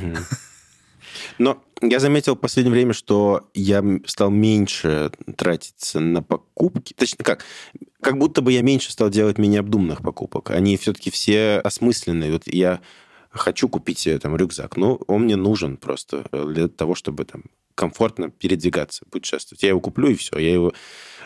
Но 1.38 1.62
я 1.80 1.98
заметил 1.98 2.36
в 2.36 2.38
последнее 2.38 2.72
время, 2.72 2.92
что 2.92 3.48
я 3.54 3.82
стал 4.06 4.30
меньше 4.30 5.10
тратиться 5.36 6.00
на 6.00 6.22
покупки. 6.22 6.92
Точнее, 6.92 7.24
как? 7.24 7.44
Как 8.00 8.18
будто 8.18 8.42
бы 8.42 8.52
я 8.52 8.62
меньше 8.62 8.92
стал 8.92 9.10
делать 9.10 9.38
менее 9.38 9.60
обдуманных 9.60 10.02
покупок. 10.02 10.50
Они 10.50 10.76
все-таки 10.76 11.10
все 11.10 11.58
осмысленные. 11.64 12.32
Вот 12.32 12.42
я 12.46 12.80
хочу 13.36 13.68
купить 13.68 14.08
там 14.22 14.36
рюкзак, 14.36 14.76
но 14.76 14.96
он 15.06 15.22
мне 15.22 15.36
нужен 15.36 15.76
просто 15.76 16.24
для 16.32 16.68
того, 16.68 16.94
чтобы 16.94 17.24
там 17.24 17.44
комфортно 17.74 18.30
передвигаться, 18.30 19.04
путешествовать. 19.10 19.62
Я 19.62 19.70
его 19.70 19.80
куплю, 19.80 20.08
и 20.08 20.14
все. 20.14 20.38
Я 20.38 20.52
его 20.52 20.72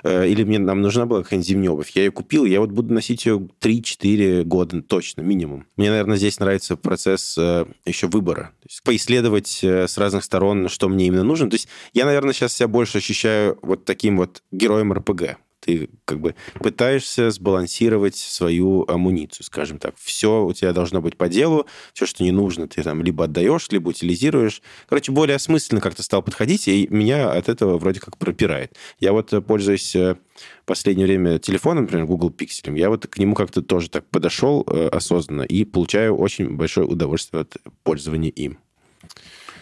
Э, 0.02 0.26
или 0.26 0.44
мне 0.44 0.58
нам 0.58 0.80
нужна 0.80 1.06
была 1.06 1.22
какая-нибудь 1.22 1.46
зимняя 1.46 1.70
обувь. 1.72 1.90
Я 1.90 2.04
ее 2.04 2.10
купил, 2.10 2.44
я 2.44 2.60
вот 2.60 2.70
буду 2.70 2.92
носить 2.92 3.26
ее 3.26 3.48
3-4 3.60 4.44
года 4.44 4.82
точно, 4.82 5.22
минимум. 5.22 5.66
Мне, 5.76 5.90
наверное, 5.90 6.16
здесь 6.16 6.38
нравится 6.40 6.76
процесс 6.76 7.36
э, 7.38 7.66
еще 7.84 8.06
выбора. 8.06 8.52
То 8.62 8.68
есть 8.68 8.82
поисследовать 8.82 9.60
э, 9.62 9.86
с 9.86 9.98
разных 9.98 10.24
сторон, 10.24 10.68
что 10.68 10.88
мне 10.88 11.06
именно 11.06 11.24
нужно. 11.24 11.50
То 11.50 11.54
есть 11.54 11.68
я, 11.92 12.04
наверное, 12.06 12.32
сейчас 12.32 12.54
себя 12.54 12.68
больше 12.68 12.98
ощущаю 12.98 13.58
вот 13.62 13.84
таким 13.84 14.16
вот 14.16 14.42
героем 14.50 14.92
РПГ. 14.92 15.36
Ты 15.60 15.90
как 16.04 16.20
бы 16.20 16.34
пытаешься 16.54 17.30
сбалансировать 17.30 18.16
свою 18.16 18.84
амуницию, 18.88 19.44
скажем 19.44 19.78
так. 19.78 19.94
Все 19.98 20.44
у 20.44 20.52
тебя 20.52 20.72
должно 20.72 21.00
быть 21.00 21.16
по 21.16 21.28
делу, 21.28 21.66
все, 21.92 22.06
что 22.06 22.24
не 22.24 22.32
нужно, 22.32 22.66
ты 22.66 22.82
там 22.82 23.02
либо 23.02 23.24
отдаешь, 23.24 23.68
либо 23.70 23.90
утилизируешь. 23.90 24.62
Короче, 24.88 25.12
более 25.12 25.36
осмысленно 25.36 25.80
как-то 25.80 26.02
стал 26.02 26.22
подходить, 26.22 26.66
и 26.68 26.88
меня 26.90 27.30
от 27.30 27.48
этого 27.48 27.78
вроде 27.78 28.00
как 28.00 28.16
пропирает. 28.16 28.76
Я 28.98 29.12
вот 29.12 29.32
э, 29.32 29.40
пользуюсь 29.40 29.94
в 29.94 29.98
э, 29.98 30.16
последнее 30.64 31.06
время 31.06 31.38
телефоном, 31.38 31.84
например, 31.84 32.06
Google 32.06 32.30
Pixel, 32.30 32.78
я 32.78 32.88
вот 32.88 33.06
к 33.06 33.18
нему 33.18 33.34
как-то 33.34 33.62
тоже 33.62 33.90
так 33.90 34.08
подошел 34.08 34.64
э, 34.66 34.88
осознанно 34.88 35.42
и 35.42 35.64
получаю 35.64 36.16
очень 36.16 36.56
большое 36.56 36.86
удовольствие 36.86 37.42
от 37.42 37.56
пользования 37.82 38.30
им. 38.30 38.58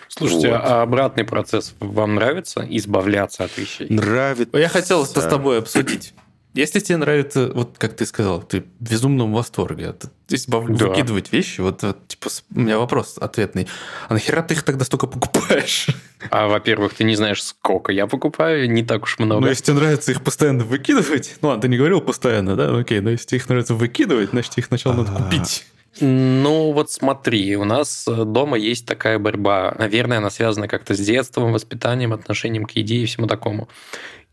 Слушайте, 0.08 0.50
вот. 0.50 0.60
а 0.62 0.82
обратный 0.82 1.24
процесс 1.24 1.74
вам 1.80 2.16
нравится? 2.16 2.66
Избавляться 2.68 3.44
от 3.44 3.56
вещей? 3.56 3.86
Нравится. 3.90 4.56
Я 4.56 4.68
хотел 4.68 5.04
это 5.04 5.20
с 5.20 5.26
тобой 5.26 5.58
обсудить. 5.58 6.14
Если 6.54 6.80
тебе 6.80 6.96
нравится, 6.96 7.52
вот 7.54 7.76
как 7.78 7.94
ты 7.94 8.06
сказал, 8.06 8.42
ты 8.42 8.62
в 8.62 8.90
безумном 8.90 9.32
восторге 9.32 9.90
от 9.90 10.06
избав... 10.28 10.66
да. 10.66 10.88
выкидывать 10.88 11.30
вещи, 11.30 11.60
вот, 11.60 11.82
вот 11.82 12.08
типа 12.08 12.30
у 12.52 12.58
меня 12.58 12.78
вопрос 12.78 13.16
ответный. 13.20 13.68
А 14.08 14.14
нахера 14.14 14.42
ты 14.42 14.54
их 14.54 14.62
тогда 14.62 14.84
столько 14.84 15.06
покупаешь? 15.06 15.88
А, 16.30 16.48
во-первых, 16.48 16.94
ты 16.94 17.04
не 17.04 17.14
знаешь, 17.14 17.40
сколько 17.40 17.92
я 17.92 18.08
покупаю, 18.08 18.68
не 18.68 18.82
так 18.82 19.04
уж 19.04 19.20
много. 19.20 19.42
Ну, 19.42 19.46
если 19.46 19.62
тебе 19.66 19.76
нравится 19.76 20.10
их 20.10 20.24
постоянно 20.24 20.64
выкидывать, 20.64 21.36
ну, 21.40 21.48
ладно, 21.50 21.62
ты 21.62 21.68
не 21.68 21.76
говорил 21.76 22.00
постоянно, 22.00 22.56
да, 22.56 22.76
окей, 22.76 22.98
но 22.98 23.10
если 23.10 23.26
тебе 23.26 23.38
их 23.38 23.48
нравится 23.48 23.74
выкидывать, 23.74 24.30
значит, 24.30 24.58
их 24.58 24.66
сначала 24.66 24.94
надо 24.94 25.12
купить. 25.12 25.64
Ну, 26.00 26.72
вот 26.72 26.90
смотри, 26.90 27.56
у 27.56 27.64
нас 27.64 28.06
э, 28.06 28.24
дома 28.24 28.56
есть 28.56 28.86
такая 28.86 29.18
борьба. 29.18 29.74
Наверное, 29.78 30.18
она 30.18 30.30
связана 30.30 30.68
как-то 30.68 30.94
с 30.94 30.98
детством, 30.98 31.52
воспитанием, 31.52 32.12
отношением 32.12 32.66
к 32.66 32.72
еде 32.72 32.96
и 32.96 33.06
всему 33.06 33.26
такому. 33.26 33.68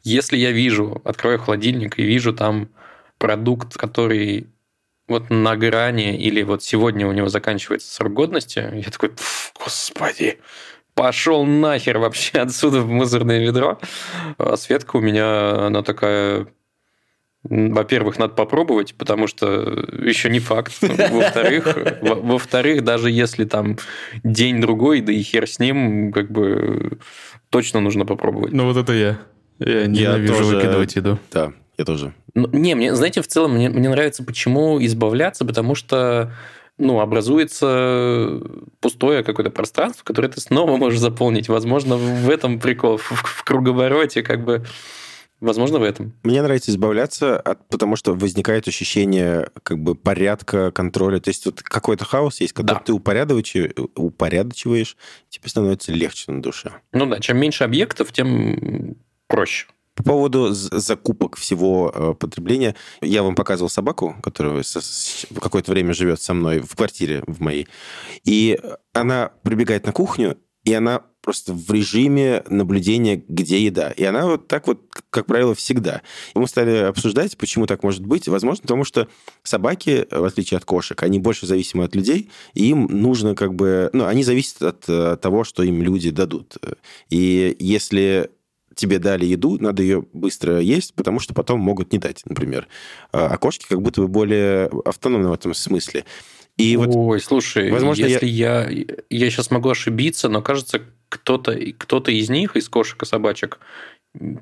Если 0.03 0.37
я 0.37 0.51
вижу, 0.51 1.01
открою 1.03 1.39
холодильник 1.39 1.97
и 1.97 2.03
вижу 2.03 2.33
там 2.33 2.69
продукт, 3.17 3.75
который 3.75 4.47
вот 5.07 5.29
на 5.29 5.55
грани 5.55 6.15
или 6.15 6.43
вот 6.43 6.63
сегодня 6.63 7.07
у 7.07 7.11
него 7.11 7.29
заканчивается 7.29 7.93
срок 7.93 8.13
годности, 8.13 8.59
я 8.73 8.91
такой, 8.91 9.11
господи, 9.63 10.39
пошел 10.93 11.45
нахер 11.45 11.97
вообще 11.97 12.39
отсюда 12.39 12.81
в 12.81 12.87
мусорное 12.87 13.39
ведро. 13.39 13.79
А 14.37 14.55
Светка 14.57 14.97
у 14.97 15.01
меня, 15.01 15.65
она 15.65 15.81
такая 15.81 16.47
во-первых, 17.49 18.17
надо 18.17 18.33
попробовать, 18.33 18.95
потому 18.95 19.27
что 19.27 19.47
еще 20.01 20.29
не 20.29 20.39
факт. 20.39 20.73
Во-вторых, 20.81 21.77
во-вторых, 22.01 22.83
даже 22.83 23.11
если 23.11 23.45
там 23.45 23.77
день-другой, 24.23 25.01
да 25.01 25.11
и 25.11 25.21
хер 25.21 25.47
с 25.47 25.59
ним, 25.59 26.11
как 26.11 26.31
бы 26.31 26.97
точно 27.49 27.79
нужно 27.79 28.05
попробовать. 28.05 28.51
Ну 28.51 28.65
вот 28.65 28.77
это 28.77 28.93
я. 28.93 29.19
Я 29.59 29.85
ненавижу 29.85 30.33
я 30.33 30.39
тоже... 30.39 30.55
выкидывать 30.55 30.95
еду. 30.95 31.19
Да, 31.31 31.53
я 31.77 31.85
тоже. 31.85 32.13
Ну, 32.33 32.49
не, 32.51 32.75
мне, 32.75 32.95
знаете, 32.95 33.21
в 33.21 33.27
целом 33.27 33.53
мне, 33.53 33.69
мне 33.69 33.89
нравится, 33.89 34.23
почему 34.23 34.83
избавляться, 34.83 35.45
потому 35.45 35.75
что 35.75 36.33
ну, 36.77 36.99
образуется 36.99 38.41
пустое 38.81 39.23
какое-то 39.23 39.51
пространство, 39.51 40.03
которое 40.03 40.27
ты 40.27 40.41
снова 40.41 40.75
можешь 40.75 40.99
заполнить. 40.99 41.47
Возможно, 41.47 41.95
в 41.95 42.29
этом 42.29 42.59
прикол, 42.59 42.97
в, 42.97 43.11
в 43.11 43.43
круговороте 43.43 44.23
как 44.23 44.43
бы 44.43 44.65
Возможно, 45.45 45.77
в 45.77 45.83
этом. 45.83 46.13
Мне 46.23 46.41
нравится 46.41 46.71
избавляться, 46.71 47.39
от, 47.39 47.67
потому 47.69 47.95
что 47.95 48.15
возникает 48.15 48.67
ощущение 48.67 49.51
как 49.61 49.77
бы 49.77 49.93
порядка, 49.93 50.71
контроля. 50.71 51.19
То 51.19 51.29
есть 51.29 51.45
вот 51.45 51.61
какой-то 51.61 52.03
хаос 52.03 52.41
есть, 52.41 52.53
когда 52.53 52.73
да. 52.73 52.79
ты 52.79 52.93
упорядочиваешь, 52.93 53.73
упорядочиваешь, 53.95 54.97
тебе 55.29 55.47
становится 55.47 55.91
легче 55.91 56.31
на 56.31 56.41
душе. 56.41 56.71
Ну 56.93 57.05
да, 57.05 57.19
чем 57.19 57.37
меньше 57.37 57.63
объектов, 57.63 58.11
тем 58.11 58.95
проще. 59.27 59.67
По 59.93 60.03
поводу 60.03 60.47
закупок 60.49 61.35
всего 61.37 61.91
э, 61.93 62.13
потребления, 62.15 62.75
я 63.01 63.21
вам 63.21 63.35
показывал 63.35 63.69
собаку, 63.69 64.15
которая 64.23 64.63
какое-то 65.39 65.71
время 65.71 65.93
живет 65.93 66.19
со 66.19 66.33
мной 66.33 66.59
в 66.61 66.75
квартире 66.75 67.23
в 67.27 67.39
моей, 67.39 67.67
и 68.23 68.59
она 68.93 69.31
прибегает 69.43 69.85
на 69.85 69.91
кухню, 69.91 70.39
и 70.63 70.73
она 70.73 71.03
просто 71.25 71.53
в 71.53 71.71
режиме 71.71 72.43
наблюдения, 72.49 73.23
где 73.27 73.59
еда. 73.65 73.89
И 73.89 74.03
она 74.03 74.27
вот 74.27 74.47
так 74.47 74.67
вот, 74.67 74.79
как 75.09 75.25
правило, 75.25 75.55
всегда. 75.55 76.03
И 76.35 76.39
мы 76.39 76.47
стали 76.47 76.77
обсуждать, 76.83 77.35
почему 77.35 77.65
так 77.65 77.81
может 77.81 78.05
быть. 78.05 78.27
Возможно, 78.27 78.61
потому 78.61 78.83
что 78.83 79.07
собаки, 79.41 80.05
в 80.11 80.23
отличие 80.23 80.59
от 80.59 80.65
кошек, 80.65 81.01
они 81.01 81.17
больше 81.17 81.47
зависимы 81.47 81.83
от 81.83 81.95
людей, 81.95 82.29
и 82.53 82.69
им 82.69 82.85
нужно 82.85 83.33
как 83.33 83.55
бы... 83.55 83.89
Ну, 83.91 84.05
они 84.05 84.23
зависят 84.23 84.61
от, 84.61 84.87
от 84.87 85.19
того, 85.19 85.43
что 85.43 85.63
им 85.63 85.81
люди 85.81 86.11
дадут. 86.11 86.57
И 87.09 87.55
если 87.59 88.29
тебе 88.75 88.99
дали 88.99 89.25
еду, 89.25 89.57
надо 89.59 89.81
ее 89.81 90.05
быстро 90.13 90.59
есть, 90.59 90.93
потому 90.93 91.19
что 91.19 91.33
потом 91.33 91.59
могут 91.59 91.91
не 91.91 91.97
дать, 91.97 92.21
например. 92.25 92.67
А 93.11 93.35
кошки 93.37 93.65
как 93.67 93.81
будто 93.81 94.01
бы 94.01 94.07
более 94.07 94.69
автономны 94.85 95.29
в 95.29 95.33
этом 95.33 95.55
смысле. 95.55 96.05
И 96.57 96.77
Ой, 96.77 96.87
вот, 96.87 97.23
слушай, 97.23 97.69
возможно, 97.69 98.05
если 98.05 98.27
я... 98.27 98.69
я... 98.69 98.85
Я 99.09 99.29
сейчас 99.29 99.51
могу 99.51 99.69
ошибиться, 99.69 100.29
но 100.29 100.41
кажется, 100.41 100.81
кто-то 101.17 101.53
кто 101.73 101.99
из 101.99 102.29
них, 102.29 102.55
из 102.55 102.69
кошек 102.69 103.01
и 103.01 103.05
собачек, 103.05 103.59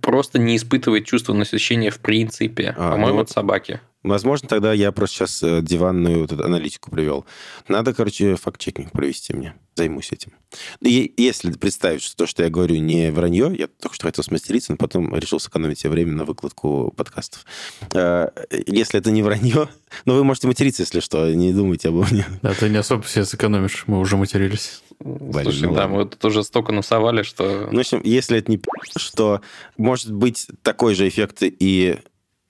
просто 0.01 0.39
не 0.39 0.55
испытывает 0.55 1.05
чувство 1.05 1.33
насыщения 1.33 1.91
в 1.91 1.99
принципе. 1.99 2.75
А, 2.77 2.91
По-моему, 2.91 3.17
ну, 3.17 3.23
это 3.23 3.33
собаки. 3.33 3.81
Возможно, 4.03 4.49
тогда 4.49 4.73
я 4.73 4.91
просто 4.91 5.15
сейчас 5.15 5.41
э, 5.43 5.61
диванную 5.61 6.19
вот 6.21 6.31
эту 6.33 6.43
аналитику 6.43 6.91
привел. 6.91 7.25
Надо, 7.69 7.93
короче, 7.93 8.35
факт-чекинг 8.35 8.91
провести 8.91 9.33
мне. 9.33 9.55
Займусь 9.75 10.11
этим. 10.11 10.33
И 10.81 11.13
если 11.15 11.51
представить, 11.53 12.01
что 12.01 12.17
то, 12.17 12.27
что 12.27 12.43
я 12.43 12.49
говорю, 12.49 12.75
не 12.75 13.11
вранье, 13.11 13.55
я 13.57 13.67
только 13.67 13.95
что 13.95 14.07
хотел 14.07 14.23
смастериться, 14.23 14.73
но 14.73 14.77
потом 14.77 15.15
решил 15.15 15.39
сэкономить 15.39 15.79
себе 15.79 15.91
время 15.91 16.11
на 16.11 16.25
выкладку 16.25 16.93
подкастов. 16.97 17.45
Э, 17.93 18.27
если 18.67 18.99
это 18.99 19.09
не 19.09 19.23
вранье, 19.23 19.69
но 20.05 20.15
вы 20.15 20.25
можете 20.25 20.47
материться, 20.47 20.83
если 20.83 20.99
что, 20.99 21.33
не 21.33 21.53
думайте 21.53 21.87
обо 21.87 22.05
мне. 22.11 22.25
Да, 22.41 22.53
ты 22.53 22.67
не 22.67 22.77
особо 22.77 23.05
себе 23.05 23.23
сэкономишь, 23.23 23.85
мы 23.87 23.99
уже 23.99 24.17
матерились. 24.17 24.83
Блин, 24.99 25.43
Слушай, 25.43 25.69
ну 25.69 25.75
да, 25.75 25.87
мы 25.87 26.05
тут 26.05 26.23
уже 26.25 26.43
столько 26.43 26.73
насовали, 26.73 27.23
что... 27.23 27.69
Ну, 27.71 27.77
в 27.77 27.79
общем, 27.79 28.01
если 28.03 28.37
это 28.37 28.51
не 28.51 28.59
что 28.97 29.41
может 29.77 30.11
быть 30.11 30.47
такой 30.61 30.93
же 30.93 31.07
эффект 31.07 31.37
и 31.41 31.99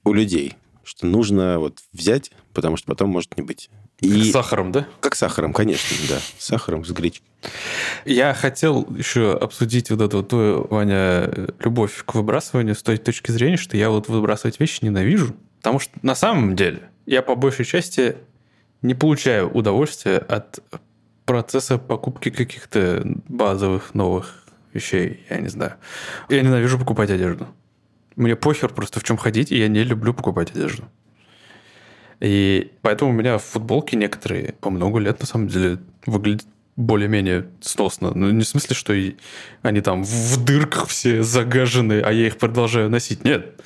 у 0.03 0.13
людей– 0.13 0.55
что 0.83 1.05
нужно 1.05 1.59
вот 1.59 1.79
взять, 1.91 2.31
потому 2.53 2.77
что 2.77 2.87
потом 2.87 3.09
может 3.09 3.35
не 3.37 3.43
быть. 3.43 3.69
И... 3.99 4.11
Как 4.11 4.23
с 4.23 4.31
сахаром, 4.31 4.71
да? 4.71 4.87
Как 4.99 5.15
с 5.15 5.19
сахаром, 5.19 5.53
конечно, 5.53 5.95
да. 6.09 6.19
С 6.37 6.45
сахаром, 6.45 6.83
с 6.83 6.91
гречкой. 6.91 7.27
Я 8.05 8.33
хотел 8.33 8.85
еще 8.95 9.33
обсудить 9.33 9.89
вот 9.89 10.01
эту 10.01 10.23
твою, 10.23 10.67
Ваня, 10.69 11.29
любовь 11.59 12.03
к 12.05 12.13
выбрасыванию 12.13 12.75
с 12.75 12.83
той 12.83 12.97
точки 12.97 13.31
зрения, 13.31 13.57
что 13.57 13.77
я 13.77 13.89
вот 13.89 14.09
выбрасывать 14.09 14.59
вещи 14.59 14.79
ненавижу. 14.81 15.35
Потому 15.57 15.79
что 15.79 15.91
на 16.01 16.15
самом 16.15 16.55
деле 16.55 16.89
я 17.05 17.21
по 17.21 17.35
большей 17.35 17.65
части 17.65 18.17
не 18.81 18.95
получаю 18.95 19.49
удовольствия 19.49 20.17
от 20.17 20.59
процесса 21.25 21.77
покупки 21.77 22.29
каких-то 22.29 23.01
базовых 23.29 23.93
новых 23.93 24.43
вещей, 24.73 25.25
я 25.29 25.37
не 25.37 25.47
знаю. 25.47 25.75
Я 26.29 26.41
ненавижу 26.41 26.77
покупать 26.77 27.09
одежду. 27.09 27.47
Мне 28.15 28.35
похер 28.35 28.69
просто 28.69 28.99
в 28.99 29.03
чем 29.03 29.17
ходить, 29.17 29.51
и 29.51 29.57
я 29.57 29.67
не 29.67 29.83
люблю 29.83 30.13
покупать 30.13 30.51
одежду. 30.51 30.83
И 32.19 32.71
поэтому 32.81 33.11
у 33.11 33.13
меня 33.13 33.37
футболки 33.37 33.95
некоторые 33.95 34.53
по 34.53 34.69
много 34.69 34.99
лет, 34.99 35.19
на 35.19 35.25
самом 35.25 35.47
деле, 35.47 35.79
выглядят 36.05 36.47
более-менее 36.75 37.47
сносно. 37.61 38.11
Ну, 38.15 38.31
не 38.31 38.43
в 38.43 38.47
смысле, 38.47 38.75
что 38.75 38.93
и 38.93 39.15
они 39.61 39.81
там 39.81 40.03
в 40.03 40.43
дырках 40.43 40.87
все 40.87 41.23
загажены, 41.23 42.01
а 42.01 42.11
я 42.11 42.27
их 42.27 42.37
продолжаю 42.37 42.89
носить. 42.89 43.23
Нет. 43.23 43.61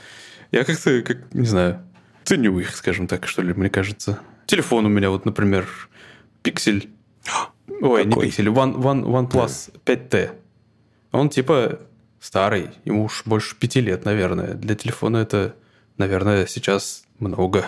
Я 0.52 0.64
как-то, 0.64 1.02
как, 1.02 1.34
не 1.34 1.46
знаю, 1.46 1.82
ценю 2.24 2.58
их, 2.60 2.76
скажем 2.76 3.08
так, 3.08 3.28
что 3.28 3.42
ли, 3.42 3.54
мне 3.54 3.70
кажется. 3.70 4.20
Телефон 4.46 4.86
у 4.86 4.90
меня 4.90 5.10
вот, 5.10 5.26
например, 5.26 5.68
Pixel. 6.44 6.90
Ой, 7.82 8.04
Какой? 8.06 8.26
не 8.26 8.32
Pixel, 8.32 8.46
One, 8.48 8.76
One, 8.76 9.04
OnePlus 9.04 9.74
5T. 9.86 10.32
Он 11.12 11.30
типа 11.30 11.80
старый, 12.20 12.70
ему 12.86 13.06
уж 13.06 13.24
больше 13.26 13.56
пяти 13.56 13.82
лет, 13.82 14.06
наверное. 14.06 14.54
Для 14.54 14.76
телефона 14.76 15.18
это, 15.18 15.56
наверное, 15.98 16.46
сейчас 16.48 17.04
много. 17.20 17.66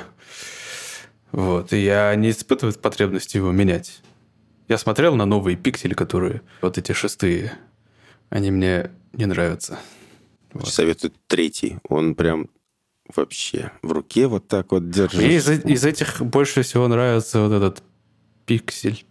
Вот, 1.31 1.73
и 1.73 1.83
я 1.83 2.13
не 2.15 2.31
испытываю 2.31 2.73
потребности 2.73 3.37
его 3.37 3.51
менять. 3.51 4.01
Я 4.67 4.77
смотрел 4.77 5.15
на 5.15 5.25
новые 5.25 5.57
пиксели, 5.57 5.93
которые 5.93 6.41
вот 6.61 6.77
эти 6.77 6.91
шестые. 6.91 7.53
Они 8.29 8.51
мне 8.51 8.91
не 9.13 9.25
нравятся. 9.25 9.79
Вот. 10.53 10.67
Советую 10.67 11.13
третий. 11.27 11.77
Он 11.87 12.15
прям 12.15 12.49
вообще 13.15 13.71
в 13.81 13.91
руке 13.91 14.27
вот 14.27 14.47
так 14.47 14.71
вот 14.71 14.89
держишь. 14.89 15.19
Мне 15.19 15.35
из, 15.35 15.49
из 15.49 15.85
этих 15.85 16.21
больше 16.21 16.61
всего 16.61 16.87
нравится 16.87 17.41
вот 17.41 17.51
этот 17.51 17.83
пиксель 18.45 19.05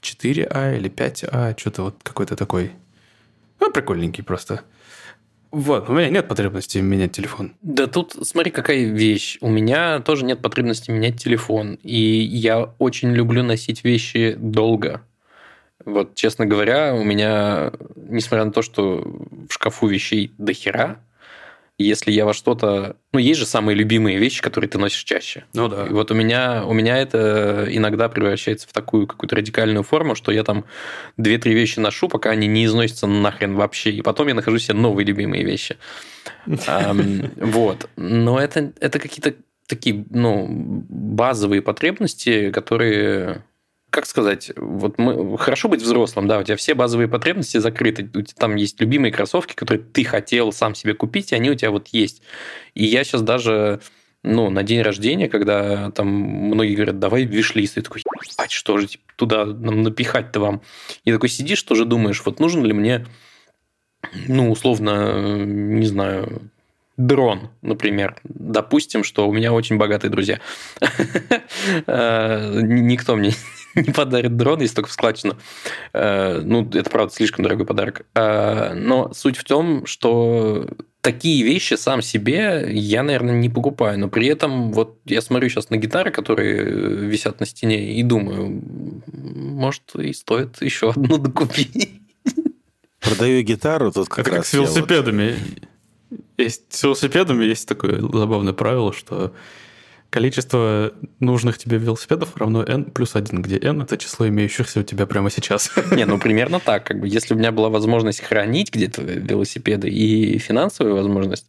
4А 0.00 0.76
или 0.76 0.90
5А, 0.90 1.58
что-то 1.58 1.82
вот 1.82 1.96
какой-то 2.02 2.36
такой. 2.36 2.72
Ну, 3.62 3.70
прикольненький 3.70 4.24
просто. 4.24 4.62
Вот, 5.52 5.88
у 5.88 5.92
меня 5.92 6.08
нет 6.10 6.26
потребности 6.26 6.78
менять 6.78 7.12
телефон. 7.12 7.54
Да 7.62 7.86
тут 7.86 8.16
смотри, 8.26 8.50
какая 8.50 8.86
вещь. 8.86 9.38
У 9.40 9.48
меня 9.48 10.00
тоже 10.00 10.24
нет 10.24 10.42
потребности 10.42 10.90
менять 10.90 11.22
телефон. 11.22 11.78
И 11.84 11.96
я 11.96 12.74
очень 12.80 13.12
люблю 13.12 13.44
носить 13.44 13.84
вещи 13.84 14.34
долго. 14.36 15.02
Вот, 15.84 16.16
честно 16.16 16.44
говоря, 16.44 16.92
у 16.92 17.04
меня, 17.04 17.70
несмотря 17.94 18.46
на 18.46 18.50
то, 18.50 18.62
что 18.62 19.04
в 19.48 19.52
шкафу 19.52 19.86
вещей 19.86 20.32
до 20.38 20.52
хера, 20.54 20.98
если 21.82 22.10
я 22.10 22.24
во 22.24 22.34
что-то... 22.34 22.96
Ну, 23.12 23.18
есть 23.18 23.40
же 23.40 23.46
самые 23.46 23.74
любимые 23.76 24.18
вещи, 24.18 24.40
которые 24.40 24.68
ты 24.68 24.78
носишь 24.78 25.04
чаще. 25.04 25.44
Ну 25.54 25.68
да. 25.68 25.86
И 25.86 25.90
вот 25.90 26.10
у 26.10 26.14
меня, 26.14 26.64
у 26.66 26.72
меня 26.72 26.98
это 26.98 27.66
иногда 27.70 28.08
превращается 28.08 28.68
в 28.68 28.72
такую 28.72 29.06
какую-то 29.06 29.36
радикальную 29.36 29.82
форму, 29.82 30.14
что 30.14 30.32
я 30.32 30.44
там 30.44 30.64
две-три 31.16 31.54
вещи 31.54 31.78
ношу, 31.78 32.08
пока 32.08 32.30
они 32.30 32.46
не 32.46 32.64
износятся 32.64 33.06
нахрен 33.06 33.54
вообще. 33.54 33.90
И 33.90 34.02
потом 34.02 34.28
я 34.28 34.34
нахожу 34.34 34.58
себе 34.58 34.74
новые 34.74 35.06
любимые 35.06 35.44
вещи. 35.44 35.76
Вот. 37.36 37.88
Но 37.96 38.40
это, 38.40 38.72
это 38.80 38.98
какие-то 38.98 39.34
такие, 39.66 40.04
ну, 40.10 40.46
базовые 40.48 41.62
потребности, 41.62 42.50
которые 42.50 43.42
как 43.92 44.06
сказать, 44.06 44.50
вот 44.56 44.98
мы, 44.98 45.36
хорошо 45.36 45.68
быть 45.68 45.82
взрослым, 45.82 46.26
да, 46.26 46.38
у 46.38 46.42
тебя 46.42 46.56
все 46.56 46.74
базовые 46.74 47.08
потребности 47.08 47.58
закрыты, 47.58 48.04
у 48.14 48.22
тебя 48.22 48.34
там 48.38 48.56
есть 48.56 48.80
любимые 48.80 49.12
кроссовки, 49.12 49.52
которые 49.52 49.84
ты 49.84 50.02
хотел 50.02 50.50
сам 50.50 50.74
себе 50.74 50.94
купить, 50.94 51.30
и 51.30 51.34
они 51.34 51.50
у 51.50 51.54
тебя 51.54 51.70
вот 51.70 51.88
есть. 51.88 52.22
И 52.72 52.86
я 52.86 53.04
сейчас 53.04 53.20
даже, 53.20 53.82
ну, 54.22 54.48
на 54.48 54.62
день 54.62 54.80
рождения, 54.80 55.28
когда 55.28 55.90
там 55.90 56.08
многие 56.08 56.74
говорят, 56.74 56.98
давай 57.00 57.24
виш-лист, 57.24 57.76
и 57.76 57.82
такой, 57.82 58.02
ебать, 58.32 58.50
что 58.50 58.78
же 58.78 58.86
типа, 58.86 59.04
туда 59.16 59.44
нам 59.44 59.82
напихать-то 59.82 60.40
вам? 60.40 60.62
И 61.04 61.12
такой 61.12 61.28
сидишь, 61.28 61.62
тоже 61.62 61.84
думаешь, 61.84 62.22
вот 62.24 62.40
нужен 62.40 62.64
ли 62.64 62.72
мне, 62.72 63.06
ну, 64.26 64.50
условно, 64.50 65.44
не 65.44 65.86
знаю, 65.86 66.50
дрон, 66.96 67.50
например. 67.60 68.16
Допустим, 68.24 69.04
что 69.04 69.28
у 69.28 69.34
меня 69.34 69.52
очень 69.52 69.76
богатые 69.76 70.10
друзья. 70.10 70.40
Э, 71.86 72.60
никто 72.62 73.14
мне 73.14 73.32
не 73.74 73.92
подарит 73.94 74.36
дрон, 74.36 74.60
если 74.60 74.76
только 74.76 74.90
в 74.90 74.92
складчину. 74.92 75.36
Э, 75.92 76.40
ну, 76.42 76.68
это, 76.72 76.88
правда, 76.90 77.14
слишком 77.14 77.44
дорогой 77.44 77.66
подарок. 77.66 78.06
Э, 78.14 78.74
но 78.74 79.12
суть 79.12 79.36
в 79.36 79.44
том, 79.44 79.86
что 79.86 80.68
такие 81.00 81.42
вещи 81.44 81.74
сам 81.74 82.00
себе 82.00 82.68
я, 82.70 83.02
наверное, 83.02 83.34
не 83.34 83.48
покупаю. 83.48 83.98
Но 83.98 84.08
при 84.08 84.28
этом 84.28 84.72
вот 84.72 84.98
я 85.04 85.20
смотрю 85.20 85.48
сейчас 85.48 85.70
на 85.70 85.76
гитары, 85.76 86.10
которые 86.10 86.64
висят 86.64 87.40
на 87.40 87.46
стене, 87.46 87.94
и 87.94 88.02
думаю, 88.02 88.62
может, 89.12 89.94
и 89.96 90.12
стоит 90.12 90.62
еще 90.62 90.90
одну 90.90 91.18
докупить. 91.18 91.90
Продаю 93.00 93.42
гитару, 93.42 93.90
тут 93.90 94.08
как 94.08 94.20
это 94.20 94.30
раз... 94.30 94.38
Как 94.38 94.46
с 94.46 94.52
велосипедами. 94.52 95.34
Вот... 96.10 96.20
Есть, 96.38 96.72
с 96.72 96.82
велосипедами 96.82 97.44
есть 97.44 97.68
такое 97.68 98.00
забавное 98.00 98.52
правило, 98.52 98.92
что 98.92 99.32
количество 100.12 100.92
нужных 101.20 101.56
тебе 101.56 101.78
велосипедов 101.78 102.36
равно 102.36 102.62
n 102.62 102.84
плюс 102.84 103.16
1, 103.16 103.40
где 103.40 103.58
n– 103.58 103.80
это 103.82 103.96
число 103.96 104.28
имеющихся 104.28 104.80
у 104.80 104.82
тебя 104.82 105.06
прямо 105.06 105.30
сейчас. 105.30 105.72
Не, 105.90 106.04
ну 106.04 106.18
примерно 106.20 106.60
так. 106.60 106.84
Как 106.84 107.00
бы, 107.00 107.08
если 107.08 107.34
у 107.34 107.38
меня 107.38 107.50
была 107.50 107.70
возможность 107.70 108.20
хранить 108.20 108.70
где-то 108.70 109.02
велосипеды 109.02 109.88
и 109.88 110.38
финансовая 110.38 110.92
возможность 110.92 111.46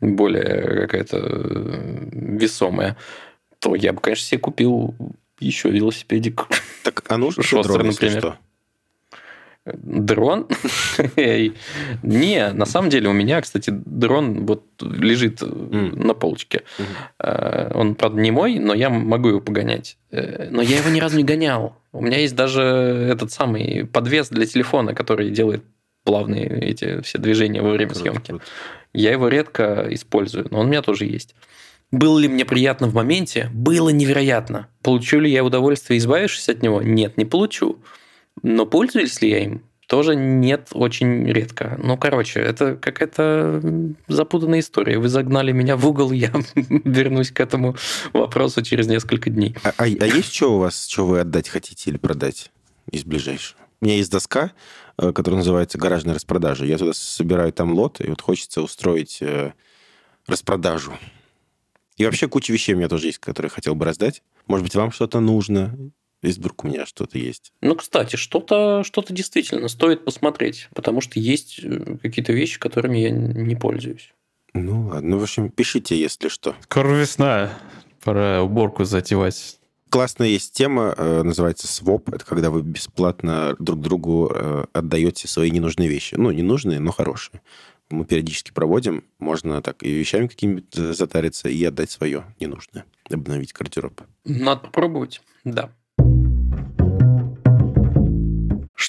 более 0.00 0.82
какая-то 0.82 1.16
э, 1.16 2.08
весомая, 2.12 2.98
то 3.58 3.74
я 3.74 3.94
бы, 3.94 4.00
конечно, 4.00 4.26
себе 4.26 4.40
купил 4.40 4.94
еще 5.40 5.70
велосипедик. 5.70 6.48
Так, 6.84 7.02
а 7.08 7.16
нужно 7.16 7.42
Шостер, 7.42 7.82
например. 7.82 8.18
Что? 8.18 8.36
Дрон? 9.64 10.48
Не, 12.02 12.52
на 12.52 12.66
самом 12.66 12.90
деле 12.90 13.08
у 13.08 13.12
меня, 13.12 13.40
кстати, 13.40 13.70
дрон 13.70 14.44
вот 14.44 14.64
лежит 14.80 15.40
на 15.40 16.14
полочке. 16.14 16.62
Э, 17.18 17.70
он, 17.74 17.94
правда, 17.94 18.20
не 18.20 18.32
мой, 18.32 18.58
но 18.58 18.74
я 18.74 18.90
могу 18.90 19.28
его 19.28 19.40
погонять. 19.40 19.98
Э, 20.10 20.48
но 20.50 20.62
я 20.62 20.78
его 20.78 20.90
ни 20.90 20.98
разу 20.98 21.16
не 21.16 21.24
гонял. 21.24 21.76
У 21.92 22.00
меня 22.02 22.18
есть 22.18 22.34
даже 22.34 22.62
этот 22.62 23.30
самый 23.30 23.86
подвес 23.86 24.30
для 24.30 24.46
телефона, 24.46 24.94
который 24.94 25.30
делает 25.30 25.62
плавные 26.04 26.48
эти 26.60 27.00
все 27.02 27.18
движения 27.18 27.62
во 27.62 27.70
время 27.70 27.94
съемки. 27.94 28.34
Я 28.92 29.12
его 29.12 29.28
редко 29.28 29.86
использую, 29.90 30.48
но 30.50 30.58
он 30.58 30.66
у 30.66 30.68
меня 30.70 30.82
тоже 30.82 31.06
есть. 31.06 31.36
Было 31.92 32.18
ли 32.18 32.26
мне 32.26 32.44
приятно 32.44 32.88
в 32.88 32.94
моменте? 32.94 33.50
Было 33.52 33.90
невероятно. 33.90 34.68
Получу 34.82 35.20
ли 35.20 35.30
я 35.30 35.44
удовольствие, 35.44 35.98
избавившись 35.98 36.48
от 36.48 36.62
него? 36.62 36.82
Нет, 36.82 37.16
не 37.18 37.26
получу. 37.26 37.78
Но 38.42 38.66
пользуюсь 38.66 39.20
ли 39.20 39.30
я 39.30 39.44
им? 39.44 39.62
Тоже 39.88 40.16
нет, 40.16 40.68
очень 40.72 41.26
редко. 41.30 41.78
Ну, 41.82 41.98
короче, 41.98 42.40
это 42.40 42.76
какая-то 42.76 43.60
запутанная 44.08 44.60
история. 44.60 44.98
Вы 44.98 45.08
загнали 45.08 45.52
меня 45.52 45.76
в 45.76 45.86
угол, 45.86 46.12
я 46.12 46.32
вернусь 46.54 47.30
к 47.30 47.40
этому 47.40 47.76
вопросу 48.14 48.62
через 48.62 48.86
несколько 48.86 49.28
дней. 49.28 49.54
А, 49.62 49.74
а, 49.76 49.82
а 49.84 50.06
есть 50.06 50.32
что 50.32 50.54
у 50.54 50.58
вас, 50.58 50.86
что 50.86 51.06
вы 51.06 51.20
отдать 51.20 51.48
хотите 51.48 51.90
или 51.90 51.98
продать 51.98 52.52
из 52.90 53.04
ближайшего? 53.04 53.60
У 53.82 53.84
меня 53.84 53.96
есть 53.96 54.10
доска, 54.10 54.52
э, 54.96 55.12
которая 55.12 55.38
называется 55.38 55.76
«Гаражная 55.76 56.14
распродажа». 56.14 56.64
Я 56.64 56.78
туда 56.78 56.92
собираю 56.94 57.52
там 57.52 57.74
лот, 57.74 58.00
и 58.00 58.08
вот 58.08 58.22
хочется 58.22 58.62
устроить 58.62 59.18
э, 59.20 59.52
распродажу. 60.26 60.92
И 61.96 62.04
вообще 62.06 62.28
куча 62.28 62.52
вещей 62.52 62.74
у 62.74 62.78
меня 62.78 62.88
тоже 62.88 63.08
есть, 63.08 63.18
которые 63.18 63.50
хотел 63.50 63.74
бы 63.74 63.84
раздать. 63.84 64.22
Может 64.46 64.64
быть, 64.64 64.74
вам 64.74 64.90
что-то 64.92 65.20
нужно? 65.20 65.76
Если 66.22 66.40
вдруг 66.40 66.64
у 66.64 66.68
меня 66.68 66.86
что-то 66.86 67.18
есть. 67.18 67.52
Ну, 67.60 67.74
кстати, 67.74 68.16
что-то 68.16 68.82
что 68.84 69.04
действительно 69.08 69.68
стоит 69.68 70.04
посмотреть, 70.04 70.68
потому 70.74 71.00
что 71.00 71.18
есть 71.18 71.60
э, 71.62 71.96
какие-то 72.00 72.32
вещи, 72.32 72.60
которыми 72.60 72.98
я 72.98 73.10
не 73.10 73.56
пользуюсь. 73.56 74.12
Ну 74.54 74.88
ладно, 74.88 75.10
ну, 75.10 75.18
в 75.18 75.22
общем, 75.22 75.50
пишите, 75.50 75.98
если 75.98 76.28
что. 76.28 76.54
Скоро 76.60 76.94
весна, 76.94 77.58
пора 78.04 78.42
уборку 78.42 78.84
затевать. 78.84 79.58
Классная 79.88 80.28
есть 80.28 80.54
тема, 80.54 80.94
э, 80.96 81.22
называется 81.22 81.66
своп. 81.66 82.08
Это 82.10 82.24
когда 82.24 82.50
вы 82.50 82.62
бесплатно 82.62 83.56
друг 83.58 83.80
другу 83.80 84.30
э, 84.34 84.64
отдаете 84.72 85.28
свои 85.28 85.50
ненужные 85.50 85.88
вещи. 85.88 86.14
Ну, 86.14 86.30
ненужные, 86.30 86.80
но 86.80 86.92
хорошие. 86.92 87.42
Мы 87.90 88.06
периодически 88.06 88.52
проводим. 88.52 89.04
Можно 89.18 89.60
так 89.60 89.82
и 89.82 89.90
вещами 89.90 90.28
какими-нибудь 90.28 90.72
затариться, 90.96 91.48
и 91.50 91.62
отдать 91.64 91.90
свое 91.90 92.24
ненужное. 92.40 92.86
Обновить 93.10 93.52
гардероб. 93.52 94.00
Надо 94.24 94.62
попробовать, 94.62 95.20
да. 95.44 95.72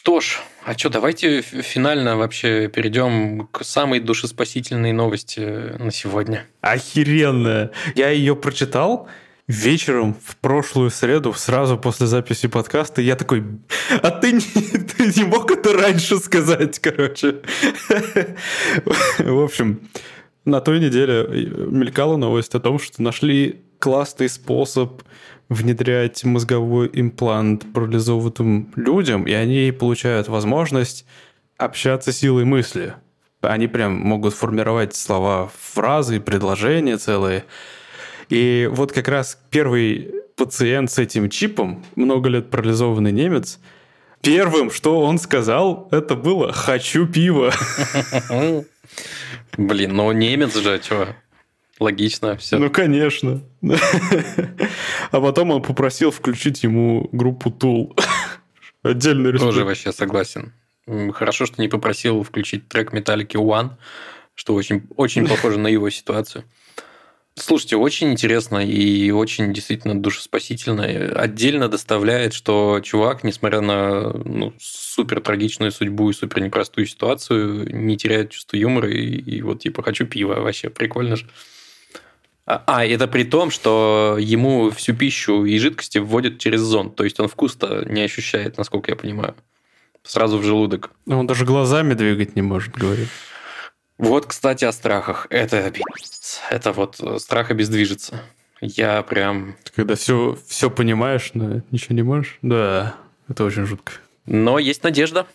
Что 0.04 0.20
ж, 0.20 0.42
а 0.66 0.78
что, 0.78 0.90
давайте 0.90 1.42
финально 1.42 2.18
вообще 2.18 2.68
перейдем 2.68 3.48
к 3.54 3.64
самой 3.64 4.02
душеспасительной 4.02 4.92
новости 4.92 5.40
на 5.80 5.92
сегодня. 5.92 6.46
Охеренная! 6.60 7.72
Я 7.96 8.10
ее 8.10 8.36
прочитал 8.36 9.08
вечером 9.48 10.14
в 10.22 10.36
прошлую 10.36 10.90
среду, 10.90 11.32
сразу 11.32 11.78
после 11.78 12.08
записи 12.08 12.50
подкаста, 12.50 13.02
я 13.02 13.16
такой, 13.16 13.46
а 14.02 14.12
ты 14.12 14.34
не, 14.34 14.42
ты 14.98 15.08
не 15.16 15.24
мог 15.24 15.50
это 15.50 15.72
раньше 15.72 16.18
сказать, 16.18 16.80
короче. 16.80 17.38
В 19.20 19.42
общем, 19.42 19.88
на 20.44 20.60
той 20.60 20.82
неделе 20.82 21.26
мелькала 21.72 22.18
новость 22.18 22.56
о 22.56 22.60
том, 22.60 22.78
что 22.78 23.02
нашли 23.02 23.64
классный 23.80 24.28
способ 24.28 25.02
внедрять 25.50 26.24
мозговой 26.24 26.90
имплант 26.94 27.72
парализованным 27.74 28.72
людям, 28.76 29.24
и 29.26 29.34
они 29.34 29.72
получают 29.72 30.28
возможность 30.28 31.06
общаться 31.58 32.12
силой 32.12 32.46
мысли. 32.46 32.96
Они 33.42 33.68
прям 33.68 33.94
могут 33.94 34.34
формировать 34.34 34.96
слова, 34.96 35.52
фразы, 35.60 36.20
предложения 36.20 36.98
целые. 36.98 37.44
И 38.30 38.70
вот 38.72 38.94
как 38.94 39.08
раз 39.08 39.38
первый 39.50 40.12
пациент 40.36 40.92
с 40.92 40.98
этим 40.98 41.30
чипом, 41.30 41.84
много 41.96 42.30
лет 42.30 42.50
парализованный 42.50 43.12
немец, 43.12 43.60
первым, 44.22 44.72
что 44.72 45.02
он 45.02 45.20
сказал, 45.20 45.88
это 45.92 46.16
было 46.16 46.52
«хочу 46.52 47.06
пива». 47.06 47.54
Блин, 49.58 49.96
ну 49.96 50.12
немец 50.12 50.56
же, 50.58 50.82
что? 50.82 51.16
Логично 51.80 52.38
все. 52.38 52.58
Ну, 52.58 52.70
конечно. 52.70 53.42
А 55.12 55.22
потом 55.22 55.52
он 55.52 55.62
попросил 55.62 56.12
включить 56.12 56.64
ему 56.64 57.10
группу 57.12 57.50
Tool. 57.50 58.00
Отдельный 58.84 59.32
респект. 59.32 59.52
Тоже 59.52 59.66
вообще 59.66 59.92
согласен. 59.92 60.54
Хорошо, 61.14 61.46
что 61.46 61.62
не 61.62 61.70
попросил 61.70 62.24
включить 62.24 62.68
трек 62.68 62.92
Металлики 62.92 63.38
One, 63.38 63.72
что 64.36 64.54
очень, 64.54 64.84
очень 64.98 65.28
похоже 65.28 65.58
на 65.58 65.68
его 65.68 65.90
ситуацию. 65.90 66.44
Слушайте, 67.36 67.78
очень 67.78 68.12
интересно 68.12 68.64
и 68.64 69.10
очень 69.10 69.54
действительно 69.54 70.00
душеспасительно. 70.00 70.84
Отдельно 71.16 71.68
доставляет, 71.68 72.34
что 72.34 72.80
чувак, 72.84 73.24
несмотря 73.24 73.62
на 73.62 74.12
ну, 74.12 74.54
супер 74.60 75.20
трагичную 75.20 75.72
судьбу 75.72 76.12
и 76.12 76.14
супер 76.14 76.42
непростую 76.42 76.86
ситуацию, 76.86 77.76
не 77.76 77.98
теряет 77.98 78.30
чувство 78.30 78.58
юмора 78.58 78.92
и, 78.92 79.16
и 79.16 79.42
вот 79.42 79.62
типа 79.62 79.82
хочу 79.82 80.06
пива. 80.06 80.42
Вообще 80.42 80.70
прикольно 80.70 81.16
же. 81.16 81.28
А, 82.46 82.64
а, 82.68 82.86
это 82.86 83.08
при 83.08 83.24
том, 83.24 83.52
что 83.52 84.18
ему 84.20 84.70
всю 84.72 84.94
пищу 84.94 85.46
и 85.46 85.58
жидкости 85.60 85.98
вводят 85.98 86.40
через 86.40 86.60
зонд. 86.62 86.96
То 86.96 87.04
есть 87.04 87.20
он 87.20 87.30
вкус-то 87.30 87.86
не 87.86 88.02
ощущает, 88.02 88.58
насколько 88.58 88.92
я 88.92 88.98
понимаю. 88.98 89.36
Сразу 90.04 90.38
в 90.38 90.44
желудок. 90.44 90.92
Ну, 91.06 91.20
он 91.20 91.28
даже 91.28 91.46
глазами 91.46 91.94
двигать 91.94 92.36
не 92.36 92.42
может, 92.42 92.74
говорит. 92.76 93.08
Вот, 93.98 94.26
кстати, 94.26 94.66
о 94.66 94.74
страхах. 94.74 95.28
Это 95.30 95.72
Это 96.50 96.74
вот 96.74 97.00
э, 97.00 97.20
страх 97.20 97.52
обездвижится. 97.52 98.22
Я 98.60 99.02
прям... 99.04 99.56
Ты 99.64 99.72
когда 99.74 99.96
все, 99.96 100.38
все 100.48 100.70
понимаешь, 100.70 101.32
но 101.34 101.62
ничего 101.72 101.96
не 101.96 102.02
можешь? 102.02 102.38
Да, 102.42 102.96
это 103.30 103.46
очень 103.46 103.66
жутко. 103.66 103.94
Но 104.26 104.60
есть 104.60 104.84
надежда. 104.84 105.28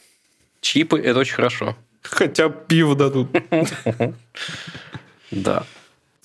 Чипы– 0.60 0.98
это 1.04 1.18
очень 1.20 1.34
хорошо. 1.34 1.76
Хотя 2.02 2.48
пиво 2.48 2.94
дадут. 2.94 3.28
Да. 5.30 5.66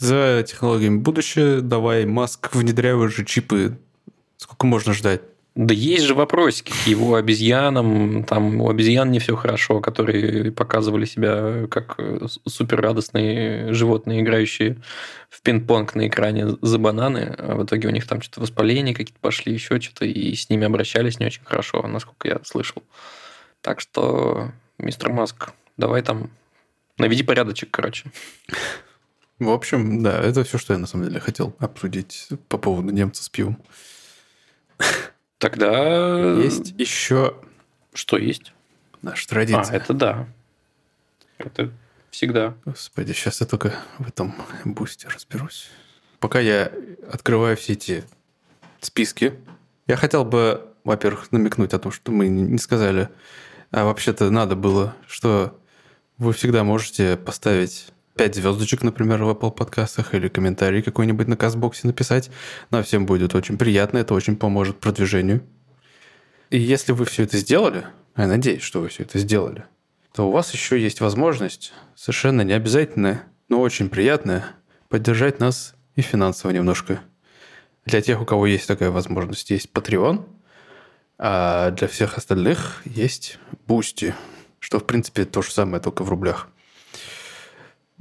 За 0.04 0.44
технологиями 0.46 0.98
будущее. 0.98 1.62
Давай, 1.62 2.06
Маск, 2.06 2.54
внедряй 2.54 2.92
уже 2.92 3.24
чипы. 3.24 3.78
Сколько 4.36 4.66
можно 4.66 4.92
ждать? 4.92 5.22
Да 5.56 5.74
есть 5.74 6.04
же 6.04 6.14
вопросики 6.14 6.74
к 6.74 6.88
его 6.88 7.16
обезьянам. 7.16 8.26
Там 8.26 8.60
у 8.60 8.70
обезьян 8.70 9.10
не 9.12 9.20
все 9.20 9.38
хорошо, 9.38 9.80
которые 9.80 10.52
показывали 10.52 11.06
себя 11.06 11.68
как 11.72 11.98
суперрадостные 12.46 13.72
животные, 13.72 14.20
играющие 14.20 14.76
в 15.30 15.42
пинг-понг 15.42 15.96
на 15.96 16.10
экране 16.10 16.58
за 16.62 16.80
бананы. 16.80 17.36
А 17.38 17.56
в 17.56 17.64
итоге 17.64 17.88
у 17.88 17.92
них 17.92 18.06
там 18.06 18.22
что-то 18.22 18.42
воспаления 18.42 18.94
какие-то 18.94 19.22
пошли, 19.22 19.54
еще 19.54 19.80
что-то, 19.80 20.04
и 20.04 20.36
с 20.36 20.50
ними 20.50 20.66
обращались 20.66 21.18
не 21.22 21.28
очень 21.28 21.46
хорошо, 21.46 21.82
насколько 21.88 22.28
я 22.28 22.42
слышал. 22.44 22.84
Так 23.62 23.80
что, 23.80 24.52
мистер 24.78 25.14
Маск, 25.14 25.52
давай 25.78 26.02
там 26.02 26.30
наведи 26.98 27.24
порядочек, 27.24 27.72
короче. 27.72 28.12
В 29.46 29.52
общем, 29.52 30.04
да, 30.04 30.20
это 30.22 30.44
все, 30.44 30.58
что 30.58 30.74
я 30.74 30.80
на 30.80 30.88
самом 30.88 31.08
деле 31.08 31.20
хотел 31.20 31.56
обсудить 31.60 32.30
по 32.50 32.58
поводу 32.58 32.92
немца 32.92 33.24
с 33.24 33.30
пивом. 33.30 33.62
Тогда... 35.38 36.34
Есть 36.36 36.74
еще... 36.78 37.36
Что 37.94 38.18
есть? 38.18 38.54
Наша 39.02 39.28
традиция. 39.28 39.74
А, 39.74 39.76
это 39.76 39.94
да. 39.94 40.28
Это 41.38 41.72
всегда. 42.10 42.56
Господи, 42.66 43.12
сейчас 43.12 43.42
я 43.42 43.48
только 43.48 43.74
в 44.00 44.08
этом 44.08 44.34
бусте 44.66 45.08
разберусь. 45.10 45.70
Пока 46.20 46.40
я 46.40 46.72
открываю 47.12 47.58
все 47.58 47.74
эти 47.74 48.04
списки, 48.80 49.34
я 49.88 49.98
хотел 49.98 50.24
бы, 50.24 50.66
во-первых, 50.84 51.32
намекнуть 51.32 51.74
о 51.74 51.80
том, 51.80 51.92
что 51.92 52.12
мы 52.12 52.28
не 52.30 52.58
сказали, 52.58 53.10
а 53.72 53.84
вообще-то 53.84 54.30
надо 54.30 54.56
было, 54.56 54.96
что 55.08 55.60
вы 56.18 56.34
всегда 56.34 56.64
можете 56.64 57.18
поставить 57.18 57.93
5 58.16 58.36
звездочек, 58.36 58.84
например, 58.84 59.24
в 59.24 59.30
Apple 59.30 59.52
подкастах 59.52 60.14
или 60.14 60.28
комментарий 60.28 60.82
какой-нибудь 60.82 61.28
на 61.28 61.36
Казбоксе 61.36 61.88
написать. 61.88 62.30
Нам 62.70 62.84
всем 62.84 63.06
будет 63.06 63.34
очень 63.34 63.58
приятно, 63.58 63.98
это 63.98 64.14
очень 64.14 64.36
поможет 64.36 64.80
продвижению. 64.80 65.42
И 66.50 66.60
если 66.60 66.92
вы 66.92 67.06
все 67.06 67.24
это 67.24 67.38
сделали, 67.38 67.86
я 68.16 68.28
надеюсь, 68.28 68.62
что 68.62 68.82
вы 68.82 68.90
все 68.90 69.04
это 69.04 69.18
сделали, 69.18 69.66
то 70.14 70.28
у 70.28 70.32
вас 70.32 70.54
еще 70.54 70.80
есть 70.80 71.02
возможность, 71.02 71.74
совершенно 71.96 72.42
не 72.42 72.54
обязательная, 72.54 73.24
но 73.50 73.60
очень 73.60 73.90
приятная, 73.90 74.46
поддержать 74.90 75.40
нас 75.40 75.74
и 75.96 76.02
финансово 76.02 76.52
немножко. 76.52 77.02
Для 77.86 78.02
тех, 78.02 78.22
у 78.22 78.26
кого 78.26 78.46
есть 78.46 78.68
такая 78.68 78.92
возможность, 78.92 79.50
есть 79.50 79.72
Patreon, 79.74 80.26
а 81.18 81.72
для 81.72 81.88
всех 81.88 82.18
остальных 82.18 82.82
есть 82.86 83.40
Boosty, 83.68 84.14
что, 84.60 84.80
в 84.80 84.86
принципе, 84.86 85.26
то 85.26 85.42
же 85.42 85.52
самое, 85.52 85.82
только 85.82 86.04
в 86.04 86.10
рублях. 86.10 86.48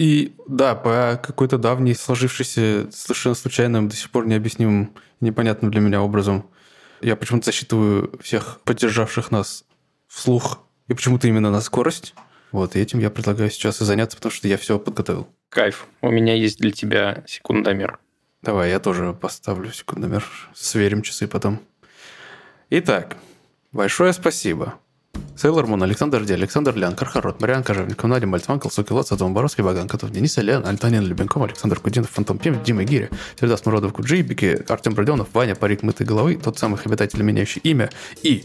И 0.03 0.35
да, 0.49 0.75
по 0.75 1.21
какой-то 1.23 1.59
давней 1.59 1.95
сложившейся, 1.95 2.89
совершенно 2.91 3.37
случайным, 3.37 3.89
до 3.89 3.95
сих 3.95 4.11
пор 4.11 4.27
необъяснимым, 4.27 4.95
непонятным 5.21 5.71
для 5.71 5.81
меня 5.81 6.03
образом, 6.03 6.51
я 7.03 7.15
почему-то 7.15 7.45
засчитываю 7.45 8.13
всех 8.21 8.59
поддержавших 8.65 9.31
нас 9.31 9.65
вслух, 10.09 10.59
и 10.89 10.95
почему-то 10.95 11.29
именно 11.29 11.53
на 11.53 11.61
скорость. 11.61 12.15
Вот, 12.51 12.75
и 12.75 12.81
этим 12.81 12.99
я 12.99 13.11
предлагаю 13.11 13.49
сейчас 13.49 13.81
и 13.81 13.85
заняться, 13.85 14.17
потому 14.17 14.33
что 14.33 14.49
я 14.49 14.57
все 14.57 14.77
подготовил. 14.81 15.29
Кайф. 15.51 15.87
У 16.01 16.11
меня 16.11 16.35
есть 16.35 16.59
для 16.59 16.73
тебя 16.73 17.23
секундомер. 17.29 18.01
Давай, 18.43 18.71
я 18.71 18.81
тоже 18.81 19.15
поставлю 19.15 19.71
секундомер. 19.71 20.25
Сверим 20.53 21.03
часы 21.03 21.29
потом. 21.29 21.61
Итак, 22.71 23.19
большое 23.71 24.13
спасибо 24.13 24.81
Сейлор 25.43 25.67
Мун, 25.67 25.83
Александр 25.83 26.25
Ди, 26.25 26.35
Александр 26.35 26.77
Лян, 26.77 26.95
Кархарот, 26.95 27.41
Мариан 27.41 27.65
Кожевников, 27.65 28.09
Надя 28.09 28.29
Мальцман, 28.29 28.61
Колсуки 28.61 28.93
Лоца, 28.93 29.17
Дом 29.17 29.35
Боровский, 29.35 29.65
Баган 29.65 29.89
Котов, 29.89 30.11
Денис 30.11 30.39
Ильян, 30.39 30.65
Альтанин 30.65 31.05
Любенков, 31.05 31.43
Александр 31.43 31.81
Кудинов, 31.81 32.11
Фантом 32.11 32.39
Пем, 32.39 32.63
Дима 32.63 32.85
Гири, 32.85 33.11
Сердас 33.41 33.67
Муродов, 33.67 33.93
Куджи, 33.93 34.23
Бики, 34.23 34.65
Артем 34.69 34.95
Броденов, 34.95 35.29
Ваня, 35.33 35.57
Парик 35.57 35.83
Мытой 35.83 36.07
Головы, 36.07 36.37
тот 36.37 36.61
самый 36.61 36.79
обитатель, 36.85 37.21
меняющий 37.23 37.61
имя, 37.65 37.91
и 38.23 38.45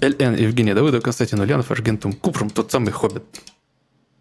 ЛН 0.00 0.36
Евгения 0.36 0.74
Давыдова, 0.74 1.02
Константин 1.02 1.40
Ульянов, 1.40 1.70
Аргентум 1.70 2.14
Купрум, 2.14 2.48
тот 2.48 2.72
самый 2.72 2.90
Хоббит. 2.90 3.24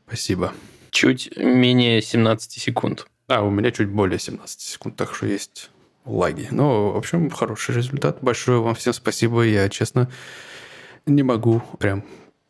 Спасибо. 0.06 0.52
Чуть 0.92 1.38
менее 1.38 2.02
17 2.02 2.52
секунд. 2.52 3.08
А, 3.28 3.44
у 3.44 3.50
меня 3.50 3.72
чуть 3.72 3.88
более 3.88 4.20
17 4.20 4.60
секунд, 4.60 4.96
так 4.98 5.16
что 5.16 5.26
есть 5.26 5.70
лаги. 6.04 6.48
Ну, 6.52 6.92
в 6.92 6.98
общем, 6.98 7.30
хороший 7.30 7.76
результат. 7.76 8.18
Большое 8.22 8.60
вам 8.62 8.76
всем 8.76 8.94
спасибо. 8.94 9.44
Я, 9.44 9.70
честно, 9.70 10.10
не 11.10 11.24
могу 11.24 11.62
прям 11.80 12.03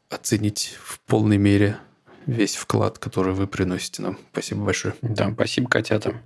оценить 0.10 0.78
в 0.84 1.00
полной 1.02 1.38
мере 1.38 1.78
весь 2.26 2.56
вклад, 2.56 3.00
который 3.00 3.34
вы 3.34 3.48
приносите 3.48 4.02
нам. 4.02 4.18
Спасибо 4.32 4.66
большое. 4.66 4.94
Да, 5.02 5.32
спасибо, 5.32 5.70
котята. 5.70 6.22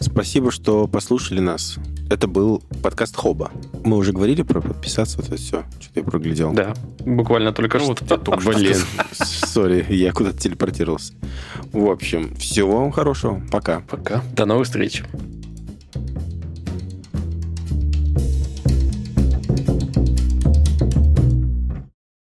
Спасибо, 0.00 0.50
что 0.50 0.86
послушали 0.88 1.40
нас. 1.40 1.76
Это 2.08 2.26
был 2.26 2.62
подкаст 2.82 3.16
Хоба. 3.16 3.50
Мы 3.84 3.96
уже 3.96 4.12
говорили 4.12 4.42
про 4.42 4.60
подписаться, 4.60 5.20
это 5.20 5.36
все. 5.36 5.64
Что-то 5.80 6.00
я 6.00 6.04
проглядел. 6.04 6.52
Да, 6.52 6.74
буквально 7.00 7.52
только 7.52 7.78
ну, 7.78 7.94
что. 7.96 8.16
Вот 8.24 8.44
Блин, 8.44 8.76
сори, 9.12 9.84
я 9.90 10.12
куда-то 10.12 10.38
телепортировался. 10.38 11.12
В 11.72 11.90
общем, 11.90 12.34
всего 12.36 12.78
вам 12.80 12.92
хорошего. 12.92 13.42
Пока. 13.50 13.80
Пока. 13.80 14.22
До 14.34 14.46
новых 14.46 14.66
встреч. 14.66 15.02